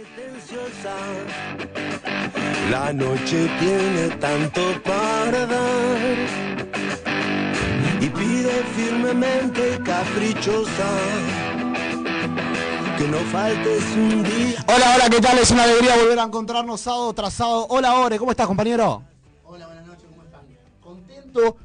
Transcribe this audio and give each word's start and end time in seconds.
Pretenciosa, 0.00 0.96
La 2.70 2.90
noche 2.90 3.50
tiene 3.60 4.08
tanto 4.16 4.62
para 4.82 5.44
dar 5.44 6.16
y 8.00 8.08
pide 8.08 8.50
firmemente 8.76 9.78
caprichosa 9.84 10.88
que 12.96 13.08
no 13.08 13.18
faltes 13.30 13.84
un 13.94 14.22
día. 14.22 14.64
Hola, 14.68 14.94
hola, 14.94 15.10
¿qué 15.10 15.20
tal? 15.20 15.38
Es 15.38 15.50
una 15.50 15.64
alegría 15.64 15.96
volver 15.96 16.18
a 16.18 16.22
encontrarnos 16.22 16.80
sábado 16.80 17.12
tras 17.12 17.34
sábado. 17.34 17.66
Hola, 17.68 17.94
Ore, 18.00 18.18
¿cómo 18.18 18.30
estás, 18.30 18.46
compañero? 18.46 19.02
Hola, 19.44 19.66
buenas 19.66 19.86
noches, 19.86 20.04
¿cómo 20.08 20.22
están? 20.22 20.40
Contento. 20.80 21.56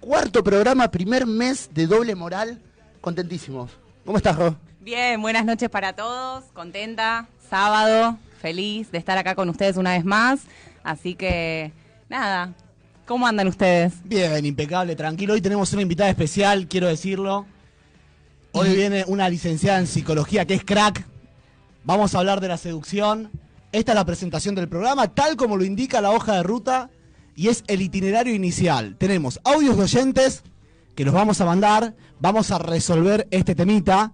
Cuarto 0.00 0.42
programa, 0.42 0.90
primer 0.90 1.26
mes 1.26 1.68
de 1.74 1.86
doble 1.86 2.14
moral. 2.14 2.58
Contentísimos. 3.02 3.70
¿Cómo 4.06 4.16
estás, 4.16 4.36
Ro? 4.36 4.56
Bien, 4.80 5.20
buenas 5.20 5.44
noches 5.44 5.68
para 5.68 5.92
todos. 5.92 6.44
Contenta, 6.54 7.28
sábado, 7.52 8.16
feliz 8.40 8.90
de 8.90 8.96
estar 8.96 9.18
acá 9.18 9.34
con 9.34 9.50
ustedes 9.50 9.76
una 9.76 9.90
vez 9.90 10.06
más. 10.06 10.40
Así 10.82 11.14
que, 11.14 11.70
nada, 12.08 12.54
¿cómo 13.06 13.26
andan 13.26 13.46
ustedes? 13.46 13.92
Bien, 14.04 14.46
impecable, 14.46 14.96
tranquilo. 14.96 15.34
Hoy 15.34 15.42
tenemos 15.42 15.70
una 15.74 15.82
invitada 15.82 16.08
especial, 16.08 16.66
quiero 16.66 16.86
decirlo. 16.88 17.44
Hoy 18.52 18.74
viene 18.74 19.04
una 19.06 19.28
licenciada 19.28 19.80
en 19.80 19.86
psicología 19.86 20.46
que 20.46 20.54
es 20.54 20.64
crack. 20.64 21.04
Vamos 21.84 22.14
a 22.14 22.20
hablar 22.20 22.40
de 22.40 22.48
la 22.48 22.56
seducción. 22.56 23.30
Esta 23.70 23.92
es 23.92 23.96
la 23.96 24.06
presentación 24.06 24.54
del 24.54 24.70
programa, 24.70 25.08
tal 25.08 25.36
como 25.36 25.58
lo 25.58 25.64
indica 25.66 26.00
la 26.00 26.10
hoja 26.10 26.36
de 26.36 26.42
ruta, 26.42 26.88
y 27.36 27.48
es 27.48 27.64
el 27.66 27.82
itinerario 27.82 28.34
inicial. 28.34 28.96
Tenemos 28.96 29.40
audios 29.44 29.76
de 29.76 29.82
oyentes 29.82 30.42
que 30.94 31.04
los 31.04 31.12
vamos 31.12 31.38
a 31.42 31.44
mandar, 31.44 31.94
vamos 32.18 32.50
a 32.50 32.58
resolver 32.58 33.28
este 33.30 33.54
temita, 33.54 34.12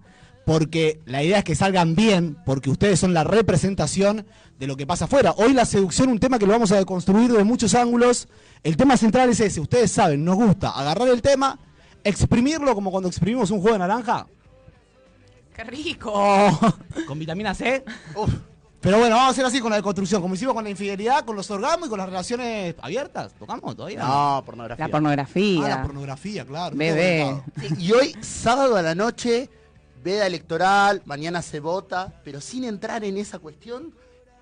porque 0.49 0.99
la 1.05 1.21
idea 1.21 1.37
es 1.37 1.43
que 1.43 1.53
salgan 1.53 1.93
bien, 1.93 2.35
porque 2.43 2.71
ustedes 2.71 2.99
son 2.99 3.13
la 3.13 3.23
representación 3.23 4.25
de 4.57 4.65
lo 4.65 4.75
que 4.75 4.87
pasa 4.87 5.05
afuera. 5.05 5.35
Hoy 5.37 5.53
la 5.53 5.63
seducción, 5.63 6.09
un 6.09 6.17
tema 6.17 6.39
que 6.39 6.47
lo 6.47 6.53
vamos 6.53 6.71
a 6.71 6.77
deconstruir 6.77 7.31
de 7.31 7.43
muchos 7.43 7.75
ángulos. 7.75 8.27
El 8.63 8.75
tema 8.75 8.97
central 8.97 9.29
es 9.29 9.39
ese, 9.41 9.59
ustedes 9.59 9.91
saben, 9.91 10.25
nos 10.25 10.37
gusta 10.37 10.71
agarrar 10.71 11.07
el 11.09 11.21
tema, 11.21 11.59
exprimirlo 12.03 12.73
como 12.73 12.89
cuando 12.89 13.09
exprimimos 13.09 13.51
un 13.51 13.59
jugo 13.59 13.73
de 13.73 13.77
naranja. 13.77 14.25
¡Qué 15.55 15.63
rico! 15.65 16.11
con 17.07 17.19
vitamina 17.19 17.53
C. 17.53 17.83
Pero 18.81 18.97
bueno, 18.97 19.17
vamos 19.17 19.27
a 19.27 19.31
hacer 19.33 19.45
así 19.45 19.59
con 19.59 19.69
la 19.69 19.75
deconstrucción, 19.75 20.19
como 20.19 20.33
hicimos 20.33 20.55
con 20.55 20.63
la 20.63 20.71
infidelidad, 20.71 21.25
con 21.25 21.35
los 21.35 21.51
orgasmos 21.51 21.85
y 21.85 21.89
con 21.91 21.99
las 21.99 22.09
relaciones 22.09 22.73
abiertas. 22.81 23.33
¿Tocamos 23.37 23.75
todavía? 23.75 23.99
No, 23.99 24.41
pornografía. 24.43 24.87
La 24.87 24.91
pornografía. 24.91 25.65
Ah, 25.65 25.69
la 25.69 25.81
pornografía, 25.83 26.43
claro. 26.43 26.75
Bebé. 26.75 27.39
y 27.77 27.91
hoy, 27.91 28.15
sábado 28.21 28.77
a 28.77 28.81
la 28.81 28.95
noche, 28.95 29.47
veda 30.03 30.25
electoral, 30.27 31.01
mañana 31.05 31.41
se 31.41 31.59
vota, 31.59 32.13
pero 32.23 32.41
sin 32.41 32.63
entrar 32.63 33.03
en 33.03 33.17
esa 33.17 33.39
cuestión, 33.39 33.93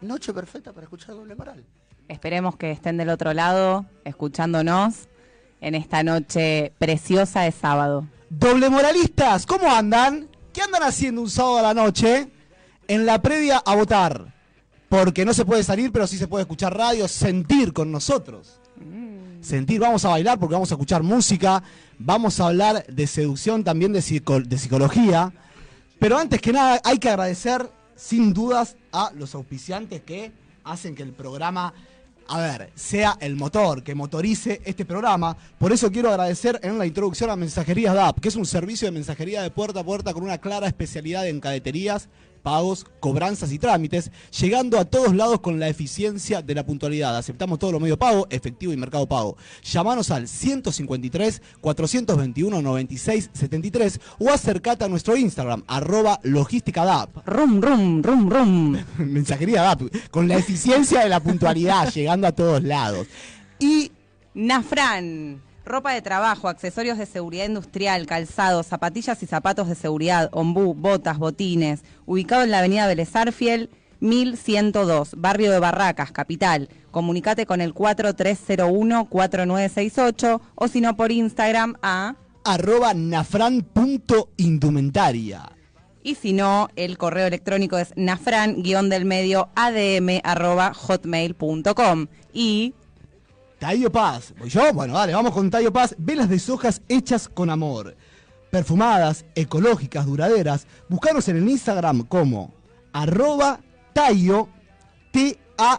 noche 0.02 0.34
perfecta 0.34 0.74
para 0.74 0.84
escuchar 0.86 1.16
doble 1.16 1.36
moral. 1.36 1.64
Esperemos 2.08 2.56
que 2.56 2.72
estén 2.72 2.98
del 2.98 3.10
otro 3.10 3.34
lado, 3.34 3.86
escuchándonos 4.06 5.08
en 5.60 5.76
esta 5.76 6.04
noche 6.04 6.72
preciosa 6.78 7.42
de 7.42 7.52
sábado. 7.52 8.06
Doble 8.30 8.70
moralistas, 8.70 9.46
¿cómo 9.46 9.70
andan? 9.72 10.28
¿Qué 10.54 10.62
andan 10.62 10.84
haciendo 10.84 11.22
un 11.22 11.30
sábado 11.30 11.58
a 11.60 11.62
la 11.62 11.74
noche 11.74 12.30
en 12.88 13.06
la 13.06 13.22
previa 13.22 13.58
a 13.58 13.76
votar? 13.76 14.34
Porque 14.90 15.26
no 15.26 15.34
se 15.34 15.44
puede 15.46 15.64
salir, 15.64 15.92
pero 15.92 16.08
sí 16.08 16.18
se 16.18 16.28
puede 16.28 16.44
escuchar 16.44 16.76
radio, 16.78 17.08
sentir 17.08 17.74
con 17.74 17.92
nosotros. 17.92 18.60
Sentir, 19.42 19.80
vamos 19.80 20.04
a 20.06 20.10
bailar 20.10 20.40
porque 20.40 20.54
vamos 20.54 20.72
a 20.72 20.76
escuchar 20.76 21.04
música, 21.04 21.62
vamos 22.00 22.40
a 22.40 22.48
hablar 22.48 22.86
de 22.88 23.08
seducción, 23.08 23.64
también 23.64 23.94
de, 23.94 24.00
psico- 24.02 24.42
de 24.44 24.58
psicología. 24.58 25.32
Pero 26.00 26.18
antes 26.18 26.40
que 26.42 26.54
nada, 26.54 26.80
hay 26.84 27.00
que 27.00 27.10
agradecer 27.10 27.70
sin 27.96 28.34
dudas 28.34 28.76
a 28.92 29.12
los 29.16 29.34
auspiciantes 29.34 30.02
que 30.04 30.32
hacen 30.64 30.94
que 30.94 31.02
el 31.02 31.14
programa, 31.14 31.74
a 32.28 32.40
ver, 32.40 32.72
sea 32.76 33.18
el 33.20 33.36
motor, 33.36 33.82
que 33.82 33.96
motorice 33.96 34.62
este 34.64 34.86
programa. 34.86 35.36
Por 35.58 35.72
eso 35.72 35.92
quiero 35.92 36.10
agradecer 36.10 36.60
en 36.62 36.78
la 36.78 36.86
introducción 36.86 37.32
a 37.32 37.36
Mensajerías 37.36 37.96
DAP, 37.96 38.20
que 38.20 38.28
es 38.28 38.36
un 38.36 38.46
servicio 38.46 38.88
de 38.88 38.92
mensajería 38.92 39.42
de 39.42 39.50
puerta 39.50 39.80
a 39.80 39.84
puerta 39.84 40.14
con 40.14 40.24
una 40.24 40.38
clara 40.38 40.68
especialidad 40.68 41.28
en 41.28 41.40
cadeterías, 41.40 42.10
pagos, 42.38 42.86
cobranzas 43.00 43.52
y 43.52 43.60
trámites, 43.60 44.12
llegando 44.40 44.80
a 44.80 44.86
todos 44.86 45.16
lados 45.16 45.40
con 45.42 45.60
la 45.60 45.68
eficiencia 45.68 46.42
de 46.42 46.56
la 46.56 46.66
puntualidad. 46.66 47.18
Aceptamos 47.18 47.60
todos 47.60 47.74
los 47.74 47.82
medios 47.82 47.98
de 47.98 48.06
pago, 48.06 48.28
efectivo 48.30 48.74
y 48.74 48.78
mercado 48.78 49.08
pago. 49.08 49.38
Llámanos 49.64 50.12
al 50.12 50.28
153 50.28 51.42
421 51.62 52.62
96 52.62 53.30
73 53.34 54.00
o 54.20 54.30
acercate 54.30 54.86
a 54.86 54.88
nuestro 54.88 55.16
Instagram, 55.16 55.64
arroba 55.68 56.20
logística 56.24 56.86
DAP. 56.86 57.28
Rum, 57.28 57.62
rum, 57.62 58.02
rum, 58.02 58.30
rum. 58.30 58.78
Mensajería 58.98 59.62
DAP, 59.64 59.82
con 60.12 60.28
la 60.28 60.38
eficiencia 60.38 61.02
de 61.02 61.10
la 61.10 61.20
puntualidad, 61.20 61.92
llegando 61.94 62.28
a 62.28 62.32
todos 62.32 62.64
lados. 62.64 63.08
Y 63.60 63.92
Nafran. 64.34 65.47
Ropa 65.68 65.94
de 65.94 66.02
trabajo, 66.02 66.48
accesorios 66.48 66.98
de 66.98 67.06
seguridad 67.06 67.46
industrial, 67.46 68.06
calzados, 68.06 68.68
zapatillas 68.68 69.22
y 69.22 69.26
zapatos 69.26 69.68
de 69.68 69.76
seguridad, 69.76 70.30
ombú, 70.32 70.74
botas, 70.74 71.18
botines. 71.18 71.82
Ubicado 72.06 72.44
en 72.44 72.52
la 72.52 72.60
avenida 72.60 72.88
Vélez 72.88 73.14
Arfiel, 73.18 73.70
1102, 74.00 75.16
barrio 75.18 75.52
de 75.52 75.60
Barracas, 75.60 76.14
capital. 76.14 76.70
Comunicate 76.92 77.46
con 77.46 77.60
el 77.60 77.74
4301-4968 77.74 80.40
o 80.56 80.68
si 80.70 80.80
no 80.80 80.96
por 80.96 81.12
Instagram 81.12 81.76
a... 81.82 82.16
arroba 82.46 82.94
nafran.indumentaria. 82.94 85.52
Y 86.02 86.16
si 86.16 86.32
no, 86.32 86.70
el 86.78 86.98
correo 86.98 87.28
electrónico 87.28 87.78
es 87.78 87.92
nafran-del 87.98 89.04
medio 89.04 89.50
adm 89.56 90.22
arroba 90.24 90.74
hotmail.com. 90.74 92.08
Y 92.32 92.74
Tayo 93.60 93.92
Paz. 93.92 94.34
¿Voy 94.38 94.50
yo? 94.50 94.74
Bueno, 94.74 94.94
dale, 94.94 95.14
vamos 95.14 95.34
con 95.34 95.50
Tayo 95.50 95.74
Paz. 95.74 95.96
Velas 95.98 96.30
de 96.30 96.40
sojas 96.40 96.82
hechas 96.88 97.28
con 97.28 97.50
amor. 97.50 97.96
Perfumadas, 98.52 99.26
ecológicas, 99.36 100.06
duraderas. 100.06 100.68
Buscanos 100.90 101.28
en 101.28 101.38
el 101.38 101.50
Instagram 101.50 102.04
como 102.04 102.54
arroba 102.94 103.60
Tayo, 103.94 104.48
T-A-H-I-O 105.12 105.78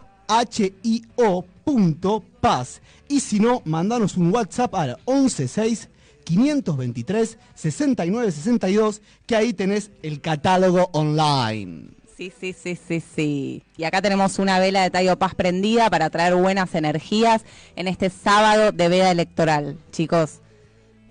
punto 1.63 2.23
paz. 2.41 2.81
Y 3.07 3.19
si 3.19 3.39
no, 3.39 3.61
mandanos 3.65 4.17
un 4.17 4.33
WhatsApp 4.33 4.73
al 4.75 4.97
116 5.05 5.89
523 6.23 7.37
6962 7.55 9.01
que 9.25 9.35
ahí 9.35 9.53
tenés 9.53 9.91
el 10.01 10.19
catálogo 10.19 10.89
online. 10.93 11.98
Sí, 12.19 12.33
sí, 12.37 12.51
sí, 12.51 12.75
sí, 12.75 13.01
sí. 13.15 13.63
Y 13.77 13.85
acá 13.85 14.01
tenemos 14.01 14.39
una 14.39 14.59
vela 14.59 14.81
de 14.81 14.89
Tayo 14.89 15.17
Paz 15.17 15.35
prendida 15.35 15.89
para 15.89 16.09
traer 16.09 16.35
buenas 16.35 16.75
energías 16.75 17.45
en 17.77 17.87
este 17.87 18.09
sábado 18.09 18.73
de 18.73 18.89
veda 18.89 19.09
electoral, 19.09 19.77
chicos. 19.93 20.41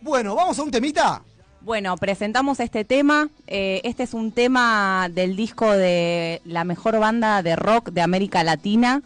Bueno, 0.02 0.34
vamos 0.34 0.58
a 0.58 0.62
un 0.62 0.70
temita. 0.70 1.22
Bueno, 1.62 1.96
presentamos 1.96 2.60
este 2.60 2.84
tema. 2.84 3.30
Eh, 3.46 3.80
este 3.84 4.02
es 4.02 4.12
un 4.12 4.32
tema 4.32 5.08
del 5.10 5.34
disco 5.34 5.70
de 5.72 6.42
la 6.44 6.64
mejor 6.64 6.98
banda 6.98 7.42
de 7.42 7.56
rock 7.56 7.88
de 7.88 8.02
América 8.02 8.44
Latina. 8.44 9.00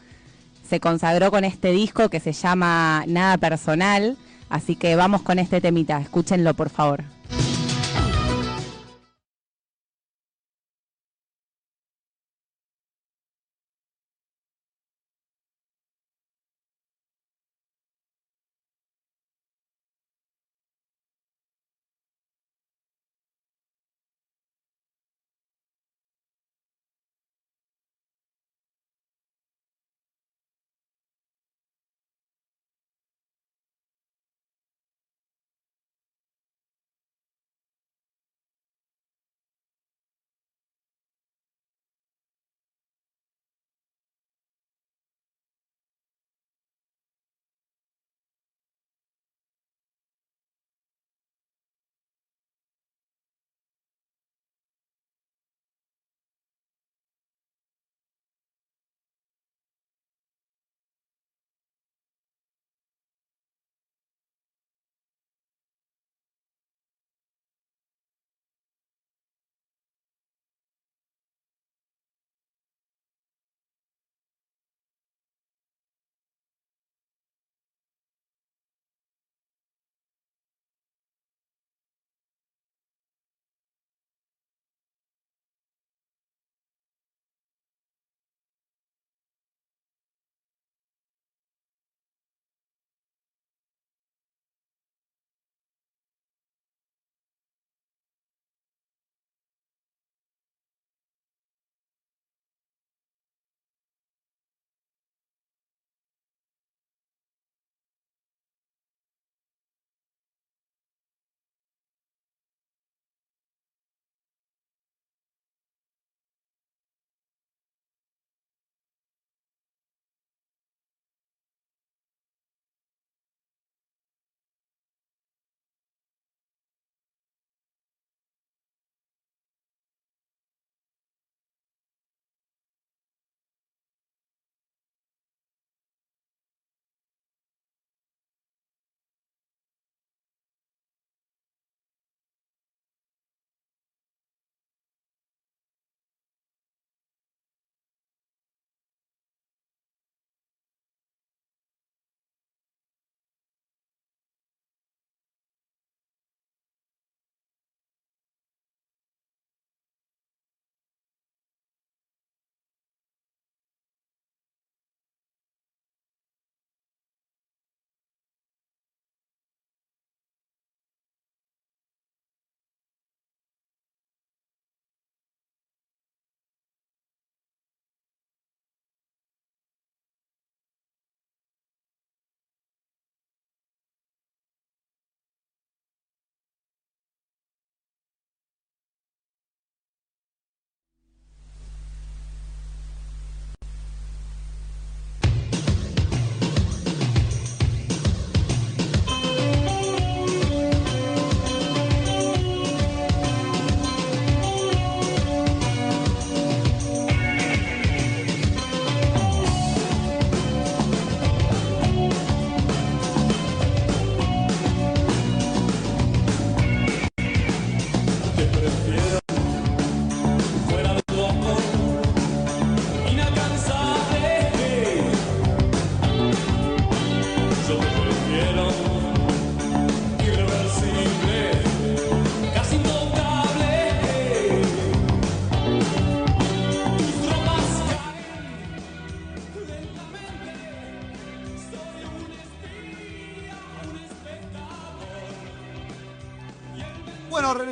Se 0.69 0.81
consagró 0.81 1.31
con 1.31 1.45
este 1.45 1.71
disco 1.71 2.09
que 2.09 2.19
se 2.19 2.33
llama 2.33 3.05
Nada 3.07 3.39
Personal. 3.39 4.17
Así 4.49 4.75
que 4.75 4.97
vamos 4.97 5.23
con 5.23 5.39
este 5.39 5.61
temita. 5.61 6.01
Escúchenlo, 6.01 6.53
por 6.55 6.69
favor. 6.69 7.05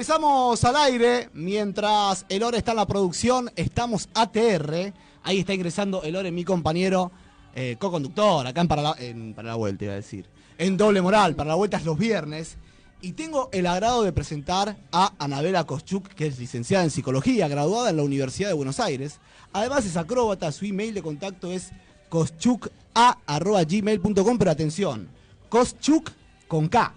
Regresamos 0.00 0.64
al 0.64 0.76
aire. 0.76 1.29
Mientras 1.35 2.25
el 2.31 2.43
Ore 2.43 2.56
está 2.56 2.70
en 2.70 2.79
la 2.79 2.87
producción, 2.87 3.50
estamos 3.55 4.08
ATR. 4.14 4.94
Ahí 5.23 5.41
está 5.41 5.52
ingresando 5.52 6.02
el 6.02 6.17
Ore, 6.17 6.32
mi 6.32 6.43
compañero 6.43 7.12
eh, 7.55 7.76
co-conductor, 7.79 8.47
acá 8.47 8.62
en 8.62 8.69
para, 8.69 8.81
la, 8.81 8.97
en 8.99 9.35
para 9.35 9.56
Vuelta, 9.56 9.85
iba 9.85 9.93
a 9.93 9.97
decir. 9.97 10.25
En 10.56 10.79
doble 10.79 11.02
moral, 11.02 11.37
para 11.37 11.49
la 11.49 11.55
Vuelta 11.55 11.76
es 11.76 11.85
los 11.85 11.99
viernes. 11.99 12.56
Y 13.02 13.12
tengo 13.12 13.50
el 13.52 13.67
agrado 13.67 14.02
de 14.02 14.14
presentar 14.14 14.79
a 14.91 15.12
Anabela 15.19 15.64
Koschuk, 15.64 16.08
que 16.08 16.29
es 16.29 16.38
licenciada 16.38 16.82
en 16.82 16.91
psicología, 16.91 17.47
graduada 17.47 17.91
en 17.91 17.99
la 17.99 18.02
Universidad 18.02 18.49
de 18.49 18.55
Buenos 18.55 18.81
Aires. 18.81 19.20
Además 19.52 19.85
es 19.85 19.99
acróbata, 19.99 20.50
su 20.50 20.64
email 20.64 20.94
de 20.94 21.02
contacto 21.02 21.52
es 21.52 21.73
koschuk.gmail.com, 22.08 24.38
pero 24.38 24.50
atención, 24.50 25.11
koschuk 25.50 26.11
con 26.49 26.69
K. 26.69 26.94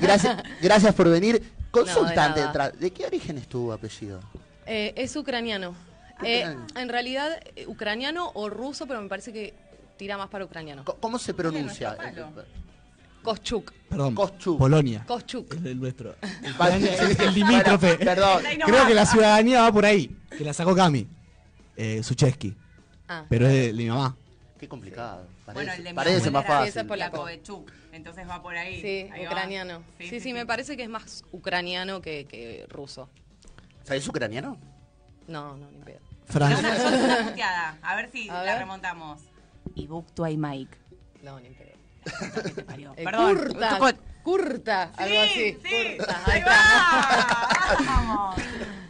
Gracias, 0.00 0.42
gracias 0.60 0.94
por 0.94 1.08
venir. 1.08 1.42
No, 1.74 1.80
Consultante, 1.80 2.38
de 2.38 2.46
nada. 2.46 2.68
detrás. 2.68 2.80
¿de 2.80 2.90
qué 2.92 3.04
origen 3.04 3.36
es 3.36 3.48
tu 3.48 3.72
apellido? 3.72 4.20
Eh, 4.64 4.92
es 4.94 5.16
ucraniano. 5.16 5.74
Eh, 6.22 6.46
en 6.76 6.88
realidad, 6.88 7.32
eh, 7.56 7.66
ucraniano 7.66 8.30
o 8.34 8.48
ruso, 8.48 8.86
pero 8.86 9.02
me 9.02 9.08
parece 9.08 9.32
que 9.32 9.54
tira 9.96 10.16
más 10.18 10.28
para 10.28 10.44
ucraniano. 10.44 10.84
¿Cómo 10.84 11.18
se 11.18 11.34
pronuncia? 11.34 11.94
nuestro 11.96 12.30
palo. 12.30 12.44
Koschuk. 13.22 13.72
Perdón, 13.88 14.14
Koschuk. 14.14 14.58
Polonia. 14.58 15.04
Koschuk. 15.06 15.54
Es 15.54 15.64
el 15.64 15.80
nuestro. 15.80 16.14
El, 16.20 16.82
el- 16.84 16.88
sí, 17.08 17.14
sí. 17.16 17.22
el 17.22 17.34
limítrofe. 17.34 17.96
Perdón. 17.96 18.42
Creo 18.66 18.86
que 18.86 18.94
la 18.94 19.06
ciudadanía 19.06 19.62
va 19.62 19.72
por 19.72 19.86
ahí, 19.86 20.14
que 20.36 20.44
la 20.44 20.52
sacó 20.52 20.74
Cami. 20.74 21.06
Eh, 21.76 22.02
Sucheski. 22.02 22.54
Ah, 23.08 23.24
Pero 23.28 23.46
es 23.46 23.52
de, 23.52 23.66
de 23.68 23.72
mi 23.72 23.86
mamá. 23.88 24.14
Qué 24.58 24.68
complicado. 24.68 25.26
Parece, 25.46 25.54
Bueno, 25.54 25.72
el 25.72 25.84
de 25.84 25.90
mi 25.90 25.94
parece 25.96 26.30
más 26.30 26.46
fácil. 26.46 26.68
ese 26.68 26.80
es 26.80 26.86
polaco. 26.86 27.26
Entonces 27.92 28.28
va 28.28 28.42
por 28.42 28.56
ahí. 28.56 28.80
sí, 28.80 29.10
Ahí 29.12 29.26
ucraniano. 29.26 29.82
Sí 29.98 30.20
sí, 30.20 30.32
me 30.32 30.44
parece 30.46 30.76
que 30.76 30.82
es 30.82 30.88
más 30.88 31.24
ucraniano 31.32 32.00
que, 32.02 32.26
que 32.26 32.66
ruso. 32.68 33.08
¿Sabes 33.84 34.06
ucraniano? 34.08 34.58
No, 35.28 35.56
no, 35.56 35.70
ni 35.70 35.78
pedo. 35.78 36.00
Fran- 36.28 36.54
Una, 36.58 36.76
yo 36.76 36.90
tengo 36.90 37.04
una 37.04 37.18
puteada. 37.30 37.78
A 37.82 37.96
ver 37.96 38.10
si 38.10 38.28
A 38.28 38.34
la 38.34 38.42
ver. 38.42 38.58
remontamos. 38.58 39.20
Y 39.74 39.86
Buktu 39.86 40.26
y 40.26 40.36
Mike. 40.36 40.76
No, 41.22 41.40
ni 41.40 41.48
pedo. 41.50 41.74
Eh, 42.96 43.04
Perdón. 43.04 43.36
Curta, 43.36 43.78
curta, 44.22 44.82
algo 44.96 45.20
así. 45.20 45.58
sí. 45.64 45.96
Curta, 45.96 46.22
Ahí 46.26 46.42
va. 46.42 47.78
Vamos. 47.86 48.36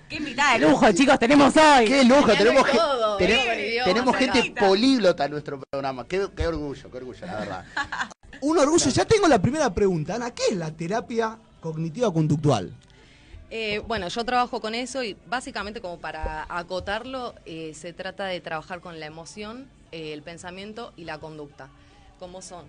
Qué 0.09 0.17
invitada 0.17 0.55
de 0.59 0.69
lujo. 0.69 0.93
Chicos, 0.93 1.19
tenemos 1.19 1.57
hoy. 1.57 1.85
¡Qué 1.87 2.05
lujo! 2.05 2.27
Tenemos, 2.33 2.67
gen- 2.67 2.77
todo, 2.77 3.19
eh, 3.21 3.81
tenemos 3.85 4.17
gente 4.17 4.55
políglota 4.59 5.25
en 5.25 5.31
nuestro 5.33 5.61
programa. 5.61 6.07
Qué, 6.07 6.29
qué 6.37 6.47
orgullo, 6.47 6.91
qué 6.91 6.97
orgullo, 6.97 7.27
la 7.27 7.35
verdad. 7.39 7.65
Un 8.41 8.59
orgullo. 8.59 8.91
Ya 8.91 9.05
tengo 9.05 9.27
la 9.29 9.41
primera 9.41 9.73
pregunta. 9.73 10.17
Ana, 10.17 10.31
¿qué 10.33 10.43
es 10.51 10.57
la 10.57 10.71
terapia 10.71 11.39
cognitiva 11.61 12.13
conductual? 12.13 12.73
Eh, 13.51 13.81
bueno, 13.87 14.09
yo 14.09 14.25
trabajo 14.25 14.61
con 14.61 14.75
eso 14.75 15.03
y 15.05 15.17
básicamente 15.29 15.81
como 15.81 15.99
para 15.99 16.45
acotarlo, 16.49 17.35
eh, 17.47 17.73
se 17.75 17.93
trata 17.93 18.25
de 18.27 18.41
trabajar 18.41 18.81
con 18.81 18.99
la 18.99 19.07
emoción, 19.07 19.69
eh, 19.95 20.13
el 20.13 20.23
pensamiento 20.23 20.93
y 20.97 21.05
la 21.05 21.19
conducta. 21.19 21.71
Como 22.19 22.43
son 22.43 22.67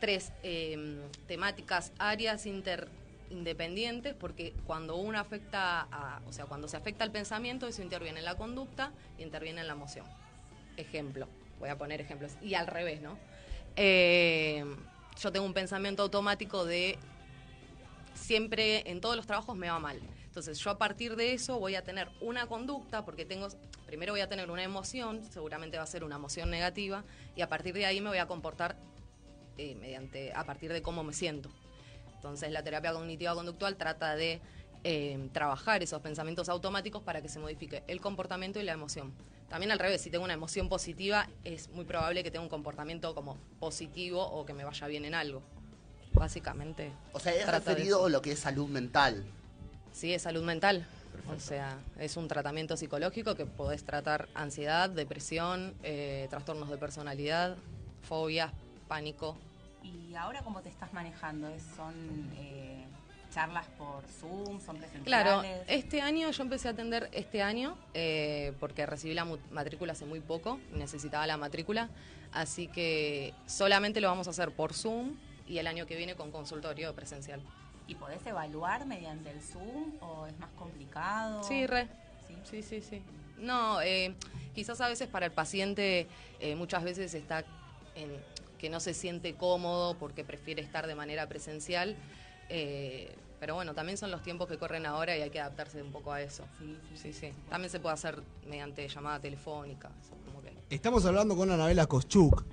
tres 0.00 0.32
eh, 0.42 1.00
temáticas, 1.26 1.92
áreas 1.98 2.46
inter- 2.46 2.88
independientes, 3.30 4.14
porque 4.14 4.52
cuando 4.66 4.96
uno 4.96 5.18
afecta, 5.18 5.88
a, 5.90 6.20
o 6.28 6.32
sea, 6.32 6.44
cuando 6.44 6.68
se 6.68 6.76
afecta 6.76 7.04
al 7.04 7.10
pensamiento, 7.10 7.66
eso 7.66 7.82
interviene 7.82 8.18
en 8.20 8.24
la 8.24 8.36
conducta 8.36 8.92
y 9.18 9.22
interviene 9.22 9.60
en 9.62 9.66
la 9.66 9.72
emoción. 9.72 10.06
Ejemplo, 10.76 11.26
voy 11.58 11.70
a 11.70 11.76
poner 11.76 12.00
ejemplos. 12.00 12.32
Y 12.42 12.54
al 12.54 12.66
revés, 12.66 13.00
¿no? 13.00 13.18
Eh, 13.76 14.64
yo 15.20 15.32
tengo 15.32 15.46
un 15.46 15.54
pensamiento 15.54 16.02
automático 16.02 16.64
de 16.64 16.98
siempre 18.14 18.88
en 18.90 19.00
todos 19.00 19.16
los 19.16 19.26
trabajos 19.26 19.56
me 19.56 19.68
va 19.68 19.78
mal. 19.78 19.98
Entonces 20.38 20.62
yo 20.62 20.70
a 20.70 20.78
partir 20.78 21.16
de 21.16 21.32
eso 21.32 21.58
voy 21.58 21.74
a 21.74 21.82
tener 21.82 22.08
una 22.20 22.46
conducta, 22.46 23.04
porque 23.04 23.24
tengo, 23.24 23.48
primero 23.86 24.12
voy 24.12 24.20
a 24.20 24.28
tener 24.28 24.52
una 24.52 24.62
emoción, 24.62 25.20
seguramente 25.32 25.78
va 25.78 25.82
a 25.82 25.86
ser 25.86 26.04
una 26.04 26.14
emoción 26.14 26.48
negativa, 26.48 27.02
y 27.34 27.40
a 27.40 27.48
partir 27.48 27.74
de 27.74 27.86
ahí 27.86 28.00
me 28.00 28.08
voy 28.08 28.18
a 28.18 28.28
comportar 28.28 28.76
eh, 29.56 29.74
mediante, 29.74 30.32
a 30.32 30.44
partir 30.44 30.72
de 30.72 30.80
cómo 30.80 31.02
me 31.02 31.12
siento. 31.12 31.50
Entonces 32.14 32.52
la 32.52 32.62
terapia 32.62 32.92
cognitiva 32.92 33.34
conductual 33.34 33.76
trata 33.76 34.14
de 34.14 34.40
eh, 34.84 35.28
trabajar 35.32 35.82
esos 35.82 36.00
pensamientos 36.02 36.48
automáticos 36.48 37.02
para 37.02 37.20
que 37.20 37.28
se 37.28 37.40
modifique 37.40 37.82
el 37.88 38.00
comportamiento 38.00 38.60
y 38.60 38.62
la 38.62 38.74
emoción. 38.74 39.12
También 39.48 39.72
al 39.72 39.80
revés, 39.80 40.02
si 40.02 40.08
tengo 40.08 40.24
una 40.24 40.34
emoción 40.34 40.68
positiva, 40.68 41.28
es 41.42 41.68
muy 41.70 41.84
probable 41.84 42.22
que 42.22 42.30
tenga 42.30 42.44
un 42.44 42.48
comportamiento 42.48 43.12
como 43.12 43.38
positivo 43.58 44.22
o 44.24 44.46
que 44.46 44.54
me 44.54 44.62
vaya 44.62 44.86
bien 44.86 45.04
en 45.04 45.16
algo. 45.16 45.42
Básicamente. 46.12 46.92
O 47.12 47.18
sea, 47.18 47.34
es 47.34 47.50
referido 47.50 48.06
a 48.06 48.08
lo 48.08 48.22
que 48.22 48.30
es 48.30 48.38
salud 48.38 48.68
mental. 48.68 49.26
Sí, 49.98 50.14
es 50.14 50.22
salud 50.22 50.44
mental. 50.44 50.86
O 51.36 51.40
sea, 51.40 51.76
es 51.98 52.16
un 52.16 52.28
tratamiento 52.28 52.76
psicológico 52.76 53.34
que 53.34 53.46
podés 53.46 53.82
tratar 53.82 54.28
ansiedad, 54.32 54.88
depresión, 54.88 55.74
eh, 55.82 56.28
trastornos 56.30 56.70
de 56.70 56.76
personalidad, 56.78 57.56
fobias, 58.02 58.52
pánico. 58.86 59.36
¿Y 59.82 60.14
ahora 60.14 60.42
cómo 60.42 60.60
te 60.60 60.68
estás 60.68 60.92
manejando? 60.92 61.48
¿Es- 61.48 61.64
¿Son 61.74 61.92
eh, 62.38 62.84
charlas 63.34 63.66
por 63.76 64.04
Zoom? 64.20 64.60
¿Son 64.60 64.76
presenciales? 64.76 65.02
Claro, 65.04 65.42
este 65.66 66.00
año 66.00 66.30
yo 66.30 66.42
empecé 66.44 66.68
a 66.68 66.70
atender 66.70 67.08
este 67.12 67.42
año 67.42 67.76
eh, 67.92 68.52
porque 68.60 68.86
recibí 68.86 69.14
la 69.14 69.26
matrícula 69.50 69.94
hace 69.94 70.04
muy 70.04 70.20
poco, 70.20 70.60
necesitaba 70.74 71.26
la 71.26 71.36
matrícula, 71.36 71.88
así 72.32 72.68
que 72.68 73.34
solamente 73.46 74.00
lo 74.00 74.06
vamos 74.06 74.28
a 74.28 74.30
hacer 74.30 74.52
por 74.52 74.74
Zoom 74.74 75.16
y 75.48 75.58
el 75.58 75.66
año 75.66 75.86
que 75.86 75.96
viene 75.96 76.14
con 76.14 76.30
consultorio 76.30 76.94
presencial. 76.94 77.40
¿Y 77.88 77.94
podés 77.96 78.24
evaluar 78.26 78.86
mediante 78.86 79.30
el 79.30 79.40
Zoom 79.40 79.94
o 80.00 80.26
es 80.26 80.38
más 80.38 80.50
complicado? 80.56 81.42
Sí, 81.42 81.66
re. 81.66 81.88
Sí. 82.28 82.34
Sí, 82.44 82.62
sí, 82.62 82.82
sí. 82.82 83.02
No, 83.38 83.80
eh, 83.82 84.14
quizás 84.54 84.80
a 84.80 84.88
veces 84.88 85.08
para 85.08 85.26
el 85.26 85.32
paciente 85.32 86.06
eh, 86.40 86.54
muchas 86.54 86.84
veces 86.84 87.14
está 87.14 87.44
en 87.94 88.10
que 88.58 88.68
no 88.70 88.78
se 88.80 88.92
siente 88.94 89.34
cómodo 89.34 89.96
porque 89.98 90.24
prefiere 90.24 90.60
estar 90.62 90.86
de 90.86 90.94
manera 90.94 91.26
presencial. 91.28 91.96
eh, 92.48 93.14
pero 93.40 93.54
bueno, 93.54 93.72
también 93.72 93.96
son 93.96 94.10
los 94.10 94.20
tiempos 94.24 94.48
que 94.48 94.58
corren 94.58 94.84
ahora 94.84 95.16
y 95.16 95.22
hay 95.22 95.30
que 95.30 95.38
adaptarse 95.40 95.80
un 95.80 95.92
poco 95.92 96.10
a 96.12 96.20
eso. 96.20 96.44
Sí, 96.58 96.76
sí, 96.90 96.96
Sí, 96.96 97.12
sí. 97.12 97.32
También 97.48 97.70
se 97.70 97.78
puede 97.78 97.94
hacer 97.94 98.20
mediante 98.48 98.88
llamada 98.88 99.20
telefónica. 99.20 99.90
eso 100.02 100.16
como 100.26 100.42
que- 100.42 100.52
Estamos 100.74 101.06
hablando 101.06 101.36
con 101.36 101.48
Anabela 101.48 101.86
Koschuk. 101.86 102.44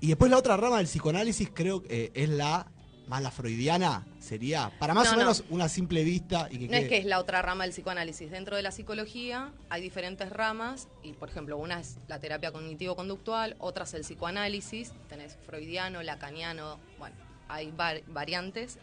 Y 0.00 0.08
después 0.08 0.28
la 0.32 0.38
otra 0.38 0.56
rama 0.56 0.78
del 0.78 0.86
psicoanálisis 0.86 1.48
creo 1.54 1.80
que 1.84 2.06
eh, 2.06 2.10
es 2.14 2.28
la 2.28 2.66
más 3.06 3.22
la 3.22 3.30
freudiana. 3.30 4.04
Sería, 4.26 4.72
para 4.80 4.92
más 4.92 5.04
No, 5.04 5.10
o 5.10 5.12
no. 5.14 5.18
menos, 5.20 5.44
una 5.50 5.68
simple 5.68 6.02
vista 6.02 6.48
y 6.50 6.58
que 6.58 6.68
No 6.68 6.76
es 6.76 6.88
que 6.88 6.98
es 6.98 7.04
la 7.04 7.20
otra 7.20 7.42
rama 7.42 7.62
del 7.62 7.72
psicoanálisis. 7.72 8.28
Dentro 8.28 8.56
de 8.56 8.62
la 8.62 8.72
psicología 8.72 9.52
hay 9.68 9.80
diferentes 9.80 10.30
ramas 10.30 10.88
y, 11.04 11.12
por 11.12 11.28
ejemplo, 11.28 11.56
una 11.56 11.78
es 11.78 11.98
la 12.08 12.18
terapia 12.18 12.50
cognitivo-conductual, 12.50 13.54
otra 13.60 13.84
es 13.84 13.94
el 13.94 14.00
psicoanálisis, 14.02 14.92
tenés 15.08 15.36
freudiano, 15.46 16.02
lacaniano, 16.02 16.80
bueno, 16.98 17.14
hay 17.48 17.70
var- 17.70 18.02
variantes. 18.08 18.78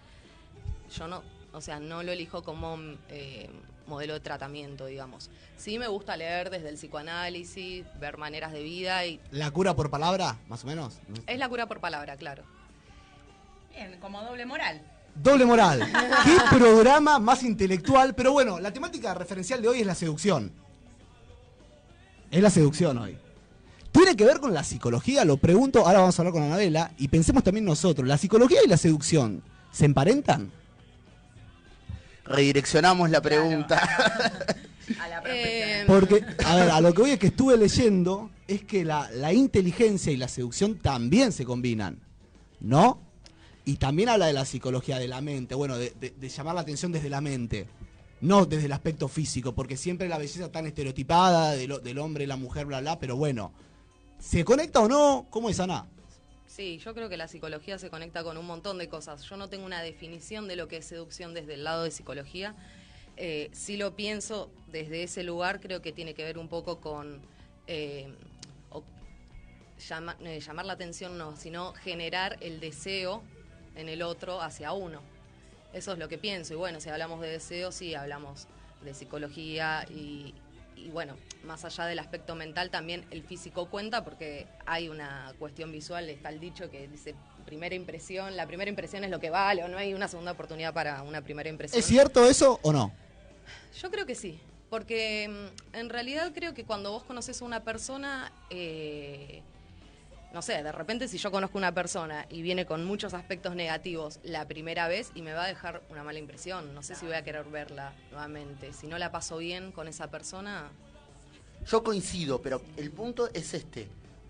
Yo 0.97 1.09
no, 1.09 1.21
o 1.51 1.59
sea, 1.59 1.81
no 1.81 2.03
lo 2.03 2.13
elijo 2.13 2.41
como 2.41 2.77
eh, 3.09 3.49
modelo 3.85 4.13
de 4.13 4.21
tratamiento, 4.21 4.85
digamos. 4.85 5.29
Sí 5.57 5.77
me 5.77 5.89
gusta 5.89 6.15
leer 6.15 6.51
desde 6.51 6.69
el 6.69 6.75
psicoanálisis, 6.75 7.83
ver 7.99 8.15
maneras 8.17 8.53
de 8.53 8.63
vida 8.63 9.05
y 9.05 9.19
La 9.31 9.51
cura 9.51 9.75
por 9.75 9.89
palabra, 9.89 10.37
más 10.47 10.63
o 10.63 10.67
menos. 10.67 10.99
es 11.27 11.37
la 11.37 11.49
cura 11.49 11.67
por 11.67 11.81
palabra, 11.81 12.15
claro. 12.15 12.43
Bien, 13.75 13.99
como 13.99 14.21
doble 14.23 14.45
moral. 14.45 14.81
Doble 15.15 15.45
moral. 15.45 15.79
¿Qué 16.23 16.37
programa 16.55 17.19
más 17.19 17.43
intelectual? 17.43 18.15
Pero 18.15 18.31
bueno, 18.33 18.59
la 18.59 18.71
temática 18.73 19.13
referencial 19.13 19.61
de 19.61 19.67
hoy 19.67 19.79
es 19.81 19.85
la 19.87 19.95
seducción. 19.95 20.51
Es 22.31 22.41
la 22.41 22.49
seducción 22.49 22.97
hoy. 22.97 23.17
¿Tiene 23.91 24.15
que 24.15 24.25
ver 24.25 24.39
con 24.39 24.53
la 24.53 24.63
psicología? 24.63 25.23
Lo 25.23 25.37
pregunto, 25.37 25.85
ahora 25.85 25.99
vamos 25.99 26.17
a 26.17 26.21
hablar 26.23 26.33
con 26.33 26.41
Anabela 26.43 26.91
y 26.97 27.07
pensemos 27.09 27.43
también 27.43 27.63
nosotros. 27.65 28.07
¿La 28.07 28.17
psicología 28.17 28.59
y 28.65 28.67
la 28.67 28.77
seducción 28.77 29.43
se 29.71 29.85
emparentan? 29.85 30.51
Redireccionamos 32.25 33.09
la 33.09 33.21
pregunta. 33.21 33.77
A 34.99 35.07
la 35.07 35.19
Eh, 35.25 35.81
Eh, 35.81 35.83
Porque, 35.87 36.25
a 36.45 36.55
ver, 36.55 36.69
a 36.71 36.81
lo 36.81 36.93
que 36.93 37.01
voy 37.01 37.11
es 37.11 37.19
que 37.19 37.27
estuve 37.27 37.55
leyendo 37.55 38.31
es 38.47 38.63
que 38.63 38.83
la, 38.83 39.09
la 39.11 39.31
inteligencia 39.31 40.11
y 40.11 40.17
la 40.17 40.27
seducción 40.27 40.77
también 40.77 41.31
se 41.31 41.45
combinan, 41.45 41.99
¿no? 42.59 42.99
Y 43.65 43.77
también 43.77 44.09
habla 44.09 44.25
de 44.27 44.33
la 44.33 44.45
psicología 44.45 44.99
de 44.99 45.07
la 45.07 45.21
mente, 45.21 45.55
bueno, 45.55 45.77
de, 45.77 46.13
llamar 46.29 46.55
la 46.55 46.61
atención 46.61 46.91
desde 46.91 47.09
la 47.09 47.21
mente, 47.21 47.67
no 48.21 48.45
desde 48.45 48.65
el 48.65 48.71
aspecto 48.73 49.07
físico, 49.07 49.53
porque 49.53 49.77
siempre 49.77 50.09
la 50.09 50.17
belleza 50.17 50.51
tan 50.51 50.65
estereotipada 50.65 51.51
del 51.55 51.97
hombre, 51.99 52.27
la 52.27 52.35
mujer, 52.35 52.65
bla, 52.65 52.81
bla, 52.81 52.99
pero 52.99 53.15
bueno, 53.15 53.53
¿se 54.19 54.43
conecta 54.43 54.81
o 54.81 54.87
no? 54.89 55.27
¿Cómo 55.29 55.49
es 55.49 55.59
Ana? 55.61 55.87
Sí, 56.45 56.77
yo 56.83 56.93
creo 56.93 57.09
que 57.09 57.17
la 57.17 57.27
psicología 57.27 57.79
se 57.79 57.89
conecta 57.89 58.23
con 58.23 58.37
un 58.37 58.45
montón 58.45 58.77
de 58.77 58.87
cosas. 58.87 59.23
Yo 59.23 59.37
no 59.37 59.49
tengo 59.49 59.65
una 59.65 59.81
definición 59.81 60.47
de 60.47 60.55
lo 60.55 60.67
que 60.67 60.77
es 60.77 60.85
seducción 60.85 61.33
desde 61.33 61.55
el 61.55 61.63
lado 61.63 61.83
de 61.83 61.89
psicología. 61.89 62.53
Eh, 63.17 63.49
si 63.53 63.77
lo 63.77 63.95
pienso 63.95 64.51
desde 64.71 65.03
ese 65.03 65.23
lugar, 65.23 65.61
creo 65.61 65.81
que 65.81 65.91
tiene 65.93 66.13
que 66.13 66.23
ver 66.23 66.37
un 66.37 66.49
poco 66.49 66.79
con 66.79 67.21
eh, 67.67 68.07
o- 68.69 68.83
eh, 70.21 70.39
llamar 70.45 70.65
la 70.65 70.73
atención, 70.73 71.17
no, 71.17 71.35
sino 71.37 71.73
generar 71.73 72.37
el 72.41 72.59
deseo 72.59 73.23
en 73.75 73.89
el 73.89 74.01
otro 74.01 74.41
hacia 74.41 74.71
uno. 74.73 75.01
Eso 75.73 75.93
es 75.93 75.99
lo 75.99 76.07
que 76.07 76.17
pienso. 76.17 76.53
Y 76.53 76.57
bueno, 76.57 76.79
si 76.79 76.89
hablamos 76.89 77.21
de 77.21 77.29
deseo, 77.29 77.71
sí, 77.71 77.95
hablamos 77.95 78.47
de 78.83 78.93
psicología 78.93 79.85
y, 79.89 80.35
y 80.75 80.89
bueno, 80.89 81.15
más 81.43 81.65
allá 81.65 81.85
del 81.85 81.99
aspecto 81.99 82.35
mental, 82.35 82.69
también 82.69 83.05
el 83.11 83.23
físico 83.23 83.69
cuenta 83.69 84.03
porque 84.03 84.47
hay 84.65 84.89
una 84.89 85.33
cuestión 85.39 85.71
visual, 85.71 86.09
está 86.09 86.29
el 86.29 86.39
dicho 86.39 86.69
que 86.69 86.87
dice 86.87 87.15
primera 87.45 87.75
impresión, 87.75 88.35
la 88.35 88.47
primera 88.47 88.69
impresión 88.69 89.03
es 89.03 89.11
lo 89.11 89.19
que 89.19 89.29
vale 89.29 89.63
o 89.63 89.67
no 89.67 89.77
hay 89.77 89.93
una 89.93 90.07
segunda 90.07 90.31
oportunidad 90.31 90.73
para 90.73 91.01
una 91.03 91.21
primera 91.21 91.49
impresión. 91.49 91.79
¿Es 91.79 91.85
cierto 91.85 92.25
eso 92.25 92.59
o 92.63 92.71
no? 92.71 92.91
Yo 93.79 93.91
creo 93.91 94.05
que 94.05 94.15
sí, 94.15 94.39
porque 94.69 95.29
mm, 95.29 95.75
en 95.75 95.89
realidad 95.89 96.31
creo 96.33 96.53
que 96.53 96.65
cuando 96.65 96.91
vos 96.91 97.03
conoces 97.03 97.41
a 97.41 97.45
una 97.45 97.63
persona, 97.63 98.31
eh, 98.49 99.41
no 100.33 100.41
sé, 100.41 100.63
de 100.63 100.71
repente 100.71 101.07
si 101.07 101.19
yo 101.19 101.31
conozco 101.31 101.59
una 101.59 101.73
persona 101.73 102.25
y 102.29 102.41
viene 102.41 102.65
con 102.65 102.83
muchos 102.85 103.13
aspectos 103.13 103.55
negativos 103.55 104.19
la 104.23 104.47
primera 104.47 104.87
vez 104.87 105.11
y 105.13 105.21
me 105.21 105.33
va 105.33 105.43
a 105.43 105.47
dejar 105.47 105.83
una 105.89 106.03
mala 106.03 106.17
impresión, 106.17 106.73
no 106.73 106.81
sé 106.81 106.95
si 106.95 107.05
voy 107.05 107.15
a 107.15 107.23
querer 107.23 107.45
verla 107.45 107.93
nuevamente. 108.11 108.73
Si 108.73 108.87
no 108.87 108.97
la 108.97 109.11
paso 109.11 109.37
bien 109.37 109.71
con 109.71 109.87
esa 109.87 110.09
persona, 110.09 110.71
Yo 111.69 111.83
coincido, 111.83 112.41
pero 112.41 112.61
el 112.75 112.91
punto 112.91 113.29
es 113.33 113.53
este. 113.53 113.87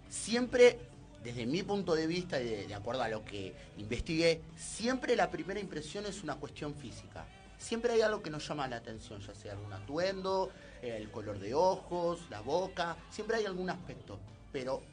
Siempre, 0.09 0.77
desde 1.23 1.45
mi 1.47 1.63
punto 1.63 1.95
de 1.95 2.05
vista 2.05 2.39
y 2.39 2.45
de, 2.45 2.67
de 2.67 2.75
acuerdo 2.75 3.01
a 3.01 3.07
lo 3.07 3.23
que 3.25 3.55
investigué, 3.77 4.41
siempre 4.55 5.15
la 5.15 5.31
primera 5.31 5.59
impresión 5.59 6.05
es 6.05 6.21
una 6.21 6.35
cuestión 6.35 6.75
física. 6.75 7.25
Siempre 7.57 7.93
hay 7.93 8.01
algo 8.01 8.21
que 8.21 8.29
nos 8.29 8.47
llama 8.47 8.67
la 8.67 8.75
atención, 8.75 9.21
ya 9.21 9.33
sea 9.33 9.53
algún 9.53 9.71
atuendo, 9.71 10.51
el 10.81 11.09
color 11.09 11.39
de 11.39 11.55
ojos, 11.55 12.19
la 12.29 12.41
boca, 12.41 12.97
siempre 13.09 13.37
hay 13.37 13.45
algún 13.45 13.69
aspecto. 13.69 14.19
Pero 14.51 14.83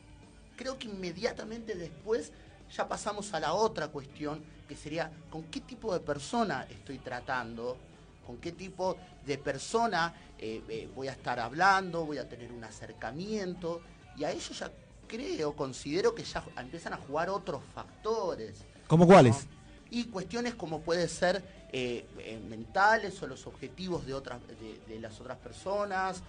creo 0.60 0.78
que 0.78 0.88
inmediatamente 0.88 1.74
después 1.74 2.32
ya 2.76 2.86
pasamos 2.86 3.32
a 3.32 3.40
la 3.40 3.54
otra 3.54 3.88
cuestión, 3.88 4.42
que 4.68 4.76
sería 4.76 5.10
con 5.30 5.44
qué 5.44 5.62
tipo 5.62 5.90
de 5.94 6.00
persona 6.00 6.66
estoy 6.68 6.98
tratando, 6.98 7.78
con 8.26 8.36
qué 8.36 8.52
tipo 8.52 8.98
de 9.24 9.38
persona 9.38 10.14
eh, 10.38 10.62
eh, 10.68 10.90
voy 10.94 11.08
a 11.08 11.12
estar 11.12 11.40
hablando, 11.40 12.04
voy 12.04 12.18
a 12.18 12.28
tener 12.28 12.52
un 12.52 12.62
acercamiento, 12.62 13.80
y 14.18 14.24
a 14.24 14.32
ello 14.32 14.52
ya 14.52 14.70
creo, 15.08 15.56
considero 15.56 16.14
que 16.14 16.24
ya 16.24 16.44
empiezan 16.58 16.92
a 16.92 16.98
jugar 16.98 17.30
otros 17.30 17.62
factores. 17.74 18.58
¿Cómo 18.86 19.06
cuáles? 19.06 19.46
Y 19.90 20.04
cuestiones 20.04 20.54
como 20.56 20.82
puede 20.82 21.08
ser 21.08 21.42
eh, 21.72 22.04
eh, 22.18 22.38
mentales 22.50 23.20
o 23.22 23.26
los 23.26 23.46
objetivos 23.46 24.04
de, 24.04 24.12
otras, 24.12 24.40
de, 24.46 24.78
de 24.86 25.00
las 25.00 25.18
otras 25.22 25.38
personas. 25.38 26.22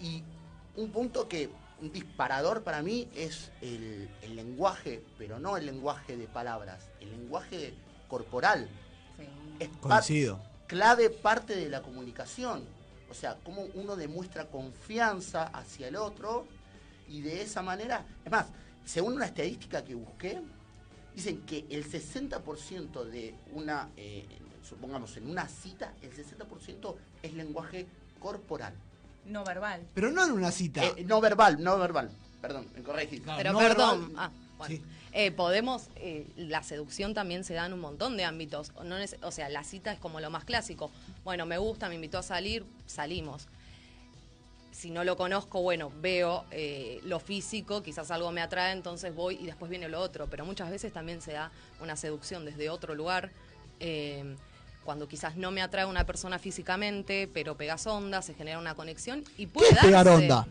Y 0.00 0.24
un 0.74 0.90
punto 0.90 1.28
que, 1.28 1.50
un 1.80 1.92
disparador 1.92 2.62
para 2.62 2.82
mí 2.82 3.08
es 3.14 3.50
el, 3.60 4.08
el 4.22 4.36
lenguaje, 4.36 5.02
pero 5.18 5.38
no 5.38 5.56
el 5.56 5.66
lenguaje 5.66 6.16
de 6.16 6.26
palabras, 6.26 6.88
el 7.00 7.10
lenguaje 7.10 7.74
corporal. 8.08 8.68
Sí. 9.18 9.24
Es 9.60 9.68
par- 9.68 10.02
clave 10.66 11.10
parte 11.10 11.54
de 11.54 11.68
la 11.68 11.82
comunicación. 11.82 12.64
O 13.10 13.14
sea, 13.14 13.36
cómo 13.44 13.66
uno 13.74 13.94
demuestra 13.96 14.46
confianza 14.46 15.44
hacia 15.44 15.88
el 15.88 15.96
otro 15.96 16.46
y 17.08 17.20
de 17.20 17.42
esa 17.42 17.62
manera, 17.62 18.04
es 18.24 18.32
más, 18.32 18.46
según 18.84 19.14
una 19.14 19.26
estadística 19.26 19.84
que 19.84 19.94
busqué, 19.94 20.40
dicen 21.14 21.42
que 21.42 21.66
el 21.70 21.84
60% 21.88 23.04
de 23.04 23.34
una, 23.52 23.90
eh, 23.96 24.26
supongamos 24.68 25.16
en 25.16 25.30
una 25.30 25.46
cita, 25.48 25.94
el 26.02 26.10
60% 26.12 26.96
es 27.22 27.32
lenguaje 27.34 27.86
corporal. 28.18 28.74
No 29.26 29.44
verbal. 29.44 29.82
Pero 29.94 30.10
no 30.10 30.24
en 30.24 30.32
una 30.32 30.50
cita. 30.50 30.84
Eh, 30.84 31.04
no 31.06 31.20
verbal, 31.20 31.62
no 31.62 31.78
verbal, 31.78 32.10
perdón, 32.40 32.66
me 32.74 32.82
corregí. 32.82 33.20
Claro, 33.20 33.38
Pero 33.38 33.52
no 33.52 33.58
perdón, 33.58 34.12
ah, 34.16 34.30
bueno. 34.58 34.74
Sí. 34.76 34.82
Eh, 35.12 35.30
podemos, 35.30 35.88
eh, 35.96 36.26
la 36.36 36.62
seducción 36.62 37.14
también 37.14 37.42
se 37.42 37.54
da 37.54 37.64
en 37.66 37.72
un 37.72 37.80
montón 37.80 38.16
de 38.18 38.24
ámbitos. 38.24 38.72
O 38.76 38.84
No 38.84 38.98
nece- 38.98 39.16
o 39.22 39.30
sea, 39.32 39.48
la 39.48 39.64
cita 39.64 39.90
es 39.92 39.98
como 39.98 40.20
lo 40.20 40.28
más 40.30 40.44
clásico. 40.44 40.90
Bueno, 41.24 41.46
me 41.46 41.56
gusta, 41.56 41.88
me 41.88 41.94
invitó 41.94 42.18
a 42.18 42.22
salir, 42.22 42.64
salimos. 42.86 43.46
Si 44.72 44.90
no 44.90 45.04
lo 45.04 45.16
conozco, 45.16 45.62
bueno, 45.62 45.90
veo 46.02 46.44
eh, 46.50 47.00
lo 47.04 47.18
físico, 47.18 47.82
quizás 47.82 48.10
algo 48.10 48.30
me 48.30 48.42
atrae, 48.42 48.72
entonces 48.72 49.14
voy 49.14 49.36
y 49.40 49.46
después 49.46 49.70
viene 49.70 49.88
lo 49.88 50.00
otro. 50.00 50.26
Pero 50.26 50.44
muchas 50.44 50.70
veces 50.70 50.92
también 50.92 51.22
se 51.22 51.32
da 51.32 51.50
una 51.80 51.96
seducción 51.96 52.44
desde 52.44 52.68
otro 52.68 52.94
lugar. 52.94 53.30
Cuando 54.86 55.06
quizás 55.06 55.36
no 55.36 55.50
me 55.50 55.60
atrae 55.60 55.84
una 55.84 56.06
persona 56.06 56.38
físicamente, 56.38 57.28
pero 57.32 57.56
pegas 57.56 57.86
onda, 57.86 58.22
se 58.22 58.32
genera 58.32 58.58
una 58.58 58.74
conexión 58.74 59.22
y 59.36 59.44
¿Qué 59.44 59.52
puede 59.52 59.70
es 59.72 59.78
pegar 59.78 60.08
onda? 60.08 60.46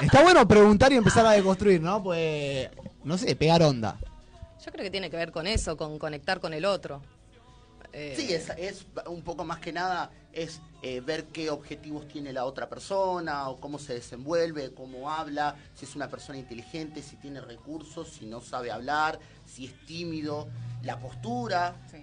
Está 0.00 0.22
bueno 0.22 0.48
preguntar 0.48 0.92
y 0.92 0.96
empezar 0.96 1.26
a 1.26 1.32
deconstruir, 1.32 1.80
¿no? 1.82 2.02
Pues, 2.02 2.70
no 3.04 3.18
sé, 3.18 3.36
pegar 3.36 3.62
onda. 3.62 3.98
Yo 4.64 4.72
creo 4.72 4.84
que 4.84 4.90
tiene 4.90 5.10
que 5.10 5.16
ver 5.16 5.30
con 5.30 5.46
eso, 5.46 5.76
con 5.76 5.98
conectar 5.98 6.40
con 6.40 6.54
el 6.54 6.64
otro. 6.64 7.02
Eh, 7.98 8.12
Sí, 8.14 8.34
es, 8.34 8.50
es 8.58 8.86
un 9.06 9.22
poco 9.22 9.42
más 9.42 9.58
que 9.58 9.72
nada, 9.72 10.10
es 10.30 10.60
eh, 10.82 11.00
ver 11.00 11.24
qué 11.24 11.48
objetivos 11.48 12.06
tiene 12.06 12.30
la 12.30 12.44
otra 12.44 12.68
persona, 12.68 13.48
o 13.48 13.58
cómo 13.58 13.78
se 13.78 13.94
desenvuelve, 13.94 14.74
cómo 14.74 15.10
habla, 15.10 15.56
si 15.74 15.86
es 15.86 15.96
una 15.96 16.06
persona 16.06 16.38
inteligente, 16.38 17.00
si 17.00 17.16
tiene 17.16 17.40
recursos, 17.40 18.10
si 18.10 18.26
no 18.26 18.42
sabe 18.42 18.70
hablar, 18.70 19.18
si 19.46 19.64
es 19.64 19.86
tímido, 19.86 20.46
la 20.82 20.98
postura. 20.98 21.74
Sí, 21.90 21.96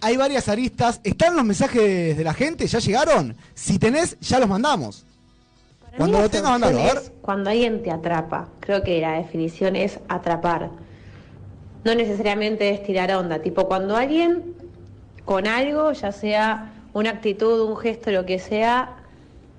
Hay 0.00 0.16
varias 0.16 0.48
aristas. 0.48 1.00
¿Están 1.02 1.34
los 1.34 1.44
mensajes 1.44 2.16
de 2.16 2.22
la 2.22 2.32
gente? 2.32 2.68
¿Ya 2.68 2.78
llegaron? 2.78 3.36
Si 3.54 3.80
tenés, 3.80 4.16
ya 4.20 4.38
los 4.38 4.48
mandamos. 4.48 5.04
Para 5.80 5.96
Cuando 5.96 6.20
lo 6.20 6.30
tengas, 6.30 6.62
es 6.62 7.12
Cuando 7.22 7.50
alguien 7.50 7.82
te 7.82 7.90
atrapa, 7.90 8.48
creo 8.60 8.84
que 8.84 9.00
la 9.00 9.14
definición 9.14 9.74
es 9.74 9.98
atrapar. 10.08 10.70
No 11.82 11.92
necesariamente 11.96 12.70
es 12.70 12.84
tirar 12.84 13.10
onda, 13.16 13.40
tipo 13.40 13.66
cuando 13.66 13.96
alguien 13.96 14.57
con 15.28 15.46
algo, 15.46 15.92
ya 15.92 16.10
sea 16.10 16.72
una 16.94 17.10
actitud, 17.10 17.68
un 17.68 17.76
gesto, 17.76 18.10
lo 18.10 18.24
que 18.24 18.38
sea, 18.38 18.96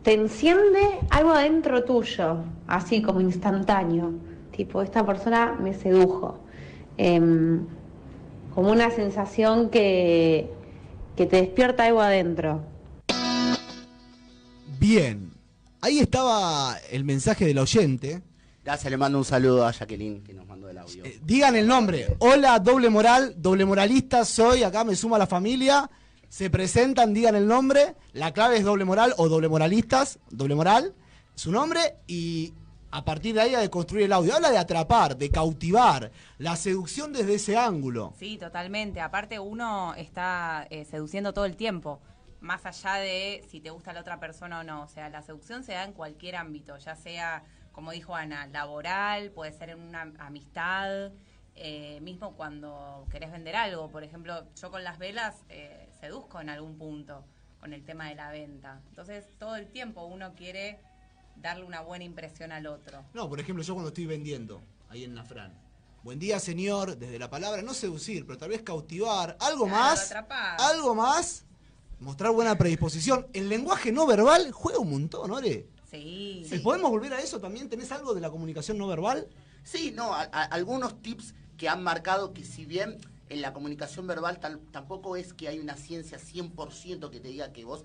te 0.01 0.15
enciende 0.15 0.81
algo 1.11 1.33
adentro 1.33 1.83
tuyo, 1.83 2.37
así 2.65 3.03
como 3.03 3.21
instantáneo. 3.21 4.13
Tipo, 4.49 4.81
esta 4.81 5.05
persona 5.05 5.55
me 5.61 5.75
sedujo. 5.75 6.39
Em, 6.97 7.67
como 8.55 8.71
una 8.71 8.89
sensación 8.89 9.69
que, 9.69 10.49
que 11.15 11.27
te 11.27 11.37
despierta 11.37 11.85
algo 11.85 12.01
adentro. 12.01 12.61
Bien. 14.79 15.29
Ahí 15.81 15.99
estaba 15.99 16.77
el 16.89 17.03
mensaje 17.03 17.45
del 17.45 17.59
oyente. 17.59 18.23
Gracias, 18.63 18.91
le 18.91 18.97
mando 18.97 19.17
un 19.17 19.25
saludo 19.25 19.65
a 19.65 19.71
Jacqueline 19.71 20.23
que 20.23 20.33
nos 20.33 20.45
mandó 20.45 20.69
el 20.69 20.77
audio. 20.77 21.05
Eh, 21.05 21.19
digan 21.23 21.55
el 21.55 21.65
nombre. 21.67 22.17
Hola, 22.19 22.59
doble 22.59 22.89
moral, 22.89 23.33
doble 23.37 23.65
moralista, 23.65 24.25
soy, 24.25 24.63
acá 24.63 24.83
me 24.83 24.95
suma 24.95 25.17
la 25.17 25.27
familia. 25.27 25.89
Se 26.27 26.49
presentan, 26.49 27.13
digan 27.13 27.35
el 27.35 27.47
nombre. 27.47 27.95
La 28.13 28.31
clave 28.31 28.57
es 28.57 28.63
doble 28.63 28.85
moral 28.85 29.13
o 29.17 29.29
doble 29.29 29.47
moralistas, 29.47 30.19
doble 30.29 30.55
moral, 30.55 30.93
su 31.35 31.51
nombre 31.51 31.79
y 32.05 32.53
a 32.91 33.05
partir 33.05 33.35
de 33.35 33.41
ahí 33.41 33.55
a 33.55 33.59
de 33.59 33.69
construir 33.69 34.05
el 34.05 34.13
audio. 34.13 34.35
Habla 34.35 34.51
de 34.51 34.57
atrapar, 34.57 35.17
de 35.17 35.29
cautivar, 35.29 36.11
la 36.37 36.55
seducción 36.55 37.13
desde 37.13 37.35
ese 37.35 37.57
ángulo. 37.57 38.13
Sí, 38.17 38.37
totalmente. 38.37 38.99
Aparte 39.01 39.39
uno 39.39 39.93
está 39.95 40.67
eh, 40.69 40.85
seduciendo 40.85 41.33
todo 41.33 41.45
el 41.45 41.55
tiempo, 41.55 42.01
más 42.41 42.65
allá 42.65 42.95
de 42.95 43.43
si 43.49 43.59
te 43.59 43.69
gusta 43.69 43.93
la 43.93 44.01
otra 44.01 44.19
persona 44.19 44.59
o 44.59 44.63
no. 44.63 44.83
O 44.83 44.87
sea, 44.87 45.09
la 45.09 45.21
seducción 45.21 45.63
se 45.63 45.73
da 45.73 45.83
en 45.83 45.93
cualquier 45.93 46.35
ámbito, 46.35 46.77
ya 46.77 46.95
sea, 46.95 47.43
como 47.79 47.91
dijo 47.91 48.13
Ana, 48.13 48.45
laboral, 48.47 49.31
puede 49.31 49.53
ser 49.53 49.69
en 49.69 49.79
una 49.79 50.11
amistad, 50.19 51.11
eh, 51.55 52.01
mismo 52.01 52.33
cuando 52.35 53.07
querés 53.09 53.31
vender 53.31 53.55
algo. 53.55 53.87
Por 53.89 54.03
ejemplo, 54.03 54.43
yo 54.61 54.69
con 54.69 54.83
las 54.83 54.99
velas 54.99 55.45
eh, 55.47 55.87
seduzco 56.01 56.41
en 56.41 56.49
algún 56.49 56.77
punto 56.77 57.23
con 57.61 57.71
el 57.71 57.85
tema 57.85 58.09
de 58.09 58.15
la 58.15 58.31
venta. 58.31 58.81
Entonces, 58.89 59.29
todo 59.39 59.55
el 59.55 59.67
tiempo 59.67 60.03
uno 60.03 60.33
quiere 60.35 60.77
darle 61.37 61.63
una 61.63 61.79
buena 61.79 62.03
impresión 62.03 62.51
al 62.51 62.67
otro. 62.67 63.01
No, 63.13 63.29
por 63.29 63.39
ejemplo, 63.39 63.63
yo 63.63 63.73
cuando 63.75 63.87
estoy 63.87 64.07
vendiendo, 64.07 64.61
ahí 64.89 65.05
en 65.05 65.13
Nafran. 65.13 65.53
Buen 66.03 66.19
día, 66.19 66.37
señor, 66.41 66.97
desde 66.97 67.17
la 67.17 67.29
palabra, 67.29 67.61
no 67.61 67.73
seducir, 67.73 68.25
pero 68.25 68.37
tal 68.37 68.49
vez 68.49 68.61
cautivar. 68.61 69.37
¿Algo 69.39 69.67
Claro, 69.67 69.83
más? 69.85 70.05
atrapar. 70.07 70.59
¿Algo 70.59 70.95
más? 70.95 71.45
mostrar 72.01 72.31
buena 72.33 72.57
predisposición. 72.57 73.25
El 73.31 73.47
lenguaje 73.47 73.93
no 73.93 74.05
verbal 74.05 74.51
juega 74.51 74.79
un 74.79 74.89
montón, 74.91 75.31
¿Ore? 75.31 75.67
Sí. 75.89 76.45
¿Y 76.51 76.59
¿Podemos 76.59 76.91
volver 76.91 77.13
a 77.13 77.19
eso 77.21 77.39
también? 77.39 77.69
¿Tenés 77.69 77.91
algo 77.91 78.13
de 78.13 78.21
la 78.21 78.29
comunicación 78.29 78.77
no 78.77 78.87
verbal? 78.87 79.27
Sí, 79.63 79.91
no, 79.95 80.13
a- 80.13 80.23
a- 80.31 80.43
algunos 80.45 81.01
tips 81.01 81.33
que 81.57 81.67
han 81.67 81.83
marcado 81.83 82.33
que 82.33 82.43
si 82.43 82.65
bien 82.65 82.97
en 83.29 83.41
la 83.41 83.53
comunicación 83.53 84.07
verbal 84.07 84.39
tal- 84.39 84.59
tampoco 84.71 85.15
es 85.15 85.33
que 85.33 85.47
hay 85.47 85.59
una 85.59 85.75
ciencia 85.75 86.17
100% 86.19 87.09
que 87.11 87.19
te 87.19 87.27
diga 87.29 87.51
que 87.51 87.65
vos 87.65 87.83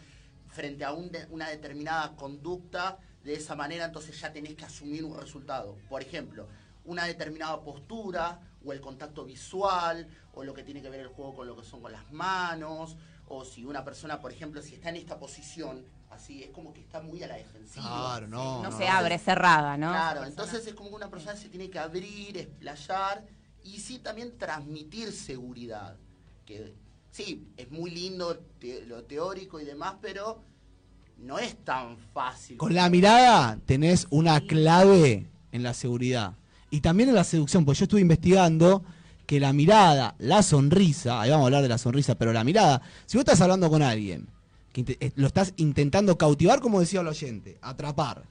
frente 0.49 0.85
a 0.85 0.93
un 0.93 1.11
de- 1.11 1.27
una 1.31 1.49
determinada 1.49 2.14
conducta 2.17 2.99
de 3.25 3.35
esa 3.35 3.55
manera 3.57 3.87
entonces 3.87 4.21
ya 4.21 4.33
tenés 4.33 4.55
que 4.55 4.64
asumir 4.64 5.05
un 5.05 5.19
resultado. 5.19 5.77
Por 5.88 6.03
ejemplo, 6.03 6.47
una 6.85 7.05
determinada 7.07 7.61
postura 7.62 8.40
o 8.64 8.73
el 8.73 8.81
contacto 8.81 9.25
visual 9.25 10.07
o 10.35 10.45
lo 10.45 10.53
que 10.55 10.62
tiene 10.62 10.83
que 10.83 10.90
ver 10.90 11.01
el 11.01 11.09
juego 11.09 11.35
con 11.35 11.47
lo 11.47 11.57
que 11.57 11.64
son 11.64 11.81
con 11.81 11.93
las 11.93 12.11
manos 12.12 12.97
o 13.27 13.45
si 13.45 13.64
una 13.64 13.83
persona, 13.85 14.21
por 14.21 14.31
ejemplo, 14.33 14.61
si 14.62 14.75
está 14.75 14.90
en 14.90 14.97
esta 14.97 15.19
posición, 15.19 15.85
así 16.14 16.42
es 16.42 16.50
como 16.50 16.72
que 16.72 16.81
está 16.81 17.00
muy 17.00 17.22
a 17.22 17.29
la 17.29 17.37
defensiva. 17.37 17.85
Claro, 17.87 18.29
no. 18.29 18.62
No 18.62 18.70
no. 18.70 18.77
se 18.79 18.87
abre, 18.88 19.18
cerrada, 19.18 19.77
¿no? 19.77 19.90
Claro, 19.90 20.20
Persona. 20.20 20.29
entonces 20.29 20.66
es 20.66 20.74
como 20.74 20.90
que 20.90 20.96
una 20.96 21.11
persona 21.11 21.37
se 21.37 21.48
tiene 21.48 21.68
que 21.70 21.79
abrir, 21.79 22.37
explayar 22.38 23.24
y 23.62 23.79
sí 23.81 23.98
también 23.98 24.37
transmitir 24.38 25.12
seguridad. 25.12 25.96
Que 26.44 26.74
sí, 27.11 27.48
es 27.57 27.70
muy 27.70 27.90
lindo 27.90 28.38
te- 28.59 28.85
lo 28.87 29.05
teórico 29.05 29.61
y 29.61 29.64
demás, 29.64 29.94
pero 30.00 30.42
no 31.18 31.38
es 31.38 31.57
tan 31.64 31.96
fácil. 32.12 32.57
Con 32.57 32.74
la 32.74 32.88
mirada 32.90 33.59
tenés 33.66 34.07
una 34.11 34.40
clave 34.40 35.31
en 35.53 35.62
la 35.62 35.74
seguridad. 35.74 36.35
Y 36.70 36.81
también 36.81 37.09
en 37.09 37.14
la 37.14 37.24
seducción, 37.24 37.64
pues 37.64 37.79
yo 37.79 37.85
estuve 37.85 38.00
investigando 38.00 38.83
que 39.27 39.40
la 39.40 39.53
mirada, 39.53 40.16
la 40.18 40.42
sonrisa, 40.42 41.20
ahí 41.20 41.31
vamos 41.31 41.44
a 41.44 41.46
hablar 41.46 41.62
de 41.62 41.68
la 41.68 41.79
sonrisa, 41.79 42.16
pero 42.16 42.33
la 42.33 42.44
mirada, 42.44 42.83
si 43.07 43.16
vos 43.16 43.22
estás 43.22 43.40
hablando 43.40 43.70
con 43.70 43.81
alguien, 43.81 44.29
que 44.74 44.96
eh, 45.00 45.12
lo 45.14 45.26
estás 45.28 45.54
intentando 45.56 46.18
cautivar, 46.18 46.60
como 46.60 46.80
decía 46.80 47.00
el 47.00 47.08
oyente, 47.08 47.58
atrapar, 47.62 48.24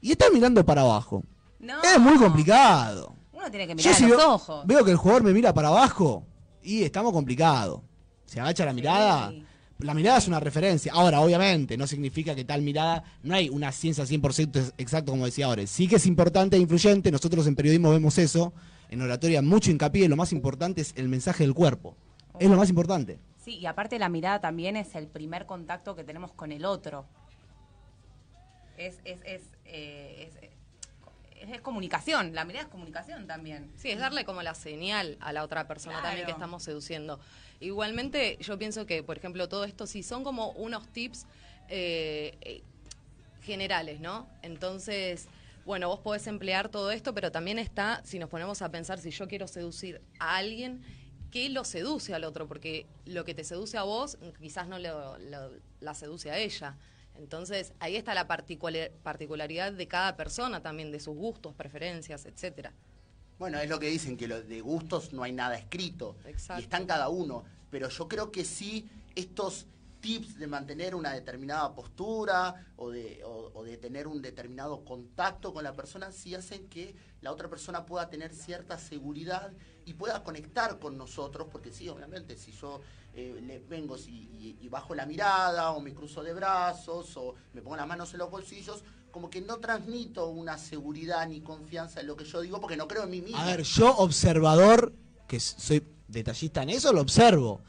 y 0.00 0.10
estás 0.12 0.30
mirando 0.32 0.64
para 0.64 0.80
abajo, 0.80 1.22
No. 1.60 1.74
es 1.82 2.00
muy 2.00 2.16
complicado. 2.16 3.14
Uno 3.32 3.50
tiene 3.50 3.66
que 3.66 3.74
Yo 3.74 3.76
mirar 3.76 3.92
a 3.92 3.96
si 3.96 4.06
los 4.06 4.16
veo, 4.18 4.34
ojos. 4.34 4.66
veo 4.66 4.84
que 4.84 4.90
el 4.90 4.96
jugador 4.96 5.22
me 5.22 5.32
mira 5.32 5.54
para 5.54 5.68
abajo 5.68 6.24
y 6.62 6.82
estamos 6.82 7.12
complicados. 7.12 7.80
Se 8.26 8.40
agacha 8.40 8.64
la 8.64 8.72
mirada. 8.72 9.30
Sí. 9.30 9.44
La 9.80 9.94
mirada 9.94 10.18
es 10.18 10.28
una 10.28 10.38
referencia. 10.40 10.92
Ahora, 10.92 11.20
obviamente, 11.22 11.76
no 11.78 11.86
significa 11.86 12.34
que 12.34 12.44
tal 12.44 12.60
mirada, 12.60 13.02
no 13.22 13.34
hay 13.34 13.48
una 13.48 13.72
ciencia 13.72 14.04
100% 14.04 14.56
ex- 14.60 14.74
exacto 14.76 15.12
como 15.12 15.24
decía 15.24 15.46
ahora. 15.46 15.66
Sí 15.66 15.88
que 15.88 15.96
es 15.96 16.04
importante 16.06 16.56
e 16.56 16.60
influyente, 16.60 17.10
nosotros 17.10 17.46
en 17.46 17.54
periodismo 17.56 17.90
vemos 17.90 18.18
eso, 18.18 18.52
en 18.90 19.00
oratoria 19.00 19.40
mucho 19.40 19.70
hincapié, 19.70 20.06
lo 20.08 20.16
más 20.16 20.32
importante 20.32 20.82
es 20.82 20.92
el 20.96 21.08
mensaje 21.08 21.44
del 21.44 21.54
cuerpo. 21.54 21.96
Es 22.38 22.50
lo 22.50 22.56
más 22.58 22.68
importante. 22.68 23.18
Sí, 23.50 23.58
y 23.58 23.66
aparte 23.66 23.98
la 23.98 24.08
mirada 24.08 24.40
también 24.40 24.76
es 24.76 24.94
el 24.94 25.08
primer 25.08 25.44
contacto 25.44 25.96
que 25.96 26.04
tenemos 26.04 26.30
con 26.32 26.52
el 26.52 26.64
otro. 26.64 27.04
Es, 28.78 29.00
es, 29.04 29.20
es, 29.24 29.42
eh, 29.64 30.28
es, 30.30 30.36
es- 30.42 30.50
es 31.54 31.60
comunicación, 31.62 32.34
la 32.34 32.44
mirada 32.44 32.66
es 32.66 32.70
comunicación 32.70 33.26
también. 33.26 33.72
Sí, 33.76 33.90
es 33.90 33.98
darle 33.98 34.24
como 34.26 34.42
la 34.42 34.54
señal 34.54 35.16
a 35.20 35.32
la 35.32 35.42
otra 35.42 35.66
persona 35.66 35.94
Claro. 35.96 36.08
también 36.08 36.26
que 36.26 36.32
estamos 36.32 36.62
seduciendo. 36.62 37.18
Igualmente, 37.60 38.36
yo 38.40 38.56
pienso 38.58 38.84
que, 38.86 39.02
por 39.02 39.16
ejemplo, 39.16 39.48
todo 39.48 39.64
esto 39.64 39.86
sí 39.86 40.02
son 40.02 40.22
como 40.22 40.50
unos 40.50 40.86
tips 40.88 41.26
eh, 41.70 42.36
eh, 42.42 42.62
generales, 43.42 44.00
¿no? 44.00 44.28
Entonces, 44.42 45.28
bueno, 45.64 45.88
vos 45.88 46.00
podés 46.00 46.26
emplear 46.26 46.68
todo 46.68 46.90
esto, 46.90 47.14
pero 47.14 47.32
también 47.32 47.58
está, 47.58 48.02
si 48.04 48.18
nos 48.18 48.28
ponemos 48.28 48.60
a 48.62 48.68
pensar, 48.70 48.98
si 49.00 49.10
yo 49.10 49.26
quiero 49.26 49.48
seducir 49.48 50.00
a 50.18 50.36
alguien, 50.36 50.82
¿qué 51.30 51.48
lo 51.48 51.64
seduce 51.64 52.14
al 52.14 52.24
otro? 52.24 52.46
Porque 52.48 52.86
lo 53.06 53.24
que 53.24 53.34
te 53.34 53.44
seduce 53.44 53.76
a 53.78 53.82
vos 53.82 54.18
quizás 54.40 54.68
no 54.68 54.78
lo- 54.78 55.18
lo- 55.18 55.52
la 55.80 55.94
seduce 55.94 56.30
a 56.30 56.38
ella. 56.38 56.76
Entonces, 57.16 57.72
ahí 57.80 57.96
está 57.96 58.14
la 58.14 58.26
particular- 58.26 58.90
particularidad 59.02 59.72
de 59.72 59.86
cada 59.88 60.16
persona 60.16 60.62
también, 60.62 60.90
de 60.90 61.00
sus 61.00 61.14
gustos, 61.16 61.54
preferencias, 61.54 62.24
etcétera. 62.24 62.72
Bueno, 63.38 63.58
es 63.58 63.68
lo 63.68 63.78
que 63.78 63.86
dicen, 63.88 64.16
que 64.16 64.26
lo 64.28 64.42
de 64.42 64.60
gustos 64.60 65.12
no 65.12 65.22
hay 65.22 65.32
nada 65.32 65.56
escrito. 65.56 66.16
Exacto. 66.26 66.60
Y 66.60 66.64
está 66.64 66.76
en 66.78 66.86
cada 66.86 67.08
uno. 67.08 67.44
Pero 67.70 67.88
yo 67.88 68.08
creo 68.08 68.30
que 68.32 68.44
sí, 68.44 68.88
estos 69.14 69.66
tips 70.00 70.38
de 70.38 70.46
mantener 70.46 70.94
una 70.94 71.12
determinada 71.12 71.74
postura 71.74 72.66
o 72.76 72.90
de, 72.90 73.22
tener 73.80 74.06
un 74.06 74.20
determinado 74.20 74.84
contacto 74.84 75.52
con 75.52 75.64
la 75.64 75.74
persona, 75.74 76.12
sí 76.12 76.34
hacen 76.34 76.68
que 76.68 76.94
la 77.20 77.32
otra 77.32 77.48
persona 77.48 77.86
pueda 77.86 78.08
tener 78.10 78.34
cierta 78.34 78.78
seguridad 78.78 79.52
y 79.86 79.94
pueda 79.94 80.22
conectar 80.22 80.78
con 80.78 80.96
nosotros, 80.96 81.48
porque 81.50 81.72
sí, 81.72 81.88
obviamente, 81.88 82.36
si 82.36 82.52
yo 82.52 82.80
eh, 83.14 83.64
vengo 83.68 83.96
si- 83.98 84.10
y, 84.10 84.58
y 84.60 84.68
bajo 84.68 84.94
la 84.94 85.06
mirada 85.06 85.72
o 85.72 85.80
me 85.80 85.94
cruzo 85.94 86.22
de 86.22 86.32
brazos 86.32 87.16
o 87.16 87.34
me 87.54 87.62
pongo 87.62 87.76
las 87.76 87.86
manos 87.86 88.12
en 88.12 88.18
los 88.18 88.30
bolsillos, 88.30 88.82
como 89.10 89.28
que 89.30 89.40
no 89.40 89.58
transmito 89.58 90.28
una 90.28 90.56
seguridad 90.58 91.26
ni 91.28 91.40
confianza 91.40 92.00
en 92.00 92.06
lo 92.06 92.16
que 92.16 92.24
yo 92.24 92.40
digo 92.40 92.60
porque 92.60 92.76
no 92.76 92.86
creo 92.86 93.04
en 93.04 93.10
mí 93.10 93.20
mismo. 93.20 93.38
A 93.38 93.46
ver, 93.46 93.62
yo 93.62 93.96
observador, 93.96 94.92
que 95.26 95.40
soy 95.40 95.82
detallista 96.08 96.62
en 96.62 96.70
eso, 96.70 96.92
lo 96.92 97.00
observo. 97.00 97.62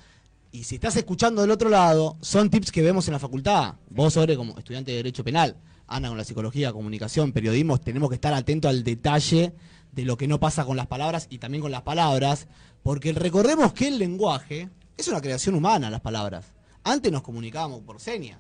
Y 0.54 0.66
si 0.66 0.76
estás 0.76 0.98
escuchando 0.98 1.42
del 1.42 1.52
otro 1.52 1.70
lado, 1.70 2.18
son 2.20 2.50
tips 2.50 2.72
que 2.72 2.82
vemos 2.82 3.08
en 3.08 3.14
la 3.14 3.20
facultad. 3.20 3.76
Vos, 3.90 4.14
sobre 4.14 4.36
como 4.36 4.58
estudiante 4.58 4.92
de 4.92 4.98
Derecho 4.98 5.24
Penal, 5.24 5.56
Ana 5.88 6.10
con 6.10 6.18
la 6.18 6.26
psicología, 6.26 6.74
comunicación, 6.74 7.32
periodismo, 7.32 7.80
tenemos 7.80 8.10
que 8.10 8.16
estar 8.16 8.34
atentos 8.34 8.70
al 8.70 8.84
detalle 8.84 9.54
de 9.94 10.06
lo 10.06 10.18
que 10.18 10.28
no 10.28 10.42
pasa 10.42 10.66
con 10.66 10.76
las 10.76 10.88
palabras 10.88 11.28
y 11.30 11.38
también 11.38 11.62
con 11.62 11.72
las 11.72 11.84
palabras, 11.84 12.48
porque 12.84 13.14
recordemos 13.14 13.72
que 13.72 13.88
el 13.88 13.98
lenguaje 13.98 14.70
es 14.98 15.08
una 15.08 15.22
creación 15.22 15.56
humana, 15.56 15.90
las 15.90 16.02
palabras. 16.02 16.46
Antes 16.84 17.12
nos 17.14 17.22
comunicábamos 17.22 17.82
por 17.82 18.02
señas. 18.02 18.40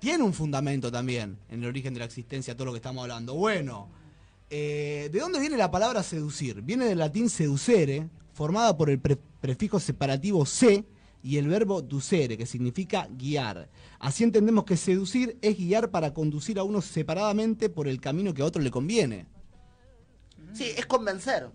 Tiene 0.00 0.22
un 0.22 0.34
fundamento 0.34 0.92
también 0.92 1.38
en 1.48 1.62
el 1.62 1.68
origen 1.68 1.94
de 1.94 2.00
la 2.00 2.06
existencia, 2.06 2.54
todo 2.54 2.66
lo 2.66 2.72
que 2.72 2.78
estamos 2.78 3.00
hablando. 3.02 3.34
Bueno, 3.34 3.88
eh, 4.50 5.08
¿de 5.10 5.18
dónde 5.18 5.40
viene 5.40 5.56
la 5.56 5.70
palabra 5.70 6.02
seducir? 6.02 6.60
Viene 6.60 6.84
del 6.84 6.98
latín 6.98 7.30
seducere, 7.30 8.08
formada 8.34 8.76
por 8.76 8.90
el 8.90 9.00
pre- 9.00 9.18
prefijo 9.40 9.80
separativo 9.80 10.44
se 10.44 10.84
y 11.22 11.38
el 11.38 11.48
verbo 11.48 11.80
ducere, 11.80 12.36
que 12.36 12.44
significa 12.44 13.08
guiar. 13.10 13.70
Así 13.98 14.24
entendemos 14.24 14.64
que 14.64 14.76
seducir 14.76 15.38
es 15.40 15.56
guiar 15.56 15.90
para 15.90 16.12
conducir 16.12 16.58
a 16.58 16.64
uno 16.64 16.82
separadamente 16.82 17.70
por 17.70 17.88
el 17.88 17.98
camino 18.00 18.34
que 18.34 18.42
a 18.42 18.44
otro 18.44 18.60
le 18.60 18.70
conviene. 18.70 19.26
Sí, 20.52 20.64
es 20.76 20.84
convencer. 20.84 21.48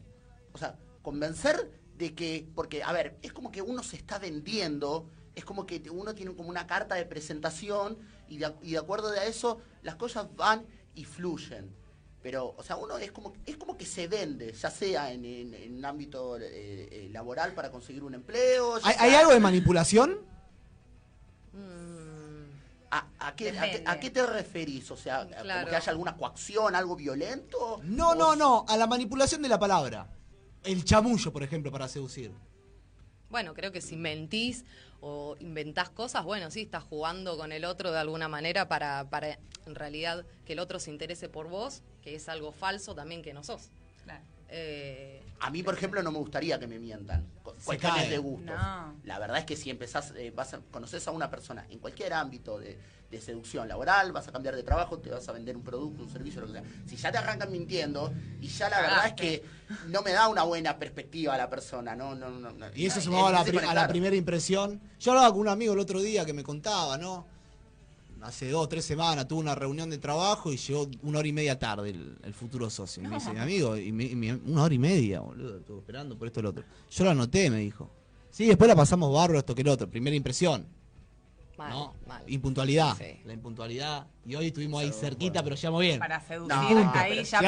O 0.54 0.58
sea, 0.58 0.80
convencer 1.04 1.70
de 1.98 2.16
que, 2.16 2.48
porque, 2.56 2.82
a 2.82 2.92
ver, 2.94 3.18
es 3.22 3.32
como 3.32 3.52
que 3.52 3.62
uno 3.62 3.84
se 3.84 3.98
está 3.98 4.18
vendiendo, 4.18 5.08
es 5.36 5.46
como 5.46 5.68
que 5.68 5.84
uno 5.92 6.16
tiene 6.16 6.34
como 6.34 6.50
una 6.50 6.66
carta 6.66 6.96
de 6.96 7.06
presentación 7.06 7.98
y 8.28 8.38
de, 8.38 8.52
y 8.64 8.72
de 8.72 8.78
acuerdo 8.80 9.10
a 9.10 9.26
eso 9.26 9.60
las 9.84 9.96
cosas 9.96 10.28
van 10.36 10.66
y 10.96 11.04
fluyen. 11.06 11.70
Pero, 12.22 12.54
o 12.58 12.64
sea, 12.64 12.76
uno 12.76 12.98
es 12.98 13.12
como, 13.14 13.34
es 13.46 13.56
como 13.56 13.78
que 13.78 13.86
se 13.86 14.08
vende, 14.08 14.52
ya 14.52 14.70
sea 14.70 15.12
en, 15.12 15.24
en- 15.24 15.54
en 15.54 15.78
un 15.78 15.86
ámbito 15.86 16.38
eh, 16.38 16.44
eh, 16.92 17.10
laboral 17.12 17.54
para 17.54 17.72
conseguir 17.72 18.04
un 18.04 18.14
empleo. 18.14 18.76
¿Hay, 18.84 18.94
sea- 18.94 19.02
hay 19.04 19.14
algo 19.16 19.32
de 19.32 19.40
manipulación? 19.40 20.18
¿A, 22.92 23.06
a 23.20 23.36
qué, 23.36 23.50
a 23.50 23.52
qué- 23.54 23.68
Depende. 23.68 23.84
a 23.86 24.00
qué 24.00 24.10
te 24.10 24.26
referís? 24.26 24.90
O 24.90 24.98
sea, 24.98 25.28
como 25.28 25.42
Claro. 25.44 25.70
que 25.70 25.76
haya 25.76 25.92
alguna 25.92 26.18
coacción, 26.18 26.74
algo 26.76 26.96
violento. 26.96 27.80
No, 27.84 28.10
¿O 28.10 28.16
no, 28.16 28.36
no, 28.36 28.66
a 28.68 28.76
la 28.78 28.88
manipulación 28.88 29.42
de 29.44 29.50
la 29.50 29.60
palabra. 29.60 30.10
El 30.64 30.84
chamullo, 30.84 31.32
por 31.32 31.44
ejemplo, 31.44 31.72
para 31.72 31.88
seducir. 31.88 32.32
Bueno, 33.30 33.54
creo 33.54 33.72
que 33.72 33.82
si 33.82 33.96
mentís 33.96 34.66
o 35.02 35.36
inventás 35.40 35.90
cosas, 35.90 36.24
bueno, 36.24 36.50
sí, 36.52 36.62
estás 36.62 36.84
jugando 36.84 37.38
con 37.38 37.52
el 37.52 37.64
otro 37.66 37.92
de 37.92 38.00
alguna 38.00 38.28
manera 38.28 38.68
para, 38.68 39.10
para 39.10 39.38
en 39.66 39.76
realidad 39.76 40.26
que 40.46 40.54
el 40.54 40.60
otro 40.60 40.80
se 40.80 40.90
interese 40.90 41.30
por 41.30 41.48
vos, 41.48 41.84
que 42.02 42.16
es 42.16 42.28
algo 42.28 42.52
falso 42.52 42.96
también 42.96 43.22
que 43.22 43.34
no 43.34 43.44
sos. 43.44 43.70
Claro. 44.04 44.24
Eh, 44.50 45.22
A 45.40 45.52
mí, 45.52 45.62
por 45.62 45.76
ejemplo, 45.76 46.02
no 46.02 46.12
me 46.12 46.18
gustaría 46.18 46.60
que 46.60 46.66
me 46.68 46.80
mientan. 46.80 47.28
Cuestiones 47.64 48.10
de 48.10 48.18
gustos. 48.18 48.56
No. 48.56 49.00
La 49.04 49.20
verdad 49.20 49.40
es 49.40 49.46
que 49.46 49.56
si 49.56 49.70
empezás, 49.70 50.14
eh, 50.16 50.32
vas 50.36 50.54
a, 50.54 50.60
conoces 50.72 51.08
a 51.08 51.12
una 51.12 51.30
persona 51.30 51.66
en 51.70 51.80
cualquier 51.80 52.14
ámbito 52.14 52.60
de, 52.60 52.80
de 53.10 53.22
seducción 53.22 53.68
laboral, 53.68 54.12
vas 54.12 54.28
a 54.28 54.32
cambiar 54.32 54.56
de 54.56 54.64
trabajo, 54.64 55.00
te 55.00 55.10
vas 55.10 55.28
a 55.28 55.32
vender 55.32 55.56
un 55.56 55.64
producto, 55.64 56.04
un 56.04 56.10
servicio, 56.10 56.42
lo 56.42 56.48
que 56.48 56.54
sea. 56.54 56.64
Si 56.86 56.96
ya 56.96 57.12
te 57.12 57.18
arrancan 57.18 57.52
mintiendo, 57.52 58.14
y 58.40 58.48
ya 58.48 58.70
la 58.70 58.82
verdad 58.82 59.08
es 59.08 59.14
que 59.14 59.44
no 59.88 60.02
me 60.02 60.12
da 60.12 60.28
una 60.28 60.44
buena 60.44 60.78
perspectiva 60.78 61.34
a 61.34 61.38
la 61.38 61.50
persona, 61.50 61.96
no, 61.96 62.16
no, 62.16 62.30
no. 62.30 62.52
no. 62.52 62.66
Y 62.76 62.86
eso 62.86 63.00
Es 63.00 63.06
sumado 63.06 63.28
a 63.28 63.32
la, 63.32 63.40
a 63.42 63.74
la 63.74 63.88
primera 63.88 64.16
impresión. 64.16 64.80
Yo 65.00 65.12
hablaba 65.12 65.32
con 65.32 65.42
un 65.42 65.48
amigo 65.50 65.74
el 65.74 65.80
otro 65.80 66.02
día 66.02 66.26
que 66.26 66.34
me 66.34 66.44
contaba, 66.44 66.98
¿no? 66.98 67.26
Hace 68.22 68.50
dos 68.50 68.66
o 68.66 68.70
tres 68.70 68.84
semanas 68.86 69.28
tuve 69.28 69.40
una 69.40 69.56
reunión 69.56 69.90
de 69.90 69.98
trabajo 69.98 70.52
y 70.52 70.58
llegó 70.58 70.88
una 71.04 71.20
hora 71.20 71.28
y 71.28 71.34
media 71.34 71.58
tarde 71.58 71.90
el, 71.92 72.18
el 72.24 72.34
futuro 72.34 72.70
socio. 72.70 73.02
Y 73.04 73.08
me 73.08 73.16
dice, 73.16 73.32
mi 73.34 73.40
amigo, 73.40 73.78
y 73.78 73.92
me- 73.92 74.04
y 74.06 74.16
me- 74.16 74.34
una 74.36 74.64
hora 74.64 74.74
y 74.74 74.80
media, 74.80 75.22
boludo, 75.22 75.58
estuve 75.60 75.80
esperando 75.80 76.18
por 76.18 76.28
esto 76.28 76.40
y 76.40 76.44
lo 76.44 76.50
otro. 76.50 76.64
Yo 76.90 77.04
lo 77.06 77.10
anoté, 77.12 77.50
me 77.50 77.58
dijo. 77.58 77.90
Sí, 78.30 78.46
después 78.48 78.68
la 78.68 78.76
pasamos 78.76 79.14
bárbaro 79.14 79.40
esto 79.40 79.56
que 79.56 79.62
el 79.62 79.70
otro. 79.70 79.90
Primera 79.90 80.16
impresión, 80.16 80.68
mal, 81.58 81.72
¿no? 81.72 81.94
mal. 82.08 82.24
Impuntualidad. 82.28 82.96
Sí. 82.98 83.22
La 83.26 83.34
impuntualidad. 83.34 84.08
Y 84.26 84.36
hoy 84.36 84.48
estuvimos 84.48 84.82
ahí 84.82 84.92
cerquita, 84.92 85.42
pero 85.44 85.56
llegamos 85.56 85.82
bien. 85.82 86.00
Para 86.00 86.20
seducir, 86.20 86.54
No, 86.56 86.92
ahí 86.94 87.12
pero 87.12 87.24
ya 87.24 87.40